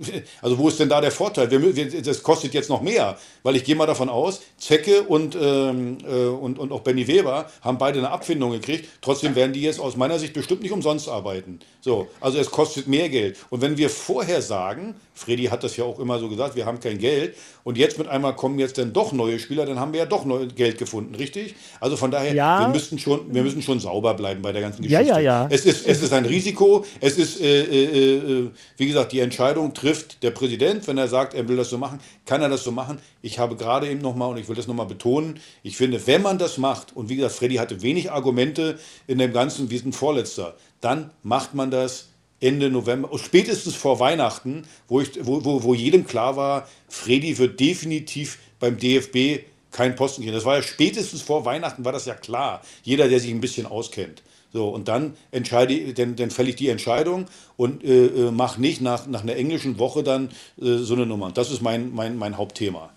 also 0.40 0.58
wo 0.58 0.68
ist 0.68 0.80
denn 0.80 0.88
da 0.88 1.00
der 1.00 1.10
Vorteil? 1.10 1.50
Wir, 1.50 1.76
wir, 1.76 2.02
das 2.02 2.22
kostet 2.22 2.54
jetzt 2.54 2.70
noch 2.70 2.82
mehr, 2.82 3.18
weil 3.42 3.56
ich 3.56 3.64
gehe 3.64 3.74
mal 3.74 3.86
davon 3.86 4.08
aus, 4.08 4.40
Zecke 4.58 5.02
und, 5.02 5.36
ähm, 5.40 5.98
äh, 6.04 6.26
und, 6.26 6.58
und 6.58 6.72
auch 6.72 6.80
Benny 6.80 7.06
Weber 7.06 7.50
haben 7.60 7.78
beide 7.78 7.98
eine 7.98 8.10
Abfindung 8.10 8.52
gekriegt. 8.52 8.88
Trotzdem 9.00 9.34
werden 9.34 9.52
die 9.52 9.62
jetzt 9.62 9.80
aus 9.80 9.96
meiner 9.96 10.18
Sicht 10.18 10.32
bestimmt 10.32 10.62
nicht 10.62 10.72
umsonst 10.72 11.08
arbeiten. 11.08 11.60
So, 11.80 12.08
also 12.20 12.38
es 12.38 12.50
kostet 12.50 12.86
mehr 12.86 13.08
Geld. 13.08 13.36
Und 13.50 13.60
wenn 13.60 13.76
wir 13.76 13.90
vorher 13.90 14.40
sagen, 14.40 14.94
Freddy 15.14 15.44
hat 15.44 15.62
das 15.62 15.76
ja 15.76 15.84
auch 15.84 15.98
immer 15.98 16.18
so 16.18 16.28
gesagt, 16.28 16.56
wir 16.56 16.66
haben 16.66 16.80
kein 16.80 16.98
Geld 16.98 17.36
und 17.64 17.76
jetzt 17.76 17.98
mit 17.98 18.08
einmal 18.08 18.34
kommen 18.34 18.58
jetzt 18.58 18.78
dann 18.78 18.92
doch 18.92 19.12
neue 19.12 19.38
Spieler, 19.38 19.66
dann 19.66 19.78
haben 19.78 19.92
wir 19.92 20.00
ja 20.00 20.06
doch 20.06 20.24
neu 20.24 20.46
Geld 20.46 20.78
gefunden, 20.78 21.14
richtig? 21.14 21.54
Also 21.80 21.96
von 21.96 22.10
daher, 22.10 22.34
ja. 22.34 22.60
wir, 22.60 22.68
müssten 22.68 22.98
schon, 22.98 23.32
wir 23.32 23.42
müssen 23.42 23.62
schon 23.62 23.78
sauber 23.78 24.14
bleiben 24.14 24.42
bei 24.42 24.52
der 24.52 24.62
ganzen 24.62 24.82
Geschichte. 24.82 25.04
Ja, 25.04 25.18
ja, 25.18 25.42
ja. 25.42 25.48
Es 25.50 25.66
ist, 25.66 25.86
es 25.86 26.02
ist 26.02 26.12
ein 26.12 26.24
Risiko, 26.24 26.84
es 27.00 27.18
ist 27.18 27.40
äh, 27.40 27.62
äh, 27.62 28.16
äh, 28.16 28.50
wie 28.76 28.86
gesagt, 28.86 29.12
die 29.12 29.20
Entscheidung 29.20 29.74
trifft 29.74 30.22
der 30.22 30.30
Präsident. 30.30 30.86
Wenn 30.86 30.98
er 30.98 31.08
sagt, 31.08 31.34
er 31.34 31.48
will 31.48 31.56
das 31.56 31.70
so 31.70 31.78
machen, 31.78 32.00
kann 32.24 32.40
er 32.42 32.48
das 32.48 32.64
so 32.64 32.72
machen. 32.72 32.98
Ich 33.20 33.38
habe 33.38 33.56
gerade 33.56 33.88
eben 33.88 34.00
nochmal, 34.00 34.30
und 34.30 34.38
ich 34.38 34.48
will 34.48 34.56
das 34.56 34.66
nochmal 34.66 34.86
betonen, 34.86 35.38
ich 35.62 35.76
finde, 35.76 36.04
wenn 36.06 36.22
man 36.22 36.38
das 36.38 36.58
macht, 36.58 36.96
und 36.96 37.08
wie 37.08 37.16
gesagt, 37.16 37.34
Freddy 37.34 37.56
hatte 37.56 37.82
wenig 37.82 38.10
Argumente 38.10 38.78
in 39.06 39.18
dem 39.18 39.32
Ganzen 39.32 39.70
wie 39.70 39.78
ein 39.78 39.92
Vorletzter, 39.92 40.56
dann 40.80 41.10
macht 41.22 41.54
man 41.54 41.70
das 41.70 42.08
Ende 42.42 42.70
November, 42.70 43.08
spätestens 43.18 43.76
vor 43.76 44.00
Weihnachten, 44.00 44.64
wo, 44.88 45.00
ich, 45.00 45.12
wo, 45.20 45.44
wo, 45.44 45.62
wo 45.62 45.74
jedem 45.74 46.06
klar 46.06 46.36
war, 46.36 46.68
Freddy 46.88 47.38
wird 47.38 47.60
definitiv 47.60 48.38
beim 48.58 48.76
DFB 48.76 49.44
kein 49.70 49.94
Posten 49.94 50.22
gehen. 50.22 50.34
Das 50.34 50.44
war 50.44 50.56
ja 50.56 50.62
spätestens 50.62 51.22
vor 51.22 51.44
Weihnachten, 51.44 51.84
war 51.84 51.92
das 51.92 52.04
ja 52.04 52.14
klar. 52.14 52.62
Jeder, 52.82 53.08
der 53.08 53.20
sich 53.20 53.30
ein 53.30 53.40
bisschen 53.40 53.66
auskennt. 53.66 54.22
So, 54.52 54.68
und 54.68 54.88
dann 54.88 55.16
entscheide 55.30 55.94
dann, 55.94 56.16
dann 56.16 56.30
fälle 56.30 56.50
ich 56.50 56.56
die 56.56 56.68
Entscheidung 56.68 57.26
und 57.56 57.82
äh, 57.84 58.06
äh 58.06 58.30
mache 58.30 58.60
nicht 58.60 58.82
nach, 58.82 59.06
nach 59.06 59.22
einer 59.22 59.36
englischen 59.36 59.78
Woche 59.78 60.02
dann 60.02 60.28
äh, 60.60 60.76
so 60.76 60.94
eine 60.94 61.06
Nummer. 61.06 61.32
Das 61.32 61.50
ist 61.50 61.62
mein, 61.62 61.94
mein, 61.94 62.16
mein 62.16 62.36
Hauptthema. 62.36 62.91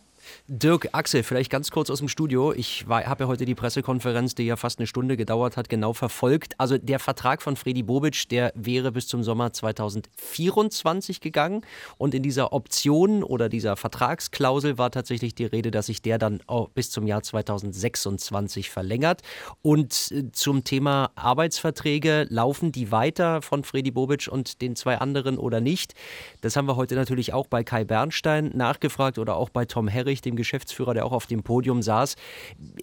Dirk, 0.47 0.89
Axel, 0.91 1.23
vielleicht 1.23 1.49
ganz 1.49 1.71
kurz 1.71 1.89
aus 1.89 1.97
dem 1.97 2.08
Studio. 2.08 2.53
Ich 2.53 2.86
habe 2.88 3.23
ja 3.23 3.27
heute 3.27 3.45
die 3.45 3.55
Pressekonferenz, 3.55 4.36
die 4.36 4.43
ja 4.43 4.58
fast 4.58 4.77
eine 4.77 4.86
Stunde 4.86 5.17
gedauert 5.17 5.58
hat, 5.58 5.69
genau 5.69 5.93
verfolgt. 5.93 6.53
Also 6.60 6.77
der 6.77 6.99
Vertrag 6.99 7.41
von 7.41 7.55
Fredi 7.55 7.81
Bobic, 7.81 8.29
der 8.29 8.53
wäre 8.53 8.91
bis 8.91 9.08
zum 9.08 9.23
Sommer 9.23 9.53
2024 9.53 11.19
gegangen. 11.19 11.62
Und 11.97 12.13
in 12.13 12.21
dieser 12.21 12.53
Option 12.53 13.23
oder 13.23 13.49
dieser 13.49 13.75
Vertragsklausel 13.75 14.77
war 14.77 14.91
tatsächlich 14.91 15.34
die 15.34 15.45
Rede, 15.45 15.71
dass 15.71 15.88
sich 15.88 16.03
der 16.03 16.19
dann 16.19 16.41
auch 16.45 16.69
bis 16.69 16.91
zum 16.91 17.08
Jahr 17.08 17.23
2026 17.23 18.69
verlängert. 18.69 19.23
Und 19.63 20.12
äh, 20.12 20.31
zum 20.31 20.63
Thema 20.63 21.10
Arbeitsverträge, 21.15 22.27
laufen 22.29 22.71
die 22.71 22.91
weiter 22.91 23.41
von 23.41 23.63
Fredi 23.63 23.89
Bobic 23.89 24.27
und 24.31 24.62
den 24.62 24.75
zwei 24.75 24.99
anderen 24.99 25.39
oder 25.39 25.60
nicht? 25.60 25.95
Das 26.41 26.55
haben 26.55 26.67
wir 26.67 26.75
heute 26.75 26.93
natürlich 26.93 27.34
auch 27.34 27.47
bei 27.47 27.63
Kai 27.63 27.84
Bernstein 27.84 28.51
nachgefragt 28.53 29.17
oder 29.17 29.38
auch 29.38 29.49
bei 29.49 29.65
Tom 29.65 29.88
Herrich, 29.88 30.21
dem 30.21 30.35
Geschäftsführer, 30.36 30.93
der 30.93 31.06
auch 31.06 31.12
auf 31.12 31.28
dem 31.28 31.43
Podium 31.43 31.82
saß. 31.82 32.15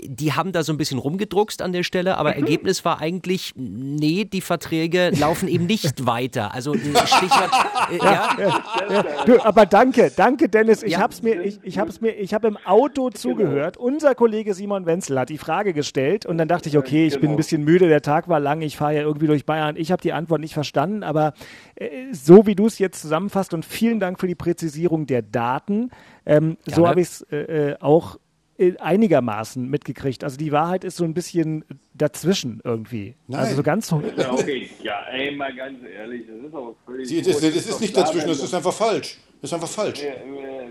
Die 0.05 0.33
haben 0.33 0.53
da 0.53 0.63
so 0.63 0.73
ein 0.73 0.77
bisschen 0.77 0.99
rumgedruckst 0.99 1.63
an 1.63 1.73
der 1.73 1.83
Stelle, 1.83 2.17
aber 2.19 2.31
mhm. 2.31 2.43
Ergebnis 2.43 2.85
war 2.85 3.01
eigentlich, 3.01 3.53
nee, 3.57 4.25
die 4.25 4.41
Verträge 4.41 5.11
laufen 5.11 5.49
eben 5.49 5.67
nicht 5.67 6.07
weiter. 6.07 6.55
Also 6.55 6.75
Stichwort, 6.75 7.51
äh, 7.91 7.97
ja. 7.99 8.37
ja. 8.91 9.05
Du, 9.27 9.43
aber 9.43 9.67
danke, 9.67 10.13
danke 10.15 10.49
Dennis. 10.49 10.83
Ich 10.83 10.93
ja. 10.93 11.01
hab's 11.01 11.23
mir, 11.23 11.43
ich, 11.43 11.59
ich 11.63 11.79
hab's 11.79 12.01
mir, 12.01 12.13
ich 12.13 12.35
habe 12.35 12.49
im 12.49 12.57
Auto 12.57 13.07
genau. 13.07 13.17
zugehört. 13.17 13.77
Genau. 13.77 13.87
Unser 13.87 14.15
Kollege 14.15 14.55
Simon 14.55 14.87
Wenzel 14.87 15.19
hat 15.19 15.29
die 15.29 15.39
Frage 15.39 15.73
gestellt 15.73 16.27
und 16.27 16.39
dann 16.39 16.49
dachte 16.49 16.69
ich, 16.69 16.79
okay, 16.79 17.07
ich 17.07 17.15
genau. 17.15 17.23
bin 17.23 17.31
ein 17.33 17.37
bisschen 17.37 17.65
müde, 17.65 17.89
der 17.89 18.03
Tag 18.03 18.29
war 18.29 18.41
lang, 18.41 18.61
ich 18.63 18.77
fahre 18.77 18.95
ja 18.95 19.03
irgendwie 19.03 19.27
durch 19.27 19.47
Bayern. 19.47 19.77
Ich 19.77 19.93
habe 19.93 20.03
die 20.03 20.13
Antwort 20.13 20.41
nicht 20.41 20.55
verstanden, 20.55 21.03
aber 21.03 21.35
äh, 21.77 22.13
so 22.13 22.47
wie 22.47 22.55
du 22.55 22.67
es 22.67 22.79
jetzt 22.79 23.01
zusammenfasst 23.01 23.55
und 23.55 23.65
vielen 23.65 24.01
Dank 24.01 24.21
für 24.21 24.27
die 24.27 24.35
Präzisierung 24.35 25.07
der 25.07 25.23
Daten. 25.23 25.91
Ähm, 26.27 26.57
so 26.67 26.87
habe 26.87 27.01
ich 27.01 27.09
es 27.09 27.23
äh, 27.31 27.71
äh, 27.71 27.77
auch 27.81 28.19
äh, 28.59 28.77
einigermaßen 28.79 29.69
mitgekriegt. 29.69 30.25
Also 30.25 30.37
die 30.37 30.53
Wahrheit 30.53 30.85
ist 30.85 30.97
so 30.97 31.05
ein 31.05 31.15
bisschen 31.15 31.65
dazwischen 31.95 32.61
irgendwie. 32.65 33.17
Nein. 33.27 33.41
Also 33.41 33.57
so 33.57 33.63
ganz. 33.63 33.91
Ja, 33.91 34.33
okay. 34.33 34.71
Ja, 34.83 35.05
ey, 35.11 35.35
mal 35.35 35.55
ganz 35.55 35.79
ehrlich, 35.85 36.27
das 36.27 36.49
ist 36.49 36.55
auch 36.55 36.77
völlig. 36.85 37.09
Sie, 37.09 37.23
das, 37.23 37.41
das, 37.41 37.55
das 37.55 37.67
ist 37.67 37.81
nicht 37.81 37.97
dazwischen, 37.97 38.29
das 38.29 38.43
ist 38.43 38.55
einfach 38.55 38.73
falsch. 38.73 39.19
Das 39.43 39.51
ist 39.51 39.55
einfach 39.55 39.69
falsch. 39.69 40.05
Äh, 40.05 40.15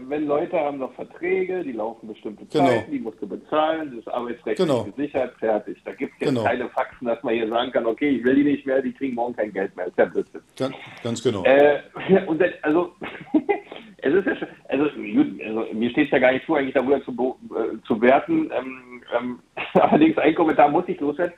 wenn 0.08 0.28
Leute 0.28 0.58
haben 0.58 0.78
noch 0.78 0.94
Verträge, 0.94 1.62
die 1.62 1.74
laufen 1.74 2.08
bestimmte 2.08 2.46
genau. 2.46 2.68
Zeiten, 2.68 2.92
die 2.92 3.00
musst 3.00 3.22
du 3.22 3.28
bezahlen, 3.28 3.90
das 3.90 4.00
ist 4.00 4.08
arbeitsrechtlich 4.08 4.66
genau. 4.66 4.86
gesichert, 4.86 5.36
fertig. 5.40 5.78
Da 5.84 5.92
gibt 5.92 6.14
es 6.14 6.20
jetzt 6.22 6.30
genau. 6.30 6.44
keine 6.46 6.70
Faxen, 6.70 7.06
dass 7.06 7.22
man 7.22 7.34
hier 7.34 7.50
sagen 7.50 7.74
kann, 7.74 7.86
okay, 7.86 8.10
ich 8.12 8.24
will 8.24 8.36
die 8.36 8.46
nicht 8.46 8.66
mehr, 8.66 8.82
die 8.82 8.94
kriegen 8.94 9.16
morgen 9.16 9.36
kein 9.36 9.52
Geld 9.52 9.76
mehr. 9.76 9.88
Das 9.88 9.92
ist 9.92 9.98
ja 9.98 10.06
Blödsinn. 10.06 10.42
Ganz, 10.56 10.76
ganz 11.04 11.22
genau. 11.22 11.44
Äh, 11.44 11.82
und 12.28 12.40
das, 12.40 12.52
also 12.62 12.94
es 13.98 14.14
ist 14.14 14.26
ja 14.26 14.36
schon, 14.38 14.48
also, 14.70 14.86
also 14.86 15.74
mir 15.74 15.90
steht 15.90 16.06
es 16.06 16.12
ja 16.12 16.20
gar 16.20 16.32
nicht 16.32 16.46
zu, 16.46 16.56
eigentlich 16.56 16.74
darüber 16.74 17.04
zu, 17.04 17.12
äh, 17.12 17.86
zu 17.86 18.02
werten. 18.02 18.50
Ähm, 18.58 19.04
ähm, 19.18 19.40
allerdings 19.74 20.18
ein 20.18 20.34
Kommentar 20.34 20.70
muss 20.70 20.86
ich 20.88 20.98
loswerden. 21.02 21.34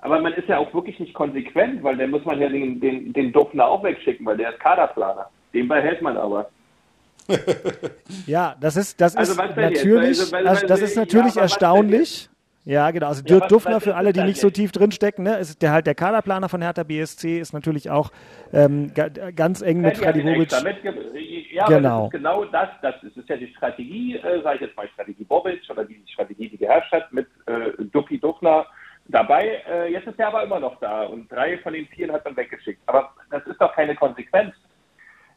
Aber 0.00 0.18
man 0.18 0.32
ist 0.32 0.48
ja 0.48 0.56
auch 0.56 0.72
wirklich 0.72 0.98
nicht 0.98 1.12
konsequent, 1.12 1.82
weil 1.82 1.98
dann 1.98 2.10
muss 2.10 2.24
man 2.24 2.40
ja 2.40 2.48
den, 2.48 2.80
den, 2.80 3.12
den 3.12 3.32
Duffner 3.32 3.66
auch 3.66 3.84
wegschicken, 3.84 4.24
weil 4.24 4.38
der 4.38 4.52
ist 4.52 4.60
Kaderplaner. 4.60 5.28
Den 5.52 5.68
behält 5.68 6.00
man 6.00 6.16
aber. 6.16 6.48
Ja, 8.26 8.56
das 8.60 8.76
ist, 8.76 9.00
das 9.00 9.16
also 9.16 9.32
ist 9.32 9.56
natürlich, 9.56 10.20
also, 10.20 10.36
also, 10.36 10.66
das 10.66 10.80
ist 10.82 10.96
natürlich 10.96 11.34
ja, 11.34 11.42
erstaunlich. 11.42 12.30
Ja, 12.64 12.90
genau. 12.90 13.08
Also 13.08 13.22
Dirk 13.22 13.42
ja, 13.42 13.48
Duffner, 13.48 13.80
für 13.80 13.96
alle, 13.96 14.12
die 14.12 14.22
nicht 14.22 14.40
so 14.40 14.50
tief 14.50 14.70
drinstecken, 14.70 15.24
ne, 15.24 15.38
ist 15.38 15.62
der 15.62 15.72
halt 15.72 15.86
der 15.86 15.94
Kaderplaner 15.94 16.48
von 16.48 16.60
Hertha 16.60 16.82
BSC, 16.82 17.40
ist 17.40 17.54
natürlich 17.54 17.90
auch 17.90 18.10
ähm, 18.52 18.92
ganz 19.34 19.62
eng 19.62 19.80
mit 19.80 19.96
Freddy 19.96 20.22
Bobic. 20.22 20.52
Ja, 21.52 21.66
genau. 21.66 22.04
das 22.04 22.06
ist 22.06 22.12
genau 22.12 22.44
das. 22.44 22.68
Das 22.82 22.94
ist, 23.02 23.28
ja 23.28 23.36
die 23.36 23.48
Strategie, 23.48 24.16
äh, 24.16 24.42
sage 24.42 24.56
ich 24.56 24.60
jetzt 24.62 24.76
mal 24.76 24.88
Strategie 24.88 25.24
Bobic 25.24 25.60
oder 25.70 25.84
die 25.84 26.02
Strategie, 26.12 26.48
die 26.50 26.58
geherrscht 26.58 26.92
hat 26.92 27.12
mit 27.12 27.26
äh, 27.46 27.72
Duffy 27.92 28.20
Duffner 28.20 28.66
dabei. 29.08 29.62
Äh, 29.68 29.92
jetzt 29.92 30.06
ist 30.06 30.18
er 30.18 30.28
aber 30.28 30.44
immer 30.44 30.60
noch 30.60 30.78
da 30.80 31.04
und 31.04 31.32
drei 31.32 31.58
von 31.58 31.72
den 31.72 31.86
vier 31.86 32.12
hat 32.12 32.24
man 32.24 32.36
weggeschickt. 32.36 32.80
Aber 32.86 33.12
das 33.30 33.44
ist 33.46 33.60
doch 33.60 33.74
keine 33.74 33.94
Konsequenz. 33.94 34.54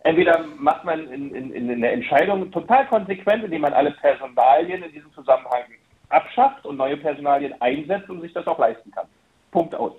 Entweder 0.04 0.44
macht 0.58 0.84
man 0.84 1.08
in, 1.10 1.34
in, 1.34 1.54
in 1.54 1.70
eine 1.70 1.92
Entscheidung 1.92 2.52
total 2.52 2.86
konsequent, 2.88 3.46
indem 3.46 3.62
man 3.62 3.74
alle 3.74 3.92
Personalien 3.92 4.84
in 4.84 4.92
diesem 4.92 5.14
Zusammenhang 5.14 5.64
abschafft 6.10 6.66
und 6.66 6.78
neue 6.78 6.98
Personalien 6.98 7.54
einsetzt 7.62 8.10
und 8.10 8.22
sich 8.22 8.34
das 8.34 8.46
auch 8.46 8.60
leisten 8.60 8.92
kann. 8.92 9.08
Punkt 9.52 9.74
aus. 9.76 9.94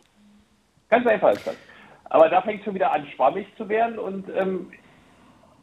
Ganz 0.91 1.07
einfach 1.07 1.33
ist 1.33 1.47
das. 1.47 1.57
Aber 2.11 2.29
da 2.29 2.43
fängt 2.43 2.61
es 2.61 2.65
schon 2.65 2.75
wieder 2.75 2.93
an, 2.93 3.07
schwammig 3.17 3.47
zu 3.57 3.69
werden 3.69 3.99
und 3.99 4.29
ähm, 4.37 4.71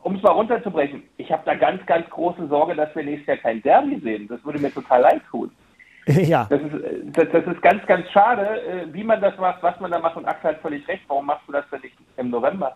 um 0.02 0.16
es 0.16 0.24
mal 0.24 0.32
runterzubrechen, 0.32 1.04
ich 1.18 1.32
habe 1.32 1.44
da 1.46 1.54
ganz, 1.54 1.86
ganz 1.86 2.10
große 2.10 2.48
Sorge, 2.48 2.76
dass 2.76 2.94
wir 2.96 3.04
nächstes 3.04 3.28
Jahr 3.28 3.38
kein 3.38 3.62
Derby 3.62 4.00
sehen. 4.00 4.28
Das 4.28 4.44
würde 4.44 4.60
mir 4.60 4.74
total 4.74 5.02
leid 5.02 5.22
tun. 5.30 5.52
Ja. 6.08 6.48
Das 6.50 6.60
ist, 6.60 6.74
das, 7.16 7.28
das, 7.32 7.46
ist 7.46 7.62
ganz, 7.62 7.86
ganz 7.86 8.10
schade, 8.10 8.64
äh, 8.64 8.92
wie 8.92 9.04
man 9.04 9.22
das 9.22 9.38
macht, 9.38 9.62
was 9.62 9.80
man 9.80 9.92
da 9.92 10.00
macht 10.00 10.18
und 10.18 10.26
Axel 10.26 10.50
hat 10.50 10.62
völlig 10.62 10.86
recht. 10.88 11.04
Warum 11.08 11.28
machst 11.28 11.48
du 11.48 11.52
das 11.52 11.64
denn 11.72 11.82
nicht 11.82 11.96
im 12.18 12.32
November? 12.32 12.76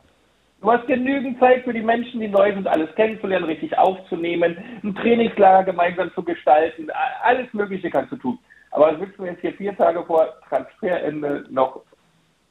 Du 0.66 0.72
hast 0.72 0.88
genügend 0.88 1.40
Zeit 1.40 1.64
für 1.64 1.74
die 1.74 1.84
Menschen, 1.84 2.20
die 2.20 2.28
neu 2.28 2.52
sind, 2.52 2.68
alles 2.68 2.90
kennenzulernen, 2.96 3.46
richtig 3.46 3.78
aufzunehmen, 3.78 4.58
ein 4.84 4.96
Trainingslager 4.96 5.64
gemeinsam 5.64 6.12
zu 6.16 6.24
gestalten, 6.24 6.88
alles 7.22 7.46
Mögliche 7.54 7.92
kannst 7.92 8.12
du 8.12 8.16
tun. 8.16 8.40
Aber 8.72 8.88
was 8.88 9.00
willst 9.00 9.20
du 9.20 9.26
jetzt 9.26 9.42
hier 9.42 9.54
vier 9.54 9.78
Tage 9.78 10.04
vor 10.06 10.28
Transferende 10.50 11.46
noch 11.52 11.82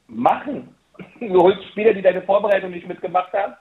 machen? 0.07 0.73
Du 1.19 1.41
holst 1.41 1.61
Spieler, 1.71 1.93
die 1.93 2.01
deine 2.01 2.21
Vorbereitung 2.21 2.71
nicht 2.71 2.87
mitgemacht 2.87 3.33
haben. 3.33 3.53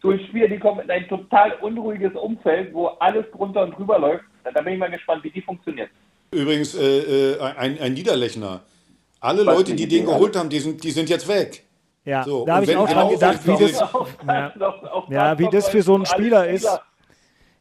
Du 0.00 0.12
holst 0.12 0.24
Spieler, 0.26 0.46
die 0.46 0.60
kommen 0.60 0.82
in 0.82 0.90
ein 0.92 1.08
total 1.08 1.54
unruhiges 1.54 2.14
Umfeld, 2.14 2.72
wo 2.72 2.86
alles 3.00 3.24
drunter 3.32 3.64
und 3.64 3.76
drüber 3.76 3.98
läuft. 3.98 4.22
Da 4.44 4.62
bin 4.62 4.74
ich 4.74 4.78
mal 4.78 4.88
gespannt, 4.88 5.24
wie 5.24 5.32
die 5.32 5.42
funktioniert. 5.42 5.90
Übrigens, 6.30 6.76
äh, 6.76 7.32
äh 7.32 7.40
ein, 7.40 7.76
ein 7.80 7.94
Niederlechner. 7.94 8.60
Alle 9.18 9.44
was 9.44 9.56
Leute, 9.56 9.74
die 9.74 9.88
den 9.88 10.06
geholt 10.06 10.36
haben, 10.36 10.48
die 10.48 10.60
sind, 10.60 10.84
die 10.84 10.92
sind 10.92 11.10
jetzt 11.10 11.26
weg. 11.26 11.64
Ja, 12.10 12.24
so, 12.24 12.44
da 12.44 12.56
habe 12.56 12.64
ich 12.64 12.76
auch 12.76 12.88
dran 12.88 13.08
gedacht, 13.08 13.46
wie 13.46 13.56
das, 13.56 13.80
ja, 14.26 14.52
ja, 15.08 15.38
wie 15.38 15.48
das 15.48 15.68
für 15.68 15.80
so 15.80 15.94
einen 15.94 16.06
Spieler 16.06 16.48
ist. 16.48 16.80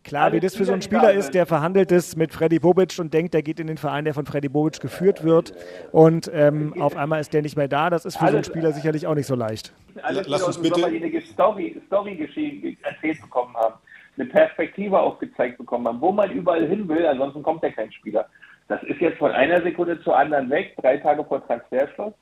Klar, 0.03 0.33
wie 0.33 0.39
das 0.39 0.55
für 0.55 0.65
so 0.65 0.71
einen 0.71 0.81
Spieler 0.81 1.13
ist, 1.13 1.35
der 1.35 1.45
verhandelt 1.45 1.91
ist 1.91 2.17
mit 2.17 2.33
Freddy 2.33 2.57
Bobic 2.57 2.97
und 2.97 3.13
denkt, 3.13 3.35
er 3.35 3.43
geht 3.43 3.59
in 3.59 3.67
den 3.67 3.77
Verein, 3.77 4.05
der 4.05 4.15
von 4.15 4.25
Freddy 4.25 4.49
Bobic 4.49 4.79
geführt 4.79 5.23
wird. 5.23 5.53
Und 5.91 6.31
ähm, 6.33 6.73
auf 6.81 6.97
einmal 6.97 7.21
ist 7.21 7.31
der 7.31 7.43
nicht 7.43 7.57
mehr 7.57 7.67
da. 7.67 7.91
Das 7.91 8.05
ist 8.05 8.17
für 8.17 8.27
so 8.29 8.37
einen 8.37 8.43
Spieler 8.43 8.71
sicherlich 8.71 9.05
auch 9.05 9.13
nicht 9.13 9.27
so 9.27 9.35
leicht. 9.35 9.71
Alles, 10.01 10.27
Lass 10.27 10.41
uns 10.41 10.59
bitte 10.59 10.83
eine 10.83 11.21
Story, 11.21 11.79
Story 11.85 12.77
erzählt 12.81 13.21
bekommen 13.21 13.55
haben, 13.55 13.75
eine 14.17 14.27
Perspektive 14.29 14.99
aufgezeigt 14.99 15.59
bekommen 15.59 15.87
haben, 15.87 16.01
wo 16.01 16.11
man 16.11 16.31
überall 16.31 16.65
hin 16.65 16.87
will, 16.89 17.05
ansonsten 17.05 17.43
kommt 17.43 17.61
ja 17.61 17.69
kein 17.69 17.91
Spieler. 17.91 18.25
Das 18.67 18.81
ist 18.83 18.99
jetzt 18.99 19.19
von 19.19 19.31
einer 19.31 19.61
Sekunde 19.61 20.01
zur 20.01 20.17
anderen 20.17 20.49
weg, 20.49 20.73
drei 20.81 20.97
Tage 20.97 21.23
vor 21.23 21.45
Transferschluss 21.45 22.13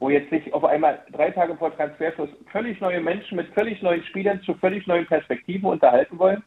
wo 0.00 0.10
jetzt 0.10 0.30
sich 0.30 0.52
auf 0.52 0.64
einmal 0.64 1.02
drei 1.12 1.30
Tage 1.30 1.56
vor 1.56 1.74
Transferschluss 1.74 2.28
völlig 2.52 2.80
neue 2.80 3.00
Menschen 3.00 3.36
mit 3.36 3.48
völlig 3.54 3.82
neuen 3.82 4.02
Spielern 4.04 4.40
zu 4.42 4.54
völlig 4.54 4.86
neuen 4.86 5.06
Perspektiven 5.06 5.68
unterhalten 5.68 6.18
wollen. 6.18 6.42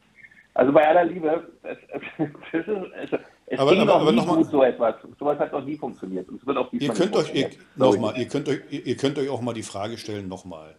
Also 0.53 0.71
bei 0.73 0.87
aller 0.87 1.05
Liebe, 1.05 1.49
es, 1.63 1.77
es, 1.93 2.01
es, 2.51 3.19
es 3.47 3.59
aber, 3.59 3.71
ging 3.71 3.81
aber, 3.81 3.91
noch 3.91 4.01
aber 4.01 4.11
nie 4.11 4.17
noch 4.17 4.35
gut 4.37 4.51
so 4.51 4.63
etwas. 4.63 4.95
Sowas 5.17 5.39
hat 5.39 5.51
noch 5.51 5.63
nie 5.63 5.77
funktioniert. 5.77 6.27
Und 6.29 6.41
es 6.41 6.47
wird 6.47 6.57
auch 6.57 6.71
ihr 6.73 6.93
könnt 6.93 7.15
euch, 7.15 7.33
ihr, 7.33 7.49
noch 7.75 7.97
mal, 7.97 8.17
ihr, 8.17 8.27
könnt 8.27 8.49
euch, 8.49 8.59
ihr 8.69 8.97
könnt 8.97 9.17
euch 9.17 9.29
auch 9.29 9.41
mal 9.41 9.53
die 9.53 9.63
Frage 9.63 9.97
stellen, 9.97 10.27
nochmal. 10.27 10.75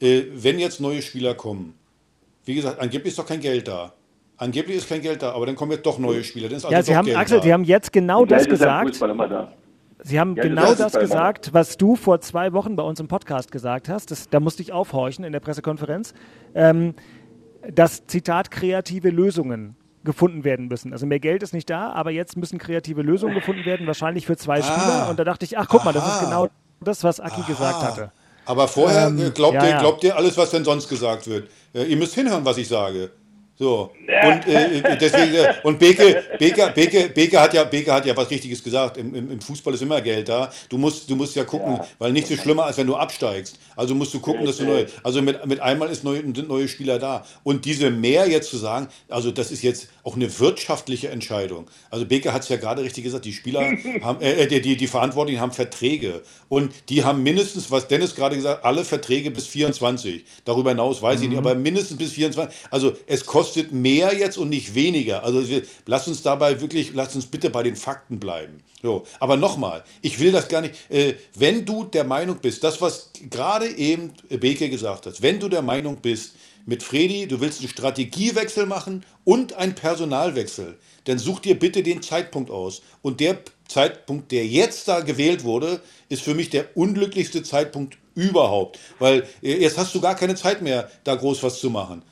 äh, 0.00 0.24
wenn 0.32 0.58
jetzt 0.58 0.80
neue 0.80 1.02
Spieler 1.02 1.34
kommen, 1.34 1.78
wie 2.44 2.54
gesagt, 2.54 2.80
angeblich 2.80 3.08
ist 3.08 3.18
doch 3.18 3.26
kein 3.26 3.40
Geld 3.40 3.68
da. 3.68 3.92
Angeblich 4.36 4.76
ist 4.76 4.88
kein 4.88 5.00
Geld 5.00 5.22
da, 5.22 5.32
aber 5.32 5.46
dann 5.46 5.54
kommen 5.54 5.72
jetzt 5.72 5.86
doch 5.86 5.98
neue 5.98 6.24
Spieler. 6.24 6.48
Dann 6.48 6.56
ist 6.56 6.64
also 6.64 6.74
ja, 6.74 6.82
Sie 6.82 6.96
haben, 6.96 7.06
Geld 7.06 7.16
Axel, 7.16 7.38
da. 7.38 7.44
Sie 7.44 7.52
haben 7.52 7.64
jetzt 7.64 7.92
genau 7.92 8.24
das 8.24 8.46
gesagt. 8.46 9.00
Da. 9.00 9.52
Sie 10.06 10.20
haben 10.20 10.36
Ja, 10.36 10.42
genau 10.42 10.66
das 10.74 10.92
das 10.92 10.98
gesagt, 11.00 11.54
was 11.54 11.78
du 11.78 11.96
vor 11.96 12.20
zwei 12.20 12.52
Wochen 12.52 12.76
bei 12.76 12.82
uns 12.82 13.00
im 13.00 13.08
Podcast 13.08 13.50
gesagt 13.50 13.88
hast. 13.88 14.10
Das, 14.10 14.28
da 14.28 14.38
musste 14.38 14.60
ich 14.62 14.70
aufhorchen 14.72 15.24
in 15.24 15.32
der 15.32 15.40
Pressekonferenz. 15.40 16.12
Ähm, 16.54 16.94
dass, 17.72 18.06
Zitat, 18.06 18.50
kreative 18.50 19.08
Lösungen 19.08 19.76
gefunden 20.04 20.44
werden 20.44 20.68
müssen. 20.68 20.92
Also 20.92 21.06
mehr 21.06 21.18
Geld 21.20 21.42
ist 21.42 21.54
nicht 21.54 21.70
da, 21.70 21.90
aber 21.92 22.10
jetzt 22.10 22.36
müssen 22.36 22.58
kreative 22.58 23.00
Lösungen 23.00 23.34
gefunden 23.34 23.64
werden, 23.64 23.86
wahrscheinlich 23.86 24.26
für 24.26 24.36
zwei 24.36 24.60
Spieler. 24.60 25.08
Und 25.08 25.18
da 25.18 25.24
dachte 25.24 25.46
ich, 25.46 25.56
ach 25.56 25.66
guck 25.68 25.82
mal, 25.86 25.92
das 25.94 26.06
ist 26.06 26.20
Ah. 26.20 26.24
genau 26.26 26.48
das, 26.82 27.02
was 27.02 27.20
Aki 27.20 27.40
gesagt 27.46 27.82
hatte. 27.82 28.12
Aber 28.44 28.68
vorher 28.68 29.06
Ähm, 29.06 29.18
äh, 29.18 29.30
glaubt, 29.30 29.54
ja, 29.54 29.64
ihr, 29.64 29.70
ja. 29.70 29.78
glaubt 29.80 30.04
ihr 30.04 30.14
alles, 30.14 30.36
was 30.36 30.50
denn 30.50 30.64
sonst 30.64 30.86
gesagt 30.90 31.26
wird. 31.26 31.48
Äh, 31.72 31.84
ihr 31.84 31.96
müsst 31.96 32.14
hinhören, 32.14 32.44
was 32.44 32.58
ich 32.58 32.68
sage. 32.68 33.10
So. 33.56 33.92
Und 34.00 34.46
äh, 34.48 34.98
deswegen, 34.98 35.34
äh, 35.34 35.54
und 35.62 35.78
Beke, 35.78 36.24
Beke, 36.40 36.72
Beke, 36.74 37.08
Beke, 37.08 37.40
hat 37.40 37.54
ja, 37.54 37.62
Beke 37.62 37.92
hat 37.92 38.04
ja 38.04 38.16
was 38.16 38.28
Richtiges 38.28 38.62
gesagt. 38.62 38.96
Im, 38.96 39.14
im, 39.14 39.30
Im 39.30 39.40
Fußball 39.40 39.74
ist 39.74 39.82
immer 39.82 40.00
Geld 40.00 40.28
da. 40.28 40.50
Du 40.68 40.76
musst, 40.76 41.08
du 41.08 41.14
musst 41.14 41.36
ja 41.36 41.44
gucken, 41.44 41.78
weil 41.98 42.12
nichts 42.12 42.30
ist 42.30 42.42
schlimmer, 42.42 42.64
als 42.64 42.78
wenn 42.78 42.88
du 42.88 42.96
absteigst. 42.96 43.60
Also 43.76 43.94
musst 43.94 44.12
du 44.12 44.18
gucken, 44.18 44.44
dass 44.44 44.56
du 44.56 44.64
neue, 44.64 44.86
also 45.04 45.22
mit, 45.22 45.46
mit 45.46 45.60
einmal 45.60 45.88
ist 45.88 46.02
neue, 46.02 46.20
sind 46.20 46.48
neue 46.48 46.66
Spieler 46.66 46.98
da. 46.98 47.24
Und 47.44 47.64
diese 47.64 47.90
mehr 47.90 48.28
jetzt 48.28 48.50
zu 48.50 48.56
sagen, 48.56 48.88
also 49.08 49.30
das 49.30 49.52
ist 49.52 49.62
jetzt 49.62 49.88
auch 50.04 50.16
eine 50.16 50.38
wirtschaftliche 50.38 51.08
Entscheidung. 51.08 51.66
Also 51.90 52.04
Beke 52.04 52.32
hat 52.32 52.42
es 52.42 52.50
ja 52.50 52.56
gerade 52.56 52.82
richtig 52.82 53.04
gesagt, 53.04 53.24
die 53.24 53.32
Spieler 53.32 53.72
haben, 54.02 54.20
äh, 54.20 54.46
die, 54.46 54.60
die, 54.60 54.76
die 54.76 54.86
Verantwortlichen 54.86 55.40
haben 55.40 55.52
Verträge. 55.52 56.22
Und 56.48 56.72
die 56.90 57.04
haben 57.04 57.22
mindestens, 57.22 57.70
was 57.70 57.88
Dennis 57.88 58.14
gerade 58.14 58.36
gesagt 58.36 58.58
hat, 58.58 58.64
alle 58.64 58.84
Verträge 58.84 59.30
bis 59.30 59.46
24. 59.46 60.24
Darüber 60.44 60.70
hinaus 60.70 61.00
weiß 61.00 61.22
ich 61.22 61.28
nicht, 61.30 61.38
aber 61.38 61.54
mindestens 61.54 61.96
bis 61.96 62.12
24. 62.12 62.54
Also 62.70 62.92
es 63.06 63.24
kostet 63.24 63.72
mehr 63.72 64.14
jetzt 64.14 64.36
und 64.36 64.50
nicht 64.50 64.74
weniger. 64.74 65.24
Also 65.24 65.48
wir, 65.48 65.62
lass 65.86 66.06
uns 66.06 66.22
dabei 66.22 66.60
wirklich, 66.60 66.92
lass 66.92 67.16
uns 67.16 67.26
bitte 67.26 67.48
bei 67.48 67.62
den 67.62 67.76
Fakten 67.76 68.20
bleiben. 68.20 68.62
So, 68.82 69.06
aber 69.18 69.38
nochmal, 69.38 69.82
ich 70.02 70.20
will 70.20 70.30
das 70.30 70.48
gar 70.48 70.60
nicht. 70.60 70.74
Äh, 70.90 71.14
wenn 71.34 71.64
du 71.64 71.84
der 71.84 72.04
Meinung 72.04 72.36
bist, 72.42 72.62
das, 72.62 72.82
was 72.82 73.10
gerade 73.30 73.66
eben 73.66 74.12
Beke 74.28 74.68
gesagt 74.68 75.06
hat, 75.06 75.22
wenn 75.22 75.40
du 75.40 75.48
der 75.48 75.62
Meinung 75.62 75.96
bist, 76.02 76.34
mit 76.66 76.82
Fredi, 76.82 77.26
du 77.26 77.40
willst 77.40 77.60
einen 77.60 77.68
Strategiewechsel 77.68 78.66
machen 78.66 79.04
und 79.24 79.54
einen 79.54 79.74
Personalwechsel, 79.74 80.78
dann 81.04 81.18
such 81.18 81.40
dir 81.40 81.58
bitte 81.58 81.82
den 81.82 82.00
Zeitpunkt 82.02 82.50
aus. 82.50 82.82
Und 83.02 83.20
der 83.20 83.38
Zeitpunkt, 83.68 84.32
der 84.32 84.46
jetzt 84.46 84.88
da 84.88 85.00
gewählt 85.00 85.44
wurde, 85.44 85.80
ist 86.08 86.22
für 86.22 86.34
mich 86.34 86.50
der 86.50 86.76
unglücklichste 86.76 87.42
Zeitpunkt 87.42 87.98
überhaupt. 88.14 88.78
Weil 88.98 89.24
äh, 89.42 89.58
jetzt 89.60 89.76
hast 89.78 89.94
du 89.94 90.00
gar 90.00 90.14
keine 90.14 90.34
Zeit 90.36 90.62
mehr, 90.62 90.90
da 91.04 91.14
groß 91.14 91.42
was 91.42 91.60
zu 91.60 91.68
machen. 91.70 92.02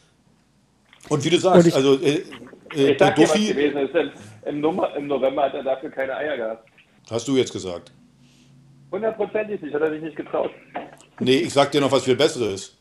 Und 1.09 1.25
wie 1.25 1.31
du 1.31 1.39
sagst, 1.39 1.67
ich- 1.67 1.75
also 1.75 1.99
äh, 2.01 2.23
äh, 2.75 2.93
Ich 2.93 2.99
sag 2.99 3.17
dir, 3.17 3.23
was 3.23 3.33
Duffy, 3.33 3.47
gewesen 3.49 3.79
ist. 3.79 3.95
Im, 3.95 4.11
im, 4.47 4.61
Nummer, 4.61 4.95
Im 4.97 5.07
November 5.07 5.45
hat 5.45 5.55
er 5.55 5.63
dafür 5.63 5.91
keine 5.91 6.15
Eier 6.17 6.37
gehabt. 6.37 6.69
hast 7.11 7.27
du 7.29 7.37
jetzt 7.37 7.53
gesagt. 7.53 7.93
Hundertprozentig 8.91 9.61
nicht, 9.63 9.75
hat 9.75 9.81
er 9.83 9.91
sich 9.91 10.03
nicht 10.03 10.17
getraut. 10.17 10.51
Nee, 11.21 11.37
ich 11.39 11.53
sag 11.53 11.73
dir 11.73 11.81
noch 11.81 11.91
was 11.93 12.05
viel 12.05 12.17
Besseres. 12.17 12.77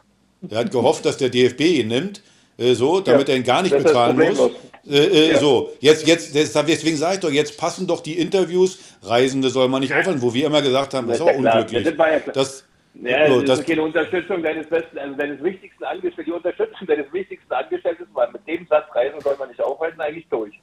Er 0.50 0.60
hat 0.60 0.72
gehofft, 0.72 1.06
dass 1.06 1.18
der 1.18 1.30
DFB 1.30 1.62
ihn 1.62 1.88
nimmt, 1.90 2.24
äh, 2.58 2.74
so, 2.74 3.00
damit 3.00 3.28
Ja, 3.28 3.34
er 3.34 3.40
ihn 3.40 3.44
gar 3.44 3.62
nicht 3.62 3.76
bezahlen 3.76 4.18
muss. 4.18 4.52
Äh, 4.90 4.98
äh, 4.98 5.32
Ja. 5.34 5.40
So, 5.40 5.72
jetzt, 5.80 6.08
jetzt, 6.08 6.34
deswegen 6.34 6.98
sage 6.98 7.16
ich 7.16 7.20
doch, 7.20 7.32
jetzt 7.32 7.58
passen 7.58 7.86
doch 7.86 8.02
die 8.02 8.18
Interviews, 8.18 8.80
Reisende 9.04 9.50
soll 9.50 9.68
man 9.68 9.82
nicht 9.82 9.94
aufhören, 9.94 10.22
wo 10.22 10.34
wir 10.34 10.48
immer 10.48 10.62
gesagt 10.62 10.94
haben, 10.94 11.08
das 11.08 11.18
ist 11.18 11.22
aber 11.22 11.34
klar. 11.34 11.56
unglücklich. 11.56 11.86
Ja, 11.86 11.92
das 11.92 12.00
war 12.00 12.12
ja 12.12 12.20
klar. 12.20 12.34
Das, 12.34 12.66
Ja, 12.96 13.28
so, 13.30 13.42
das, 13.42 13.60
ist 13.60 13.68
keine 13.68 13.84
Unterstützung 13.84 14.42
deines 14.42 14.68
besten, 14.68 14.98
also 14.98 15.16
deines 15.16 15.44
wichtigsten 15.44 15.84
Angestellten. 15.84 16.32
Die 16.32 16.36
Unterstützung 16.36 16.88
deines 16.88 17.14
wichtigsten 17.14 17.54
Angestellten, 17.54 18.06
weil 18.14 18.32
mit 18.32 18.48
dem 18.48 18.66
Satz 18.68 18.86
Reisen 18.96 19.22
soll 19.22 19.36
man 19.38 19.50
nicht 19.50 19.62
aufhalten, 19.62 20.02
eigentlich 20.02 20.28
durch. 20.30 20.60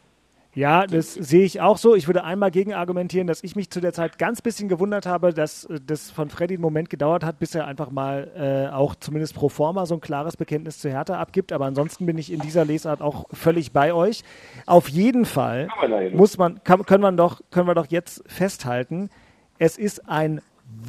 Ja, 0.59 0.89
das 0.89 1.15
sehe 1.15 1.45
ich 1.45 1.61
auch 1.61 1.79
so. 1.79 1.95
Ich 1.95 2.09
würde 2.09 2.25
einmal 2.25 2.51
gegen 2.51 2.75
argumentieren, 2.75 3.29
dass 3.29 3.45
ich 3.45 3.55
mich 3.55 3.71
zu 3.71 3.81
der 3.81 3.93
Zeit 3.93 4.19
ganz 4.19 4.43
bisschen 4.43 4.69
gewundert 4.69 5.07
habe, 5.07 5.33
dass 5.33 5.67
äh, 5.67 5.79
das 5.87 6.11
von 6.11 6.31
Freddy 6.31 6.55
einen 6.55 6.63
Moment 6.63 6.91
gedauert 6.91 7.23
hat, 7.23 7.39
bis 7.39 7.55
er 7.55 7.69
einfach 7.69 7.93
mal 7.93 8.33
äh, 8.37 8.75
auch 8.75 8.97
zumindest 8.97 9.37
pro 9.37 9.49
forma 9.51 9.87
so 9.87 9.95
ein 9.95 10.01
klares 10.01 10.37
Bekenntnis 10.37 10.81
zu 10.81 10.91
Hertha 10.91 11.17
abgibt. 11.17 11.53
Aber 11.53 11.67
ansonsten 11.67 12.07
bin 12.07 12.19
ich 12.19 12.33
in 12.33 12.41
dieser 12.41 12.65
Lesart 12.65 13.03
auch 13.03 13.27
völlig 13.33 13.71
bei 13.71 13.95
euch. 13.95 14.25
Auf 14.67 14.89
jeden 14.89 15.27
Fall 15.27 15.69
muss 16.13 16.39
man, 16.39 16.65
kann, 16.65 16.85
können, 16.85 17.05
wir 17.05 17.13
doch, 17.13 17.41
können 17.53 17.69
wir 17.69 17.77
doch 17.77 17.87
jetzt 17.87 18.25
festhalten, 18.27 19.11
es 19.61 19.79
ist 19.79 20.09
ein 20.09 20.41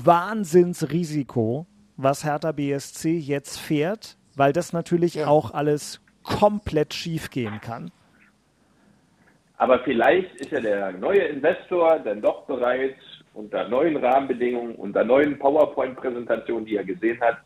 Wahnsinnsrisiko, 0.03 1.67
was 1.95 2.23
Hertha 2.23 2.53
BSC 2.53 3.19
jetzt 3.19 3.59
fährt, 3.59 4.17
weil 4.35 4.51
das 4.51 4.73
natürlich 4.73 5.25
auch 5.25 5.51
alles 5.51 6.01
komplett 6.23 6.95
schief 6.95 7.29
gehen 7.29 7.61
kann. 7.61 7.91
Aber 9.59 9.79
vielleicht 9.79 10.33
ist 10.39 10.51
ja 10.51 10.61
der 10.61 10.93
neue 10.93 11.19
Investor 11.19 11.99
dann 11.99 12.21
doch 12.21 12.43
bereit, 12.43 12.95
unter 13.33 13.67
neuen 13.67 13.97
Rahmenbedingungen, 13.97 14.75
unter 14.75 15.03
neuen 15.03 15.37
PowerPoint-Präsentationen, 15.37 16.65
die 16.65 16.77
er 16.77 16.83
gesehen 16.85 17.19
hat, 17.21 17.37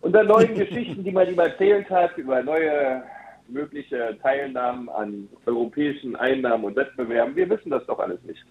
unter 0.00 0.24
neuen 0.24 0.54
Geschichten, 0.58 1.04
die 1.04 1.12
man 1.12 1.28
ihm 1.28 1.38
erzählt 1.38 1.88
hat, 1.90 2.16
über 2.16 2.42
neue 2.42 3.02
mögliche 3.48 4.16
Teilnahmen 4.22 4.88
an 4.88 5.28
europäischen 5.44 6.16
Einnahmen 6.16 6.64
und 6.64 6.74
Wettbewerben. 6.76 7.36
Wir 7.36 7.48
wissen 7.50 7.70
das 7.70 7.84
doch 7.86 7.98
alles 7.98 8.18
nicht. 8.24 8.42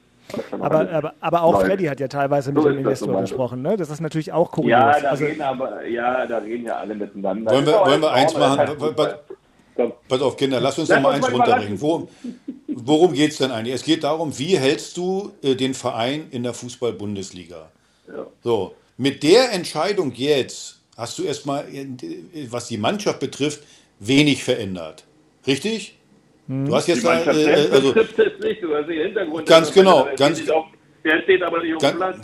Aber, 0.51 0.89
aber, 0.89 1.13
aber 1.19 1.41
auch 1.43 1.53
läuft. 1.53 1.65
Freddy 1.65 1.86
hat 1.86 1.99
ja 1.99 2.07
teilweise 2.07 2.51
mit 2.51 2.63
So 2.63 2.69
dem 2.69 2.77
Investor 2.79 3.19
gesprochen. 3.21 3.61
Ne? 3.61 3.77
Das 3.77 3.89
ist 3.89 3.99
natürlich 3.99 4.31
auch 4.31 4.51
kurios. 4.51 4.69
Ja, 4.71 4.99
da 4.99 5.09
also, 5.09 5.25
reden 5.25 5.41
aber, 5.41 5.86
ja, 5.86 6.25
da 6.25 6.38
reden 6.38 6.65
ja 6.65 6.77
alle 6.77 6.95
miteinander. 6.95 7.51
Wollen 7.51 7.65
wir- 7.65 7.73
wollen 7.73 8.01
wir 8.01 8.11
eins 8.11 8.38
machen? 8.38 8.95
Komm. 9.76 9.93
pass 10.07 10.21
auf, 10.21 10.38
Kinder, 10.38 10.59
lass 10.61 10.80
uns 10.80 10.89
Lass 10.89 10.97
doch 10.97 11.03
mal 11.03 11.11
eins 11.15 11.28
mal 11.30 11.34
runterbringen. 11.36 11.82
Worum, 11.82 12.07
worum 12.67 13.13
geht 13.13 13.32
es 13.32 13.38
denn 13.38 13.51
eigentlich? 13.51 13.76
Es 13.76 13.84
geht 13.84 14.03
darum, 14.03 14.38
wie 14.39 14.57
hältst 14.57 14.95
du 14.97 15.34
äh, 15.41 15.55
den 15.55 15.73
Verein 15.73 16.28
in 16.32 16.43
der 16.43 16.53
Fußball-Bundesliga? 16.53 17.69
Ja. 18.07 18.28
So, 18.43 18.76
mit 18.97 19.23
der 19.23 19.51
Entscheidung 19.51 20.13
jetzt 20.15 20.80
hast 20.95 21.17
du 21.19 21.23
erstmal, 21.23 21.65
äh, 21.73 21.88
was 22.49 22.67
die 22.69 22.78
Mannschaft 22.78 23.19
betrifft, 23.19 23.63
wenig 23.99 24.43
verändert. 24.43 25.03
Richtig? 25.45 25.97
Du 26.47 26.76
hast 26.76 26.86
Die 26.88 26.91
jetzt 26.91 27.03
da, 27.03 27.15
Mannschaft 27.15 27.39
äh, 27.39 27.53
also, 27.71 27.93
betrifft 27.93 28.19
es 28.19 28.43
nicht, 28.43 28.61
du 28.63 28.76
hast 28.76 28.88
den 28.88 29.01
Hintergrund. 29.01 29.47
Ganz 29.47 29.71
genau, 29.73 30.03
Der 30.05 30.15
ganz- 30.15 30.38
steht 30.39 30.51
auf- 30.51 30.65
Der 31.03 31.21
steht 31.23 31.41
aber 31.43 31.61
nicht 31.63 31.76
auf 31.76 31.82
dem 31.82 31.97
Platz. 31.97 32.17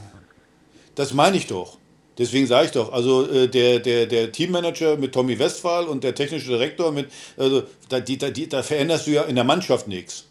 das 0.96 1.14
meine 1.14 1.38
ich 1.38 1.48
doch. 1.48 1.78
Deswegen 2.22 2.46
sage 2.46 2.68
ich 2.68 2.72
doch, 2.72 2.94
also 2.94 3.28
äh, 3.28 3.48
der, 3.48 3.80
der, 3.80 4.06
der 4.06 4.32
Teammanager 4.32 4.96
mit 4.96 5.12
Tommy 5.12 5.40
Westphal 5.40 5.86
und 5.88 6.04
der 6.04 6.14
technische 6.14 6.50
Direktor 6.50 6.92
mit, 6.92 7.08
also 7.36 7.64
da, 7.90 8.00
die, 8.00 8.18
da, 8.20 8.30
die, 8.30 8.48
da 8.48 8.62
veränderst 8.62 9.08
du 9.08 9.12
ja 9.12 9.24
in 9.24 9.36
der 9.36 9.44
Mannschaft 9.44 9.88
nichts. 9.88 10.26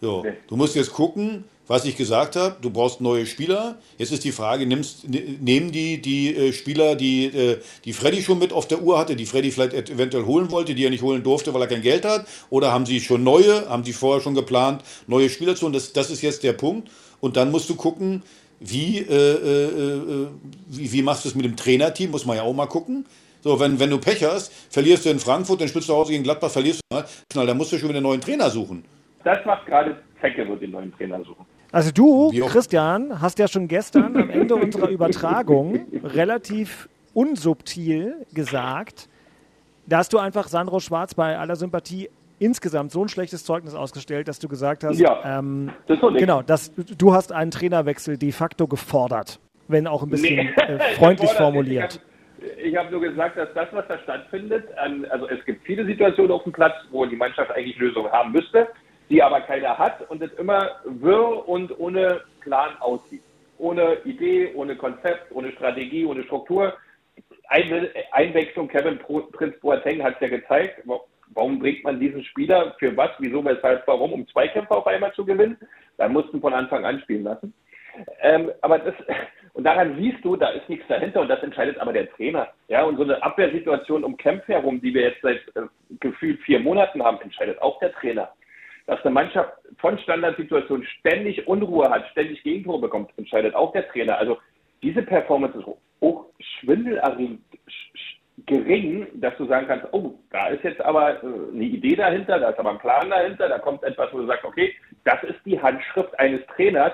So, 0.00 0.22
Nee. 0.24 0.32
du 0.48 0.56
musst 0.56 0.74
jetzt 0.74 0.92
gucken, 0.92 1.44
was 1.68 1.84
ich 1.84 1.96
gesagt 1.96 2.34
habe, 2.34 2.56
du 2.60 2.70
brauchst 2.70 3.00
neue 3.00 3.26
Spieler. 3.26 3.78
Jetzt 3.96 4.10
ist 4.12 4.24
die 4.24 4.32
Frage, 4.32 4.66
nimmst, 4.66 5.08
ne- 5.08 5.36
nehmen 5.40 5.70
die 5.70 6.02
die 6.02 6.34
äh, 6.34 6.52
Spieler, 6.52 6.96
die, 6.96 7.26
äh, 7.26 7.58
die 7.84 7.92
Freddy 7.92 8.22
schon 8.22 8.40
mit 8.40 8.52
auf 8.52 8.66
der 8.66 8.82
Uhr 8.82 8.98
hatte, 8.98 9.14
die 9.14 9.26
Freddy 9.26 9.52
vielleicht 9.52 9.74
eventuell 9.88 10.24
holen 10.24 10.50
wollte, 10.50 10.74
die 10.74 10.84
er 10.84 10.90
nicht 10.90 11.02
holen 11.02 11.22
durfte, 11.22 11.54
weil 11.54 11.60
er 11.62 11.68
kein 11.68 11.82
Geld 11.82 12.04
hat? 12.04 12.26
Oder 12.50 12.72
haben 12.72 12.86
sie 12.86 12.98
schon 13.00 13.22
neue, 13.22 13.68
haben 13.68 13.84
sie 13.84 13.92
vorher 13.92 14.20
schon 14.20 14.34
geplant, 14.34 14.82
neue 15.06 15.28
Spieler 15.30 15.54
zu 15.54 15.62
holen? 15.62 15.72
Das, 15.74 15.92
das 15.92 16.10
ist 16.10 16.22
jetzt 16.22 16.42
der 16.42 16.54
Punkt. 16.54 16.90
Und 17.20 17.36
dann 17.36 17.52
musst 17.52 17.70
du 17.70 17.76
gucken, 17.76 18.22
wie, 18.60 18.98
äh, 18.98 19.04
äh, 19.12 20.22
äh, 20.24 20.26
wie, 20.68 20.92
wie 20.92 21.02
machst 21.02 21.24
du 21.24 21.28
es 21.30 21.34
mit 21.34 21.44
dem 21.44 21.56
Trainerteam? 21.56 22.10
Muss 22.10 22.26
man 22.26 22.36
ja 22.36 22.42
auch 22.42 22.52
mal 22.54 22.66
gucken. 22.66 23.06
So, 23.42 23.58
wenn, 23.58 23.80
wenn 23.80 23.88
du 23.88 23.98
Pech 23.98 24.22
hast, 24.22 24.52
verlierst 24.68 25.06
du 25.06 25.10
in 25.10 25.18
Frankfurt, 25.18 25.60
dann 25.62 25.68
spielst 25.68 25.88
du 25.88 25.92
zu 25.92 25.98
Hause 25.98 26.12
gegen 26.12 26.22
Gladbach, 26.24 26.50
verlierst 26.50 26.80
du 26.90 26.94
mal, 26.96 27.06
schnell, 27.32 27.46
dann 27.46 27.56
musst 27.56 27.72
du 27.72 27.78
schon 27.78 27.88
wieder 27.88 27.96
einen 27.98 28.04
neuen 28.06 28.20
Trainer 28.20 28.50
suchen. 28.50 28.84
Das 29.24 29.38
macht 29.46 29.64
gerade 29.66 29.96
Zecke, 30.20 30.46
wird 30.46 30.60
den 30.60 30.72
neuen 30.72 30.92
Trainer 30.92 31.18
suchen. 31.24 31.46
also 31.72 31.90
du, 31.90 32.28
auch- 32.42 32.50
Christian, 32.50 33.18
hast 33.20 33.38
ja 33.38 33.48
schon 33.48 33.66
gestern 33.66 34.14
am 34.14 34.28
Ende 34.28 34.54
unserer 34.56 34.88
Übertragung 34.90 35.86
relativ 36.04 36.88
unsubtil 37.14 38.26
gesagt, 38.34 39.08
dass 39.86 40.10
du 40.10 40.18
einfach 40.18 40.48
Sandro 40.48 40.78
Schwarz 40.80 41.14
bei 41.14 41.38
aller 41.38 41.56
Sympathie 41.56 42.10
insgesamt 42.40 42.90
so 42.90 43.02
ein 43.04 43.08
schlechtes 43.08 43.44
Zeugnis 43.44 43.74
ausgestellt, 43.74 44.26
dass 44.26 44.40
du 44.40 44.48
gesagt 44.48 44.82
hast, 44.82 44.98
Ja, 44.98 45.38
ähm, 45.38 45.70
das 45.86 46.00
genau, 46.00 46.42
dass 46.42 46.72
du 46.74 47.12
hast 47.14 47.32
einen 47.32 47.50
Trainerwechsel 47.52 48.16
de 48.18 48.32
facto 48.32 48.66
gefordert, 48.66 49.38
wenn 49.68 49.86
auch 49.86 50.02
ein 50.02 50.10
bisschen 50.10 50.36
Nee. 50.36 50.50
äh, 50.56 50.78
freundlich 50.96 51.30
Ich 51.30 51.36
formuliert. 51.36 52.00
habe 52.00 52.04
ich 52.62 52.74
hab 52.74 52.90
nur 52.90 53.02
gesagt, 53.02 53.36
dass 53.36 53.52
das, 53.54 53.68
was 53.72 53.86
da 53.86 53.98
stattfindet, 53.98 54.66
an, 54.78 55.04
also 55.10 55.28
es 55.28 55.44
gibt 55.44 55.62
viele 55.64 55.84
Situationen 55.84 56.32
auf 56.32 56.42
dem 56.44 56.52
Platz, 56.52 56.74
wo 56.90 57.04
die 57.04 57.16
Mannschaft 57.16 57.50
eigentlich 57.50 57.76
Lösungen 57.76 58.10
haben 58.10 58.32
müsste, 58.32 58.66
die 59.10 59.22
aber 59.22 59.42
keiner 59.42 59.76
hat 59.76 60.08
und 60.10 60.22
es 60.22 60.32
immer 60.38 60.70
wirr 60.84 61.46
und 61.46 61.78
ohne 61.78 62.22
Plan 62.40 62.70
aussieht. 62.80 63.22
Ohne 63.58 63.98
Idee, 64.06 64.52
ohne 64.54 64.74
Konzept, 64.74 65.30
ohne 65.32 65.52
Strategie, 65.52 66.06
ohne 66.06 66.22
Struktur. 66.24 66.72
Ein, 67.48 67.88
Einwechslung 68.12 68.68
Kevin 68.68 68.98
Prinz 69.32 69.60
Boateng 69.60 70.02
hat 70.02 70.14
es 70.14 70.20
ja 70.30 70.38
gezeigt. 70.38 70.86
Wa- 71.34 71.40
Warum 71.40 71.58
bringt 71.58 71.84
man 71.84 72.00
diesen 72.00 72.24
Spieler? 72.24 72.74
Für 72.78 72.96
was? 72.96 73.10
Wieso? 73.18 73.44
Weshalb? 73.44 73.86
Warum? 73.86 74.12
Um 74.12 74.28
Zweikämpfe 74.28 74.74
auf 74.74 74.86
einmal 74.86 75.12
zu 75.14 75.24
gewinnen? 75.24 75.56
Dann 75.96 76.12
mussten 76.12 76.40
von 76.40 76.54
Anfang 76.54 76.84
an 76.84 77.00
spielen 77.00 77.24
lassen. 77.24 77.52
Ähm, 78.22 78.50
aber 78.62 78.78
das, 78.78 78.94
und 79.52 79.64
daran 79.64 79.96
siehst 79.96 80.24
du, 80.24 80.36
da 80.36 80.50
ist 80.50 80.68
nichts 80.68 80.86
dahinter 80.88 81.20
und 81.20 81.28
das 81.28 81.42
entscheidet 81.42 81.78
aber 81.78 81.92
der 81.92 82.10
Trainer. 82.12 82.48
Ja, 82.68 82.84
und 82.84 82.96
so 82.96 83.02
eine 83.02 83.22
Abwehrsituation 83.22 84.04
um 84.04 84.16
Kämpfe 84.16 84.52
herum, 84.52 84.80
die 84.80 84.94
wir 84.94 85.02
jetzt 85.02 85.22
seit 85.22 85.40
äh, 85.56 85.62
gefühlt 85.98 86.40
vier 86.42 86.60
Monaten 86.60 87.02
haben, 87.02 87.20
entscheidet 87.20 87.60
auch 87.60 87.78
der 87.80 87.92
Trainer. 87.92 88.32
Dass 88.86 89.02
eine 89.04 89.12
Mannschaft 89.12 89.52
von 89.78 89.98
Standardsituationen 89.98 90.84
ständig 90.86 91.46
Unruhe 91.46 91.90
hat, 91.90 92.08
ständig 92.12 92.42
Gegentore 92.42 92.80
bekommt, 92.80 93.10
entscheidet 93.16 93.54
auch 93.54 93.72
der 93.72 93.88
Trainer. 93.88 94.18
Also 94.18 94.38
diese 94.82 95.02
Performance 95.02 95.58
ist 95.58 95.66
auch 96.00 96.26
schwindelerregend 96.38 97.42
gering, 98.46 99.06
dass 99.14 99.36
du 99.36 99.46
sagen 99.46 99.66
kannst, 99.66 99.86
oh, 99.92 100.14
da 100.30 100.48
ist 100.48 100.64
jetzt 100.64 100.80
aber 100.80 101.22
äh, 101.22 101.26
eine 101.52 101.64
Idee 101.64 101.96
dahinter, 101.96 102.38
da 102.38 102.50
ist 102.50 102.58
aber 102.58 102.70
ein 102.70 102.78
Plan 102.78 103.10
dahinter, 103.10 103.48
da 103.48 103.58
kommt 103.58 103.82
etwas, 103.82 104.12
wo 104.12 104.18
du 104.18 104.26
sagst, 104.26 104.44
okay, 104.44 104.74
das 105.04 105.22
ist 105.24 105.38
die 105.44 105.60
Handschrift 105.60 106.18
eines 106.18 106.40
Trainers. 106.54 106.92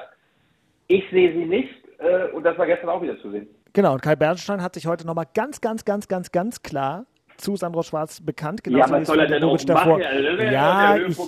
Ich 0.88 1.04
sehe 1.10 1.32
sie 1.32 1.44
nicht 1.44 1.74
äh, 1.98 2.30
und 2.32 2.44
das 2.44 2.56
war 2.58 2.66
gestern 2.66 2.90
auch 2.90 3.02
wieder 3.02 3.18
zu 3.20 3.30
sehen. 3.30 3.48
Genau, 3.72 3.92
und 3.92 4.02
Kai 4.02 4.16
Bernstein 4.16 4.62
hat 4.62 4.74
sich 4.74 4.86
heute 4.86 5.06
nochmal 5.06 5.26
ganz, 5.34 5.60
ganz, 5.60 5.84
ganz, 5.84 6.08
ganz, 6.08 6.32
ganz 6.32 6.62
klar 6.62 7.06
zu 7.36 7.56
Sandro 7.56 7.82
Schwarz 7.82 8.20
bekannt. 8.20 8.64
Genau 8.64 8.78
ja, 8.78 8.90
was 8.90 9.06
soll 9.06 9.20
er 9.20 9.26
denn 9.26 9.44
auch 9.44 9.56
davor. 9.58 9.98
machen? 9.98 10.50
Ja, 10.50 10.96
ich, 10.96 11.18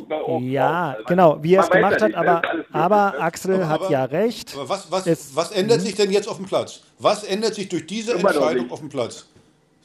ja 0.51 0.97
genau, 1.07 1.43
wie 1.43 1.55
er 1.55 1.63
es 1.63 1.71
gemacht 1.71 2.01
hat, 2.01 2.15
aber, 2.15 2.43
aber 2.73 3.13
ne? 3.13 3.21
Axel 3.21 3.55
aber, 3.57 3.69
hat 3.69 3.91
ja 3.91 4.05
recht. 4.05 4.55
Aber 4.55 4.69
was, 4.69 4.91
was, 4.91 5.37
was 5.37 5.53
ändert 5.53 5.83
sich 5.83 5.95
denn 5.95 6.11
jetzt 6.11 6.29
auf 6.29 6.37
dem 6.37 6.47
Platz? 6.47 6.83
Was 6.99 7.25
ändert 7.25 7.55
sich 7.55 7.69
durch 7.69 7.87
diese 7.87 8.15
Entscheidung 8.15 8.71
auf 8.71 8.81
dem 8.81 8.89
Platz? 8.89 9.29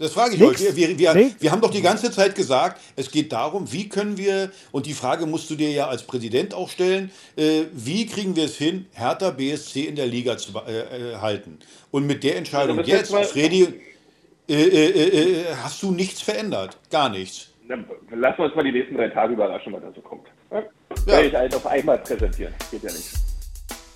Das 0.03 0.11
frage 0.11 0.33
ich 0.35 0.41
Nix. 0.41 0.61
euch. 0.61 0.75
Wir, 0.75 0.89
wir, 0.89 1.15
wir, 1.15 1.31
wir, 1.39 1.51
haben 1.53 1.61
doch 1.61 1.71
die 1.71 1.81
ganze 1.81 2.11
Zeit 2.11 2.35
gesagt, 2.35 2.81
es 2.97 3.09
geht 3.09 3.31
darum, 3.31 3.71
wie 3.71 3.87
können 3.87 4.17
wir, 4.17 4.51
und 4.73 4.85
die 4.85 4.93
Frage 4.93 5.25
musst 5.25 5.49
du 5.49 5.55
dir 5.55 5.71
ja 5.71 5.87
als 5.87 6.03
Präsident 6.03 6.53
auch 6.53 6.67
stellen, 6.67 7.09
äh, 7.37 7.61
wie 7.71 8.05
kriegen 8.05 8.35
wir 8.35 8.43
es 8.43 8.57
hin, 8.57 8.85
Hertha 8.91 9.31
BSC 9.31 9.85
in 9.85 9.95
der 9.95 10.07
Liga 10.07 10.37
zu 10.37 10.51
äh, 10.67 11.13
äh 11.13 11.15
halten? 11.21 11.57
Und 11.89 12.05
mit 12.05 12.21
der 12.25 12.35
Entscheidung 12.35 12.79
also 12.79 12.91
jetzt, 12.91 13.15
Fredi, 13.31 13.65
äh, 14.49 14.53
äh, 14.53 14.87
äh, 14.89 15.45
hast 15.63 15.81
du 15.81 15.91
nichts 15.91 16.21
verändert. 16.21 16.77
Gar 16.91 17.07
nichts. 17.07 17.53
Dann 17.69 17.85
lassen 18.11 18.39
wir 18.39 18.45
uns 18.47 18.55
mal 18.55 18.65
die 18.65 18.73
nächsten 18.73 18.97
drei 18.97 19.07
Tage 19.07 19.35
überraschen, 19.35 19.71
was 19.71 19.83
da 19.83 19.93
so 19.95 20.01
kommt. 20.01 20.27
Ja? 20.51 20.63
Ja. 21.07 21.21
ich 21.21 21.33
halt 21.33 21.55
auf 21.55 21.65
einmal 21.65 21.99
präsentieren. 21.99 22.53
Geht 22.71 22.83
ja 22.83 22.91
nicht. 22.91 23.09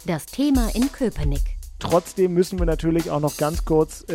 Das 0.05 0.25
Thema 0.25 0.69
in 0.73 0.89
Köpenick. 0.89 1.57
Trotzdem 1.79 2.33
müssen 2.33 2.59
wir 2.59 2.65
natürlich 2.65 3.11
auch 3.11 3.19
noch 3.19 3.35
ganz 3.35 3.65
kurz 3.65 4.05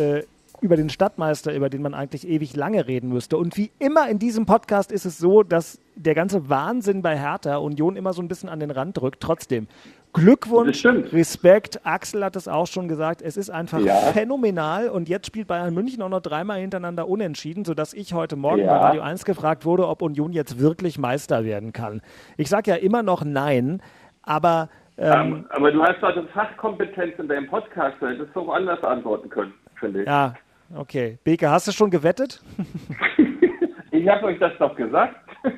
über 0.63 0.77
den 0.77 0.89
Stadtmeister, 0.89 1.53
über 1.53 1.69
den 1.69 1.81
man 1.81 1.93
eigentlich 1.93 2.27
ewig 2.27 2.55
lange 2.55 2.87
reden 2.87 3.09
müsste. 3.09 3.37
Und 3.37 3.57
wie 3.57 3.71
immer 3.79 4.09
in 4.09 4.17
diesem 4.17 4.45
Podcast 4.45 4.91
ist 4.91 5.05
es 5.05 5.17
so, 5.17 5.43
dass 5.43 5.79
der 5.95 6.15
ganze 6.15 6.49
Wahnsinn 6.49 7.01
bei 7.01 7.17
Hertha 7.19 7.57
Union 7.57 7.97
immer 7.97 8.13
so 8.13 8.21
ein 8.21 8.27
bisschen 8.27 8.49
an 8.49 8.59
den 8.59 8.71
Rand 8.71 8.97
drückt. 8.97 9.19
Trotzdem, 9.19 9.67
Glückwunsch, 10.13 10.85
Respekt. 10.85 11.81
Axel 11.83 12.23
hat 12.23 12.35
es 12.35 12.47
auch 12.47 12.67
schon 12.67 12.87
gesagt. 12.87 13.21
Es 13.21 13.35
ist 13.35 13.49
einfach 13.49 13.79
ja. 13.79 13.95
phänomenal. 13.95 14.89
Und 14.89 15.09
jetzt 15.09 15.27
spielt 15.27 15.47
Bayern 15.47 15.73
München 15.73 16.01
auch 16.01 16.09
noch 16.09 16.21
dreimal 16.21 16.59
hintereinander 16.59 17.07
unentschieden, 17.07 17.65
sodass 17.65 17.93
ich 17.93 18.13
heute 18.13 18.35
Morgen 18.35 18.61
ja. 18.61 18.67
bei 18.67 18.77
Radio 18.77 19.01
1 19.01 19.25
gefragt 19.25 19.65
wurde, 19.65 19.87
ob 19.87 20.01
Union 20.01 20.31
jetzt 20.31 20.59
wirklich 20.59 20.97
Meister 20.97 21.43
werden 21.43 21.73
kann. 21.73 22.01
Ich 22.37 22.47
sage 22.47 22.71
ja 22.71 22.77
immer 22.77 23.03
noch 23.03 23.25
nein, 23.25 23.81
aber. 24.21 24.69
Ähm, 24.97 25.45
aber 25.49 25.71
du 25.71 25.83
hast 25.83 26.01
doch 26.01 26.15
eine 26.15 26.27
Fachkompetenz 26.27 27.17
in 27.17 27.27
deinem 27.27 27.47
Podcast, 27.47 27.97
du 27.99 28.07
hättest 28.07 28.35
doch 28.35 28.47
anders 28.53 28.83
antworten 28.83 29.27
können, 29.29 29.53
finde 29.79 30.01
ich. 30.01 30.07
Ja, 30.07 30.35
Okay. 30.75 31.17
Beke, 31.23 31.49
hast 31.49 31.67
du 31.67 31.71
schon 31.71 31.89
gewettet? 31.89 32.41
ich 33.91 34.07
habe 34.07 34.25
euch 34.25 34.39
das 34.39 34.53
doch 34.59 34.75
gesagt. 34.75 35.15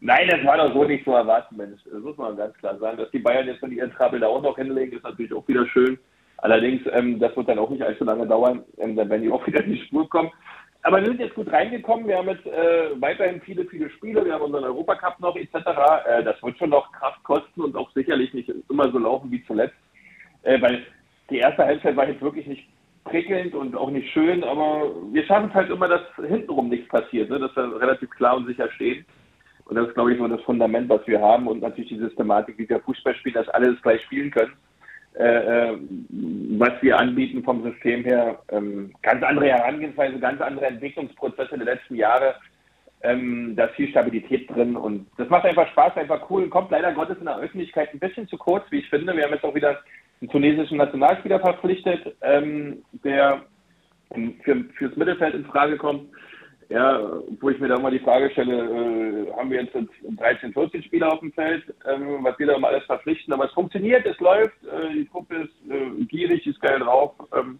Nein, 0.00 0.28
das 0.28 0.42
war 0.44 0.56
doch 0.56 0.72
so 0.72 0.84
nicht 0.84 1.04
zu 1.04 1.12
erwarten, 1.12 1.56
Mensch. 1.56 1.80
Das 1.84 2.00
muss 2.00 2.16
man 2.16 2.36
ganz 2.36 2.56
klar 2.56 2.78
sagen. 2.78 2.96
Dass 2.96 3.10
die 3.10 3.18
Bayern 3.18 3.46
jetzt 3.46 3.60
von 3.60 3.70
ihren 3.70 3.92
Trappel 3.92 4.20
da 4.20 4.28
auch 4.28 4.40
noch 4.40 4.56
hinlegen, 4.56 4.96
ist 4.96 5.02
natürlich 5.04 5.34
auch 5.34 5.46
wieder 5.46 5.66
schön. 5.66 5.98
Allerdings, 6.38 6.82
ähm, 6.92 7.18
das 7.18 7.36
wird 7.36 7.48
dann 7.48 7.58
auch 7.58 7.68
nicht 7.68 7.82
allzu 7.82 8.04
lange 8.04 8.26
dauern, 8.26 8.64
ähm, 8.78 8.96
dann 8.96 9.10
werden 9.10 9.22
die 9.22 9.30
auch 9.30 9.46
wieder 9.46 9.62
in 9.64 9.72
die 9.72 9.84
Spur 9.84 10.08
kommen. 10.08 10.30
Aber 10.82 11.00
wir 11.00 11.08
sind 11.08 11.20
jetzt 11.20 11.34
gut 11.34 11.52
reingekommen. 11.52 12.06
Wir 12.08 12.16
haben 12.16 12.28
jetzt 12.28 12.46
äh, 12.46 12.90
weiterhin 13.00 13.42
viele, 13.42 13.66
viele 13.66 13.90
Spiele. 13.90 14.24
Wir 14.24 14.32
haben 14.32 14.44
unseren 14.44 14.64
Europacup 14.64 15.20
noch 15.20 15.36
etc. 15.36 15.54
Äh, 15.54 16.24
das 16.24 16.42
wird 16.42 16.56
schon 16.56 16.70
noch 16.70 16.90
Kraft 16.92 17.22
kosten 17.24 17.60
und 17.60 17.76
auch 17.76 17.90
sicherlich 17.92 18.32
nicht 18.32 18.50
immer 18.70 18.90
so 18.90 18.98
laufen 18.98 19.30
wie 19.30 19.44
zuletzt. 19.44 19.76
Äh, 20.44 20.62
weil 20.62 20.86
die 21.28 21.38
erste 21.38 21.66
Halbzeit 21.66 21.96
war 21.96 22.08
jetzt 22.08 22.22
wirklich 22.22 22.46
nicht 22.46 22.66
prickelnd 23.08 23.54
und 23.54 23.76
auch 23.76 23.90
nicht 23.90 24.10
schön, 24.12 24.44
aber 24.44 24.90
wir 25.12 25.24
schaffen 25.24 25.48
es 25.48 25.54
halt 25.54 25.70
immer, 25.70 25.88
dass 25.88 26.02
hintenrum 26.16 26.68
nichts 26.68 26.88
passiert, 26.88 27.30
ne? 27.30 27.38
dass 27.38 27.54
wir 27.56 27.80
relativ 27.80 28.10
klar 28.10 28.36
und 28.36 28.46
sicher 28.46 28.70
stehen. 28.72 29.04
Und 29.64 29.76
das 29.76 29.88
ist, 29.88 29.94
glaube 29.94 30.12
ich, 30.12 30.18
so 30.18 30.26
das 30.26 30.40
Fundament, 30.42 30.88
was 30.88 31.06
wir 31.06 31.20
haben 31.20 31.46
und 31.46 31.60
natürlich 31.60 31.90
die 31.90 31.98
Systematik, 31.98 32.56
wie 32.56 32.68
wir 32.68 32.80
Fußball 32.80 33.14
spielen, 33.16 33.34
dass 33.34 33.48
alle 33.50 33.72
das 33.72 33.82
gleich 33.82 34.02
spielen 34.02 34.30
können. 34.30 34.52
Äh, 35.18 35.72
äh, 35.72 35.78
was 36.58 36.80
wir 36.80 36.98
anbieten 36.98 37.42
vom 37.42 37.62
System 37.64 38.04
her, 38.04 38.38
ähm, 38.50 38.92
ganz 39.02 39.22
andere 39.24 39.46
Herangehensweise, 39.46 40.18
ganz 40.20 40.40
andere 40.40 40.66
Entwicklungsprozesse 40.66 41.58
der 41.58 41.74
letzten 41.74 41.96
Jahre. 41.96 42.36
Ähm, 43.02 43.54
da 43.56 43.64
ist 43.64 43.74
viel 43.74 43.88
Stabilität 43.88 44.48
drin 44.50 44.76
und 44.76 45.06
das 45.18 45.28
macht 45.28 45.44
einfach 45.44 45.68
Spaß, 45.68 45.96
einfach 45.96 46.30
cool. 46.30 46.48
Kommt 46.48 46.70
leider 46.70 46.92
Gottes 46.92 47.18
in 47.18 47.26
der 47.26 47.38
Öffentlichkeit 47.38 47.92
ein 47.92 47.98
bisschen 47.98 48.28
zu 48.28 48.36
kurz, 48.36 48.64
wie 48.70 48.78
ich 48.78 48.88
finde. 48.88 49.16
Wir 49.16 49.24
haben 49.24 49.32
jetzt 49.32 49.44
auch 49.44 49.54
wieder 49.54 49.78
einen 50.20 50.30
tunesischen 50.30 50.78
Nationalspieler 50.78 51.40
verpflichtet, 51.40 52.16
ähm, 52.22 52.82
der 53.04 53.42
für, 54.42 54.64
fürs 54.76 54.96
Mittelfeld 54.96 55.34
in 55.34 55.44
Frage 55.46 55.76
kommt. 55.76 56.10
Ja, 56.70 57.00
wo 57.40 57.48
ich 57.48 57.58
mir 57.58 57.68
da 57.68 57.78
mal 57.78 57.90
die 57.90 57.98
Frage 57.98 58.30
stelle, 58.30 58.56
äh, 58.56 59.32
haben 59.32 59.50
wir 59.50 59.62
jetzt 59.62 59.74
13, 60.18 60.52
14 60.52 60.82
Spieler 60.82 61.10
auf 61.10 61.20
dem 61.20 61.32
Feld, 61.32 61.64
ähm, 61.90 62.18
was 62.22 62.38
wir 62.38 62.46
da 62.46 62.58
mal 62.58 62.74
alles 62.74 62.84
verpflichten, 62.84 63.32
aber 63.32 63.46
es 63.46 63.52
funktioniert, 63.52 64.04
es 64.04 64.20
läuft, 64.20 64.62
äh, 64.64 64.92
die 64.92 65.06
Truppe 65.06 65.34
ist 65.36 65.70
äh, 65.70 66.04
gierig, 66.04 66.46
ist 66.46 66.60
geil 66.60 66.80
drauf. 66.80 67.14
Ähm, 67.34 67.58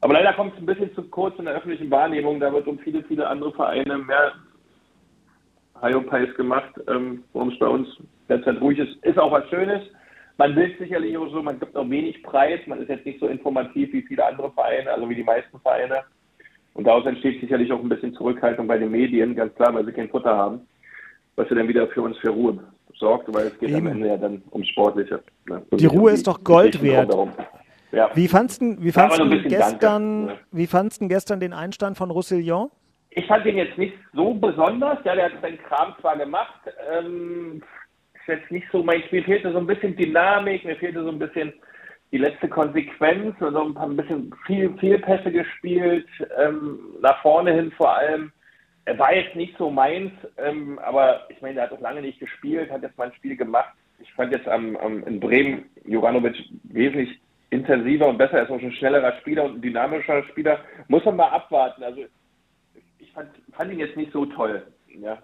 aber 0.00 0.14
leider 0.14 0.32
kommt 0.34 0.52
es 0.52 0.60
ein 0.60 0.66
bisschen 0.66 0.94
zu 0.94 1.02
kurz 1.04 1.36
in 1.40 1.46
der 1.46 1.54
öffentlichen 1.54 1.90
Wahrnehmung, 1.90 2.38
da 2.38 2.52
wird 2.52 2.68
um 2.68 2.78
viele, 2.78 3.02
viele 3.02 3.26
andere 3.26 3.52
Vereine 3.52 3.98
mehr 3.98 4.34
High 5.82 6.06
Pace 6.06 6.34
gemacht, 6.36 6.72
ähm, 6.86 7.24
worum 7.32 7.48
es 7.48 7.58
bei 7.58 7.66
uns 7.66 7.88
derzeit 8.28 8.60
ruhig 8.60 8.78
ist. 8.78 9.04
Ist 9.04 9.18
auch 9.18 9.32
was 9.32 9.48
Schönes. 9.48 9.82
Man 10.36 10.56
will 10.56 10.74
sicherlich 10.78 11.16
auch 11.16 11.30
so, 11.30 11.42
man 11.42 11.60
gibt 11.60 11.76
auch 11.76 11.88
wenig 11.88 12.22
Preis, 12.22 12.60
man 12.66 12.82
ist 12.82 12.88
jetzt 12.88 13.06
nicht 13.06 13.20
so 13.20 13.28
informativ 13.28 13.92
wie 13.92 14.02
viele 14.02 14.26
andere 14.26 14.50
Vereine, 14.50 14.90
also 14.90 15.08
wie 15.08 15.14
die 15.14 15.22
meisten 15.22 15.60
Vereine. 15.60 16.02
Und 16.74 16.84
daraus 16.84 17.06
entsteht 17.06 17.40
sicherlich 17.40 17.72
auch 17.72 17.80
ein 17.80 17.88
bisschen 17.88 18.14
Zurückhaltung 18.14 18.66
bei 18.66 18.78
den 18.78 18.90
Medien, 18.90 19.36
ganz 19.36 19.54
klar, 19.54 19.72
weil 19.74 19.84
sie 19.84 19.92
kein 19.92 20.08
Futter 20.08 20.36
haben, 20.36 20.62
was 21.36 21.48
ja 21.48 21.56
dann 21.56 21.68
wieder 21.68 21.86
für 21.88 22.02
uns 22.02 22.18
für 22.18 22.30
Ruhe 22.30 22.58
sorgt, 22.98 23.32
weil 23.32 23.46
es 23.46 23.58
geht 23.58 23.70
Eben. 23.70 23.86
am 23.86 23.92
Ende 23.92 24.08
ja 24.08 24.16
dann 24.16 24.42
ums 24.52 24.68
Sportliche. 24.68 25.22
Ne? 25.48 25.62
Die 25.72 25.86
Ruhe 25.86 26.12
ist 26.12 26.26
doch 26.26 26.42
Gold 26.42 26.82
wert. 26.82 27.14
Ja. 27.92 28.10
Wie 28.14 28.26
fandst 28.26 28.60
du 28.60 28.76
wie 28.80 28.90
fandst 28.90 29.18
ja, 29.18 29.24
gestern, 29.24 30.26
Danke. 30.26 30.42
wie 30.50 30.66
fandst 30.66 31.00
du 31.00 31.06
gestern 31.06 31.38
den 31.38 31.52
Einstand 31.52 31.96
von 31.96 32.10
Roussillon? 32.10 32.70
Ich 33.10 33.26
fand 33.26 33.46
den 33.46 33.56
jetzt 33.56 33.78
nicht 33.78 33.94
so 34.12 34.34
besonders. 34.34 34.98
Ja, 35.04 35.14
der 35.14 35.26
hat 35.26 35.40
seinen 35.40 35.58
Kram 35.58 35.94
zwar 36.00 36.16
gemacht. 36.16 36.60
Ähm, 36.90 37.62
ist 38.26 38.40
jetzt 38.40 38.50
nicht 38.50 38.66
so 38.72 38.82
mein, 38.82 39.02
mir 39.10 39.24
fehlte 39.24 39.52
so 39.52 39.58
ein 39.58 39.66
bisschen 39.66 39.96
Dynamik, 39.96 40.64
mir 40.64 40.76
fehlte 40.76 41.02
so 41.02 41.10
ein 41.10 41.18
bisschen 41.18 41.52
die 42.12 42.18
letzte 42.18 42.48
Konsequenz 42.48 43.34
und 43.40 43.52
so 43.52 43.64
ein, 43.64 43.74
paar, 43.74 43.88
ein 43.88 43.96
bisschen 43.96 44.34
viel, 44.46 44.72
viel 44.78 44.98
Pässe 44.98 45.30
gespielt, 45.30 46.06
ähm, 46.38 46.78
nach 47.00 47.20
vorne 47.22 47.52
hin 47.52 47.72
vor 47.72 47.96
allem. 47.96 48.32
Er 48.86 48.98
war 48.98 49.14
jetzt 49.14 49.34
nicht 49.34 49.56
so 49.58 49.70
meins, 49.70 50.12
ähm, 50.38 50.78
aber 50.80 51.22
ich 51.28 51.40
meine, 51.40 51.58
er 51.58 51.64
hat 51.64 51.72
auch 51.72 51.80
lange 51.80 52.02
nicht 52.02 52.20
gespielt, 52.20 52.70
hat 52.70 52.82
jetzt 52.82 52.96
mal 52.98 53.08
ein 53.08 53.14
Spiel 53.14 53.36
gemacht. 53.36 53.70
Ich 53.98 54.12
fand 54.12 54.32
jetzt 54.34 54.48
am, 54.48 54.76
am 54.76 55.02
in 55.04 55.20
Bremen 55.20 55.64
Jovanovic 55.86 56.36
wesentlich 56.64 57.18
intensiver 57.50 58.08
und 58.08 58.18
besser, 58.18 58.38
er 58.38 58.44
ist 58.44 58.50
auch 58.50 58.60
ein 58.60 58.72
schnellerer 58.72 59.14
Spieler 59.20 59.44
und 59.44 59.56
ein 59.56 59.62
dynamischer 59.62 60.22
Spieler. 60.24 60.60
Muss 60.88 61.04
man 61.04 61.16
mal 61.16 61.28
abwarten. 61.28 61.82
Also 61.82 62.02
ich 62.98 63.12
fand, 63.12 63.30
fand 63.52 63.72
ihn 63.72 63.78
jetzt 63.78 63.96
nicht 63.96 64.12
so 64.12 64.26
toll. 64.26 64.66
Ja. 64.88 65.18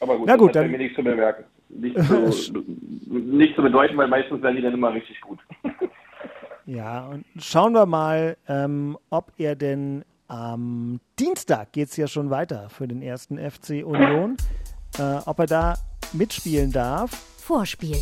Aber 0.00 0.16
gut, 0.16 0.26
Na 0.26 0.36
gut 0.36 0.50
das 0.50 0.56
hat 0.56 0.64
dann, 0.64 0.70
mir 0.72 0.78
nichts 0.78 0.96
zu 0.96 1.04
bemerken 1.04 1.44
nicht 1.74 1.98
so, 1.98 2.52
nicht 3.06 3.56
so 3.56 3.62
bedeuten, 3.62 3.96
weil 3.96 4.08
meistens 4.08 4.42
werden 4.42 4.56
die 4.56 4.62
dann 4.62 4.74
immer 4.74 4.92
richtig 4.92 5.20
gut. 5.20 5.38
ja, 6.66 7.06
und 7.06 7.24
schauen 7.38 7.72
wir 7.72 7.86
mal, 7.86 8.36
ähm, 8.48 8.98
ob 9.10 9.32
er 9.38 9.56
denn 9.56 10.04
am 10.28 11.00
Dienstag 11.18 11.72
geht 11.72 11.88
es 11.88 11.96
ja 11.96 12.06
schon 12.06 12.30
weiter 12.30 12.68
für 12.70 12.86
den 12.86 13.02
ersten 13.02 13.38
FC 13.38 13.84
Union, 13.84 14.36
äh, 14.98 15.18
ob 15.26 15.40
er 15.40 15.46
da 15.46 15.74
mitspielen 16.12 16.70
darf. 16.70 17.10
Vorspiel. 17.10 17.96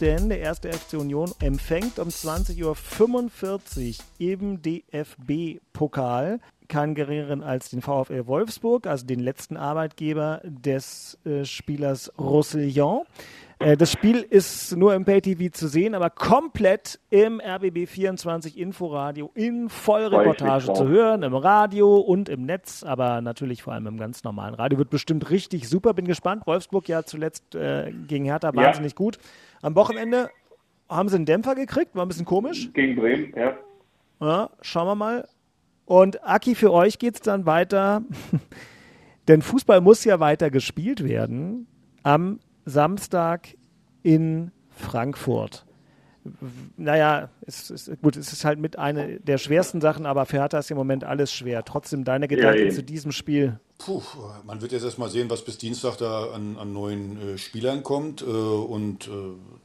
Denn 0.00 0.28
der 0.28 0.40
erste 0.40 0.72
FC 0.72 0.94
Union 0.94 1.32
empfängt 1.40 1.98
um 1.98 2.08
20.45 2.08 3.98
Uhr 3.98 4.04
im 4.18 4.60
DFB-Pokal 4.60 6.40
keinen 6.68 6.94
geringeren 6.94 7.42
als 7.42 7.70
den 7.70 7.82
VfL 7.82 8.26
Wolfsburg, 8.26 8.86
also 8.86 9.06
den 9.06 9.20
letzten 9.20 9.56
Arbeitgeber 9.56 10.40
des 10.44 11.18
äh, 11.24 11.44
Spielers 11.44 12.12
Roussillon. 12.18 13.02
Äh, 13.58 13.76
das 13.76 13.92
Spiel 13.92 14.18
ist 14.18 14.76
nur 14.76 14.94
im 14.94 15.04
Pay-TV 15.04 15.52
zu 15.52 15.68
sehen, 15.68 15.94
aber 15.94 16.10
komplett 16.10 17.00
im 17.10 17.40
RBB24 17.40 18.56
Inforadio 18.56 19.30
in 19.34 19.68
Vollreportage 19.68 20.72
zu 20.72 20.88
hören, 20.88 21.22
im 21.22 21.34
Radio 21.34 21.98
und 21.98 22.28
im 22.28 22.44
Netz, 22.44 22.82
aber 22.82 23.20
natürlich 23.20 23.62
vor 23.62 23.72
allem 23.72 23.86
im 23.86 23.96
ganz 23.96 24.24
normalen 24.24 24.54
Radio. 24.54 24.78
Wird 24.78 24.90
bestimmt 24.90 25.30
richtig 25.30 25.68
super. 25.68 25.94
Bin 25.94 26.06
gespannt. 26.06 26.46
Wolfsburg 26.46 26.88
ja 26.88 27.04
zuletzt 27.04 27.54
äh, 27.54 27.92
gegen 28.06 28.24
Hertha 28.24 28.54
wahnsinnig 28.54 28.92
ja. 28.92 28.96
gut. 28.96 29.18
Am 29.62 29.74
Wochenende 29.76 30.30
haben 30.88 31.08
sie 31.08 31.16
einen 31.16 31.26
Dämpfer 31.26 31.54
gekriegt, 31.54 31.94
war 31.94 32.04
ein 32.04 32.08
bisschen 32.08 32.26
komisch. 32.26 32.70
Gegen 32.72 32.96
Bremen, 32.96 33.32
ja. 33.36 33.54
Ja, 34.20 34.50
schauen 34.62 34.86
wir 34.86 34.94
mal. 34.94 35.28
Und 35.86 36.24
Aki, 36.24 36.54
für 36.54 36.72
euch 36.72 36.98
geht 36.98 37.14
es 37.16 37.20
dann 37.20 37.46
weiter, 37.46 38.02
denn 39.28 39.42
Fußball 39.42 39.80
muss 39.80 40.04
ja 40.04 40.20
weiter 40.20 40.50
gespielt 40.50 41.04
werden 41.04 41.66
am 42.02 42.40
Samstag 42.64 43.48
in 44.02 44.50
Frankfurt. 44.70 45.64
Naja, 46.78 47.28
es 47.42 47.70
ist, 47.70 47.90
gut, 48.00 48.16
es 48.16 48.32
ist 48.32 48.46
halt 48.46 48.58
mit 48.58 48.78
einer 48.78 49.18
der 49.18 49.36
schwersten 49.36 49.82
Sachen, 49.82 50.06
aber 50.06 50.24
für 50.24 50.38
Hertha 50.38 50.58
ist 50.58 50.70
im 50.70 50.76
Moment 50.76 51.04
alles 51.04 51.32
schwer. 51.32 51.64
Trotzdem 51.64 52.04
deine 52.04 52.28
Gedanken 52.28 52.68
Ja, 52.68 52.74
zu 52.74 52.82
diesem 52.82 53.12
Spiel. 53.12 53.60
Puh, 53.76 54.00
man 54.46 54.62
wird 54.62 54.72
jetzt 54.72 54.84
erstmal 54.84 55.10
sehen, 55.10 55.28
was 55.28 55.44
bis 55.44 55.58
Dienstag 55.58 55.98
da 55.98 56.30
an, 56.30 56.56
an 56.56 56.72
neuen 56.72 57.34
äh, 57.34 57.38
Spielern 57.38 57.82
kommt. 57.82 58.22
Äh, 58.22 58.24
und 58.24 59.06
äh, 59.08 59.10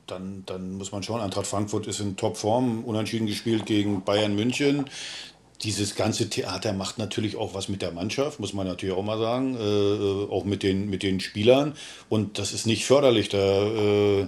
dann, 0.06 0.44
dann 0.46 0.74
muss 0.74 0.92
man 0.92 1.02
schauen. 1.02 1.22
Eintracht 1.22 1.48
Frankfurt 1.48 1.88
ist 1.88 2.02
in 2.02 2.18
Topform, 2.18 2.84
unentschieden 2.84 3.28
gespielt 3.28 3.66
gegen 3.66 4.04
Bayern 4.04 4.36
München. 4.36 4.86
Dieses 5.64 5.96
ganze 5.96 6.30
Theater 6.30 6.72
macht 6.72 6.98
natürlich 6.98 7.36
auch 7.36 7.54
was 7.54 7.68
mit 7.68 7.82
der 7.82 7.92
Mannschaft, 7.92 8.40
muss 8.40 8.54
man 8.54 8.66
natürlich 8.66 8.96
auch 8.96 9.04
mal 9.04 9.20
sagen. 9.20 9.56
Äh, 9.56 9.60
äh, 9.60 10.30
auch 10.30 10.46
mit 10.46 10.64
den, 10.64 10.90
mit 10.90 11.04
den 11.04 11.20
Spielern. 11.20 11.76
Und 12.08 12.40
das 12.40 12.54
ist 12.54 12.66
nicht 12.66 12.86
förderlich. 12.86 13.30
Da. 13.30 13.38
Äh, 13.38 14.28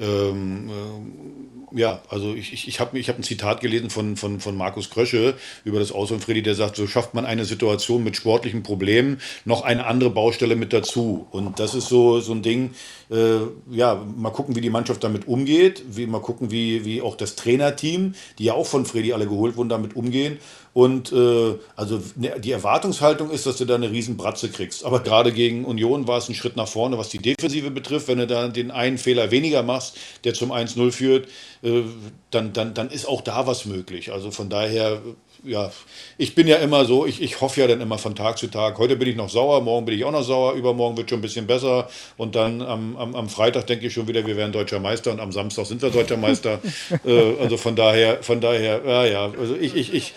ähm, 0.00 0.70
äh, 0.70 1.80
ja, 1.80 2.02
also 2.08 2.34
ich, 2.34 2.52
ich, 2.52 2.68
ich 2.68 2.80
habe 2.80 2.98
ich 2.98 3.08
hab 3.08 3.18
ein 3.18 3.22
Zitat 3.22 3.60
gelesen 3.60 3.88
von, 3.88 4.16
von, 4.16 4.40
von 4.40 4.56
Markus 4.56 4.90
Krösche 4.90 5.34
über 5.64 5.78
das 5.78 5.92
Aus 5.92 6.08
von 6.08 6.20
Freddy, 6.20 6.42
der 6.42 6.54
sagt, 6.54 6.76
so 6.76 6.86
schafft 6.86 7.14
man 7.14 7.24
eine 7.24 7.44
Situation 7.44 8.04
mit 8.04 8.16
sportlichen 8.16 8.62
Problemen 8.62 9.20
noch 9.44 9.62
eine 9.62 9.86
andere 9.86 10.10
Baustelle 10.10 10.56
mit 10.56 10.72
dazu. 10.72 11.26
Und 11.30 11.58
das 11.58 11.74
ist 11.74 11.88
so, 11.88 12.20
so 12.20 12.32
ein 12.32 12.42
Ding, 12.42 12.72
äh, 13.10 13.40
ja, 13.70 14.04
mal 14.16 14.30
gucken, 14.30 14.56
wie 14.56 14.60
die 14.60 14.70
Mannschaft 14.70 15.04
damit 15.04 15.28
umgeht, 15.28 15.82
wie, 15.88 16.06
mal 16.06 16.20
gucken, 16.20 16.50
wie, 16.50 16.84
wie 16.84 17.00
auch 17.00 17.16
das 17.16 17.36
Trainerteam, 17.36 18.14
die 18.38 18.44
ja 18.44 18.54
auch 18.54 18.66
von 18.66 18.84
Freddy 18.84 19.12
alle 19.12 19.26
geholt 19.26 19.56
wurden, 19.56 19.68
damit 19.68 19.96
umgehen. 19.96 20.38
Und 20.74 21.12
äh, 21.12 21.54
also 21.76 22.00
ne, 22.16 22.40
die 22.40 22.50
Erwartungshaltung 22.50 23.30
ist, 23.30 23.44
dass 23.44 23.58
du 23.58 23.66
da 23.66 23.74
eine 23.74 23.90
riesen 23.90 24.16
Bratze 24.16 24.48
kriegst. 24.48 24.86
Aber 24.86 25.00
gerade 25.00 25.30
gegen 25.30 25.66
Union 25.66 26.08
war 26.08 26.16
es 26.16 26.30
ein 26.30 26.34
Schritt 26.34 26.56
nach 26.56 26.68
vorne, 26.68 26.96
was 26.96 27.10
die 27.10 27.18
Defensive 27.18 27.70
betrifft. 27.70 28.08
Wenn 28.08 28.18
du 28.18 28.26
da 28.26 28.48
den 28.48 28.70
einen 28.70 28.96
Fehler 28.96 29.30
weniger 29.30 29.62
machst, 29.62 29.98
der 30.24 30.32
zum 30.32 30.50
1-0 30.50 30.90
führt, 30.90 31.28
äh, 31.62 31.82
dann, 32.30 32.54
dann, 32.54 32.72
dann 32.72 32.88
ist 32.88 33.06
auch 33.06 33.20
da 33.20 33.46
was 33.46 33.66
möglich. 33.66 34.12
Also 34.12 34.30
von 34.30 34.48
daher, 34.48 35.02
ja, 35.44 35.70
ich 36.16 36.34
bin 36.34 36.48
ja 36.48 36.56
immer 36.56 36.86
so, 36.86 37.04
ich, 37.04 37.20
ich 37.20 37.42
hoffe 37.42 37.60
ja 37.60 37.66
dann 37.66 37.82
immer 37.82 37.98
von 37.98 38.14
Tag 38.14 38.38
zu 38.38 38.46
Tag. 38.46 38.78
Heute 38.78 38.96
bin 38.96 39.08
ich 39.08 39.16
noch 39.16 39.28
sauer, 39.28 39.60
morgen 39.60 39.84
bin 39.84 39.94
ich 39.94 40.06
auch 40.06 40.12
noch 40.12 40.24
sauer, 40.24 40.54
übermorgen 40.54 40.96
wird 40.96 41.10
schon 41.10 41.18
ein 41.18 41.22
bisschen 41.22 41.46
besser. 41.46 41.90
Und 42.16 42.34
dann 42.34 42.62
am, 42.62 42.96
am, 42.96 43.14
am 43.14 43.28
Freitag 43.28 43.66
denke 43.66 43.88
ich 43.88 43.92
schon 43.92 44.08
wieder, 44.08 44.26
wir 44.26 44.38
wären 44.38 44.52
deutscher 44.52 44.80
Meister 44.80 45.10
und 45.10 45.20
am 45.20 45.32
Samstag 45.32 45.66
sind 45.66 45.82
wir 45.82 45.90
deutscher 45.90 46.16
Meister. 46.16 46.60
äh, 47.04 47.36
also 47.38 47.58
von 47.58 47.76
daher, 47.76 48.22
von 48.22 48.40
daher, 48.40 48.80
ja, 48.86 49.04
ja, 49.04 49.32
also 49.38 49.54
ich, 49.54 49.74
ich, 49.74 49.92
ich 49.92 50.14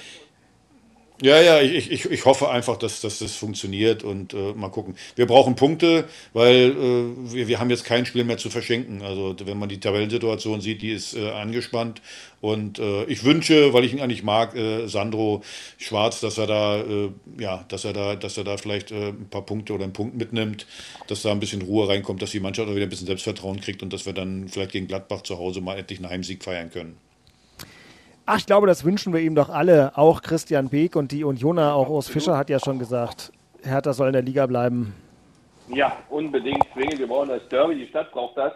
ja, 1.21 1.41
ja, 1.41 1.61
ich, 1.61 1.91
ich, 1.91 2.05
ich 2.11 2.25
hoffe 2.25 2.49
einfach, 2.49 2.77
dass, 2.77 2.99
dass 2.99 3.19
das 3.19 3.35
funktioniert 3.35 4.03
und 4.03 4.33
äh, 4.33 4.53
mal 4.53 4.69
gucken. 4.69 4.95
Wir 5.15 5.25
brauchen 5.25 5.55
Punkte, 5.55 6.05
weil 6.33 6.71
äh, 6.71 7.33
wir, 7.33 7.47
wir 7.47 7.59
haben 7.59 7.69
jetzt 7.69 7.85
kein 7.85 8.05
Spiel 8.05 8.25
mehr 8.25 8.37
zu 8.37 8.49
verschenken. 8.49 9.01
Also 9.01 9.35
wenn 9.45 9.57
man 9.57 9.69
die 9.69 9.79
Tabellensituation 9.79 10.59
sieht, 10.59 10.81
die 10.81 10.91
ist 10.91 11.15
äh, 11.15 11.29
angespannt. 11.31 12.01
Und 12.41 12.79
äh, 12.79 13.05
ich 13.05 13.23
wünsche, 13.23 13.73
weil 13.73 13.85
ich 13.85 13.93
ihn 13.93 14.01
eigentlich 14.01 14.23
mag, 14.23 14.55
äh, 14.55 14.87
Sandro 14.87 15.41
Schwarz, 15.77 16.19
dass 16.19 16.37
er 16.37 16.47
da, 16.47 16.81
äh, 16.81 17.09
ja, 17.39 17.63
dass 17.69 17.85
er 17.85 17.93
da, 17.93 18.15
dass 18.15 18.37
er 18.37 18.43
da 18.43 18.57
vielleicht 18.57 18.91
ein 18.91 19.29
paar 19.29 19.45
Punkte 19.45 19.73
oder 19.73 19.85
einen 19.85 19.93
Punkt 19.93 20.17
mitnimmt, 20.17 20.67
dass 21.07 21.21
da 21.21 21.31
ein 21.31 21.39
bisschen 21.39 21.61
Ruhe 21.61 21.87
reinkommt, 21.87 22.21
dass 22.21 22.31
die 22.31 22.39
Mannschaft 22.41 22.69
auch 22.69 22.75
wieder 22.75 22.87
ein 22.87 22.89
bisschen 22.89 23.07
Selbstvertrauen 23.07 23.61
kriegt 23.61 23.81
und 23.83 23.93
dass 23.93 24.05
wir 24.05 24.13
dann 24.13 24.49
vielleicht 24.49 24.71
gegen 24.71 24.87
Gladbach 24.87 25.21
zu 25.21 25.37
Hause 25.37 25.61
mal 25.61 25.77
endlich 25.77 25.99
einen 25.99 26.09
Heimsieg 26.09 26.43
feiern 26.43 26.71
können. 26.71 27.04
Ach, 28.27 28.37
ich 28.39 28.47
glaube, 28.47 28.65
das 28.65 28.83
wünschen 28.83 29.13
wir 29.13 29.21
ihm 29.21 29.35
doch 29.35 29.49
alle. 29.49 29.91
Auch 29.95 30.23
Christian 30.23 30.69
Beek 30.69 30.95
und 30.95 31.11
die 31.11 31.23
Unioner, 31.23 31.75
auch 31.75 31.89
Urs 31.89 32.07
Fischer 32.07 32.37
hat 32.37 32.49
ja 32.49 32.59
schon 32.59 32.79
gesagt, 32.79 33.31
Hertha 33.63 33.93
soll 33.93 34.07
in 34.07 34.13
der 34.13 34.23
Liga 34.23 34.47
bleiben. 34.47 34.95
Ja, 35.67 35.95
unbedingt 36.09 36.65
zwingend. 36.73 36.97
Wir 36.99 37.07
brauchen 37.07 37.29
das 37.29 37.47
Derby, 37.49 37.75
die 37.75 37.87
Stadt 37.87 38.11
braucht 38.11 38.37
das. 38.37 38.53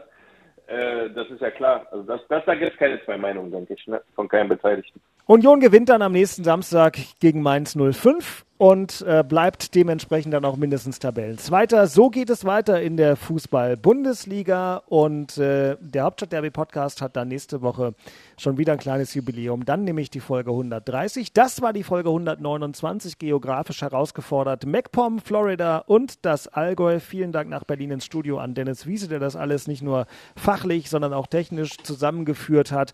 Äh, 0.67 1.11
das 1.11 1.29
ist 1.29 1.41
ja 1.41 1.51
klar. 1.51 1.85
Also 1.91 2.03
das, 2.03 2.21
das 2.29 2.43
da 2.45 2.55
gibt 2.55 2.73
es 2.73 2.77
keine 2.77 3.03
zwei 3.05 3.17
Meinungen, 3.17 3.51
denke 3.51 3.75
ich, 3.75 3.85
ne? 3.87 4.01
von 4.15 4.27
keinem 4.27 4.49
Beteiligten. 4.49 4.99
Union 5.27 5.59
gewinnt 5.59 5.89
dann 5.89 6.01
am 6.01 6.13
nächsten 6.13 6.43
Samstag 6.43 6.97
gegen 7.19 7.43
Mainz 7.43 7.77
05 7.77 8.45
und 8.59 9.05
äh, 9.07 9.23
bleibt 9.23 9.73
dementsprechend 9.73 10.33
dann 10.33 10.43
auch 10.43 10.57
mindestens 10.57 10.99
Tabellenzweiter. 10.99 11.87
So 11.87 12.09
geht 12.09 12.29
es 12.29 12.43
weiter 12.43 12.81
in 12.81 12.97
der 12.97 13.15
Fußball-Bundesliga 13.15 14.83
und 14.85 15.37
äh, 15.37 15.77
der 15.79 16.03
Hauptstadt-Derby-Podcast 16.03 17.01
hat 17.01 17.15
dann 17.15 17.29
nächste 17.29 17.61
Woche 17.61 17.93
schon 18.37 18.57
wieder 18.57 18.73
ein 18.73 18.79
kleines 18.79 19.13
Jubiläum. 19.13 19.63
Dann 19.63 19.85
nämlich 19.85 20.09
die 20.09 20.19
Folge 20.19 20.51
130. 20.51 21.31
Das 21.31 21.61
war 21.61 21.71
die 21.71 21.83
Folge 21.83 22.09
129, 22.09 23.17
geografisch 23.17 23.81
herausgefordert. 23.81 24.65
MacPom, 24.65 25.19
Florida 25.19 25.77
und 25.77 26.25
das 26.25 26.49
Allgäu. 26.49 26.99
Vielen 26.99 27.31
Dank 27.31 27.49
nach 27.49 27.63
Berlin 27.63 27.91
ins 27.91 28.03
Studio 28.03 28.39
an 28.39 28.55
Dennis 28.55 28.85
Wiese, 28.85 29.07
der 29.07 29.19
das 29.19 29.37
alles 29.37 29.67
nicht 29.67 29.83
nur 29.83 30.05
fachlich, 30.35 30.89
sondern 30.89 31.13
auch 31.13 31.27
technisch 31.27 31.77
zusammengeführt 31.77 32.73
hat. 32.73 32.91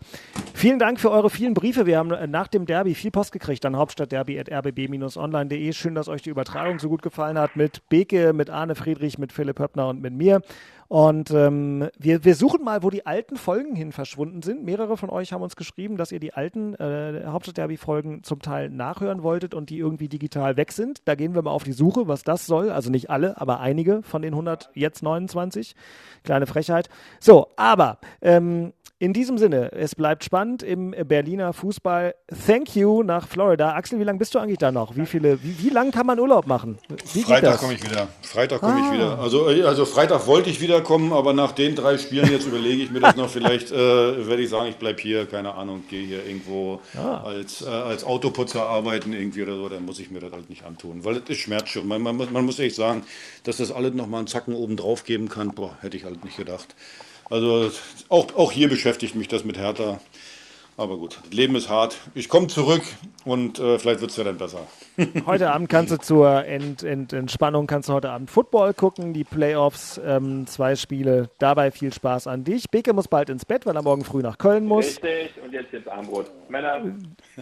Vielen 0.54 0.78
Dank 0.78 1.00
für 1.00 1.10
eure 1.10 1.28
vielen 1.28 1.54
Briefe. 1.54 1.86
Wir 1.86 1.98
haben 1.98 2.12
äh, 2.12 2.28
nach 2.28 2.46
dem 2.46 2.66
Derby 2.66 2.94
viel 2.94 3.10
Post 3.10 3.32
gekriegt 3.32 3.66
an 3.66 3.74
hauptstadtderby.rbb-online.de. 3.76 5.55
Schön, 5.72 5.94
dass 5.94 6.08
euch 6.08 6.22
die 6.22 6.30
Übertragung 6.30 6.78
so 6.78 6.88
gut 6.88 7.02
gefallen 7.02 7.38
hat 7.38 7.56
mit 7.56 7.88
Beke, 7.88 8.32
mit 8.32 8.50
Arne 8.50 8.74
Friedrich, 8.74 9.18
mit 9.18 9.32
Philipp 9.32 9.58
Höppner 9.58 9.88
und 9.88 10.02
mit 10.02 10.12
mir. 10.12 10.42
Und 10.88 11.30
ähm, 11.32 11.88
wir, 11.98 12.24
wir 12.24 12.34
suchen 12.34 12.62
mal, 12.62 12.82
wo 12.82 12.90
die 12.90 13.06
alten 13.06 13.36
Folgen 13.36 13.74
hin 13.74 13.90
verschwunden 13.90 14.42
sind. 14.42 14.64
Mehrere 14.64 14.96
von 14.96 15.10
euch 15.10 15.32
haben 15.32 15.42
uns 15.42 15.56
geschrieben, 15.56 15.96
dass 15.96 16.12
ihr 16.12 16.20
die 16.20 16.34
alten 16.34 16.74
äh, 16.74 17.24
Hauptstadt-Derby-Folgen 17.26 18.22
zum 18.22 18.40
Teil 18.40 18.70
nachhören 18.70 19.22
wolltet 19.22 19.54
und 19.54 19.70
die 19.70 19.78
irgendwie 19.78 20.08
digital 20.08 20.56
weg 20.56 20.72
sind. 20.72 21.00
Da 21.06 21.14
gehen 21.14 21.34
wir 21.34 21.42
mal 21.42 21.50
auf 21.50 21.64
die 21.64 21.72
Suche, 21.72 22.06
was 22.06 22.22
das 22.22 22.46
soll. 22.46 22.70
Also 22.70 22.90
nicht 22.90 23.10
alle, 23.10 23.40
aber 23.40 23.60
einige 23.60 24.02
von 24.02 24.22
den 24.22 24.34
100, 24.34 24.70
jetzt 24.74 25.02
29. 25.02 25.74
Kleine 26.22 26.46
Frechheit. 26.46 26.88
So, 27.18 27.48
aber 27.56 27.98
ähm, 28.20 28.72
in 28.98 29.12
diesem 29.12 29.36
Sinne, 29.36 29.72
es 29.72 29.94
bleibt 29.94 30.24
spannend 30.24 30.62
im 30.62 30.92
Berliner 31.04 31.52
Fußball. 31.52 32.14
Thank 32.46 32.74
you 32.76 33.02
nach 33.02 33.28
Florida. 33.28 33.74
Axel, 33.74 33.98
wie 34.00 34.04
lange 34.04 34.18
bist 34.18 34.34
du 34.34 34.38
eigentlich 34.38 34.56
da 34.56 34.72
noch? 34.72 34.96
Wie 34.96 35.04
viele, 35.04 35.42
wie, 35.42 35.62
wie 35.64 35.68
lange 35.68 35.90
kann 35.90 36.06
man 36.06 36.18
Urlaub 36.18 36.46
machen? 36.46 36.78
Wie 37.12 37.22
Freitag 37.22 37.52
das? 37.52 37.60
komme 37.60 37.74
ich 37.74 37.84
wieder. 37.84 38.08
Freitag 38.22 38.60
komme 38.60 38.72
Ah. 38.80 38.86
ich 38.86 38.92
wieder. 38.94 39.18
Also, 39.18 39.50
äh, 39.50 39.62
also 39.64 39.84
Freitag 39.84 40.26
wollte 40.26 40.48
ich 40.48 40.62
wiederkommen, 40.62 41.12
aber 41.12 41.34
nach 41.34 41.52
den 41.52 41.74
drei 41.74 41.98
Spielen 41.98 42.30
jetzt 42.30 42.46
überlege 42.46 42.82
ich 42.82 42.90
mir 42.90 43.00
das 43.00 43.16
noch. 43.16 43.28
Vielleicht 43.28 43.70
äh, 43.70 43.76
werde 44.26 44.42
ich 44.42 44.48
sagen, 44.48 44.70
ich 44.70 44.76
bleibe 44.76 45.02
hier, 45.02 45.26
keine 45.26 45.54
Ahnung, 45.54 45.84
gehe 45.90 46.06
hier 46.06 46.24
irgendwo 46.24 46.80
Ah. 46.96 47.18
als, 47.24 47.60
äh, 47.60 47.68
als 47.68 48.02
Autoputzer 48.02 48.62
arbeiten 48.66 49.12
irgendwie 49.12 49.42
oder 49.42 49.56
so. 49.56 49.68
Dann 49.68 49.84
muss 49.84 49.98
ich 49.98 50.10
mir 50.10 50.20
das 50.20 50.32
halt 50.32 50.48
nicht 50.48 50.64
antun, 50.64 51.04
weil 51.04 51.16
es 51.18 51.28
ist 51.28 51.38
Schmerz 51.40 51.68
schon. 51.68 51.86
Man, 51.86 52.00
man, 52.00 52.16
muss- 52.16 52.30
man 52.30 52.46
muss 52.46 52.58
echt 52.58 52.76
sagen, 52.76 53.02
dass 53.44 53.58
das 53.58 53.70
alles 53.72 53.92
noch 53.92 54.06
mal 54.06 54.18
einen 54.20 54.26
Zacken 54.26 54.54
oben 54.54 54.78
drauf 54.78 55.04
geben 55.04 55.28
kann. 55.28 55.50
Boah, 55.54 55.76
hätte 55.82 55.98
ich 55.98 56.04
halt 56.04 56.24
nicht 56.24 56.38
gedacht. 56.38 56.74
Also 57.30 57.70
auch, 58.08 58.34
auch 58.34 58.52
hier 58.52 58.68
beschäftigt 58.68 59.14
mich 59.14 59.28
das 59.28 59.44
mit 59.44 59.58
Hertha. 59.58 60.00
Aber 60.78 60.98
gut, 60.98 61.18
das 61.24 61.32
Leben 61.32 61.56
ist 61.56 61.70
hart. 61.70 61.96
Ich 62.14 62.28
komme 62.28 62.48
zurück 62.48 62.82
und 63.24 63.58
äh, 63.58 63.78
vielleicht 63.78 64.02
wird 64.02 64.10
es 64.10 64.16
ja 64.18 64.24
dann 64.24 64.36
besser. 64.36 64.60
Heute 65.26 65.50
Abend 65.50 65.70
kannst 65.70 65.90
du 65.90 65.98
zur 65.98 66.44
Ent, 66.44 66.82
Ent, 66.82 67.14
Entspannung 67.14 67.66
kannst 67.66 67.88
du 67.88 67.94
heute 67.94 68.10
Abend 68.10 68.30
Football 68.30 68.74
gucken, 68.74 69.12
die 69.12 69.24
Playoffs, 69.24 70.00
ähm, 70.04 70.46
zwei 70.46 70.76
Spiele. 70.76 71.30
Dabei 71.38 71.70
viel 71.70 71.92
Spaß 71.92 72.26
an 72.26 72.44
dich. 72.44 72.70
Beke 72.70 72.92
muss 72.92 73.08
bald 73.08 73.30
ins 73.30 73.44
Bett, 73.44 73.64
weil 73.66 73.76
er 73.76 73.82
morgen 73.82 74.04
früh 74.04 74.20
nach 74.22 74.38
Köln 74.38 74.66
muss. 74.66 74.86
Richtig, 74.86 75.30
und 75.42 75.52
jetzt 75.52 75.72
jetzt 75.72 75.88
Armbrot. 75.88 76.30
Männer, 76.48 76.82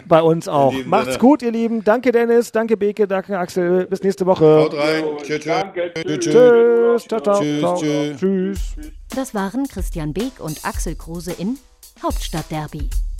Bei 0.05 0.21
uns 0.21 0.47
auch. 0.47 0.73
Macht's 0.85 1.05
Sinne. 1.05 1.17
gut, 1.19 1.41
ihr 1.41 1.51
Lieben. 1.51 1.83
Danke 1.83 2.11
Dennis, 2.11 2.51
danke 2.51 2.77
Beke, 2.77 3.07
danke 3.07 3.37
Axel. 3.37 3.85
Bis 3.87 4.01
nächste 4.01 4.25
Woche. 4.25 4.45
Haut 4.45 4.73
rein. 4.73 5.03
Tschüss, 5.17 5.27
tschüss. 5.27 5.45
danke, 5.45 5.93
tschüss. 5.93 6.19
Tschüss. 6.25 7.07
Ciao, 7.07 7.19
ciao. 7.21 7.39
Tschüss, 7.39 7.59
ciao. 7.59 7.77
tschüss. 7.77 8.17
Tschüss. 8.19 8.75
Das 9.15 9.33
waren 9.33 9.67
Christian 9.67 10.13
Beek 10.13 10.39
und 10.39 10.63
Axel 10.65 10.95
Kruse 10.95 11.33
in 11.33 11.57
Hauptstadtderby, 12.01 12.89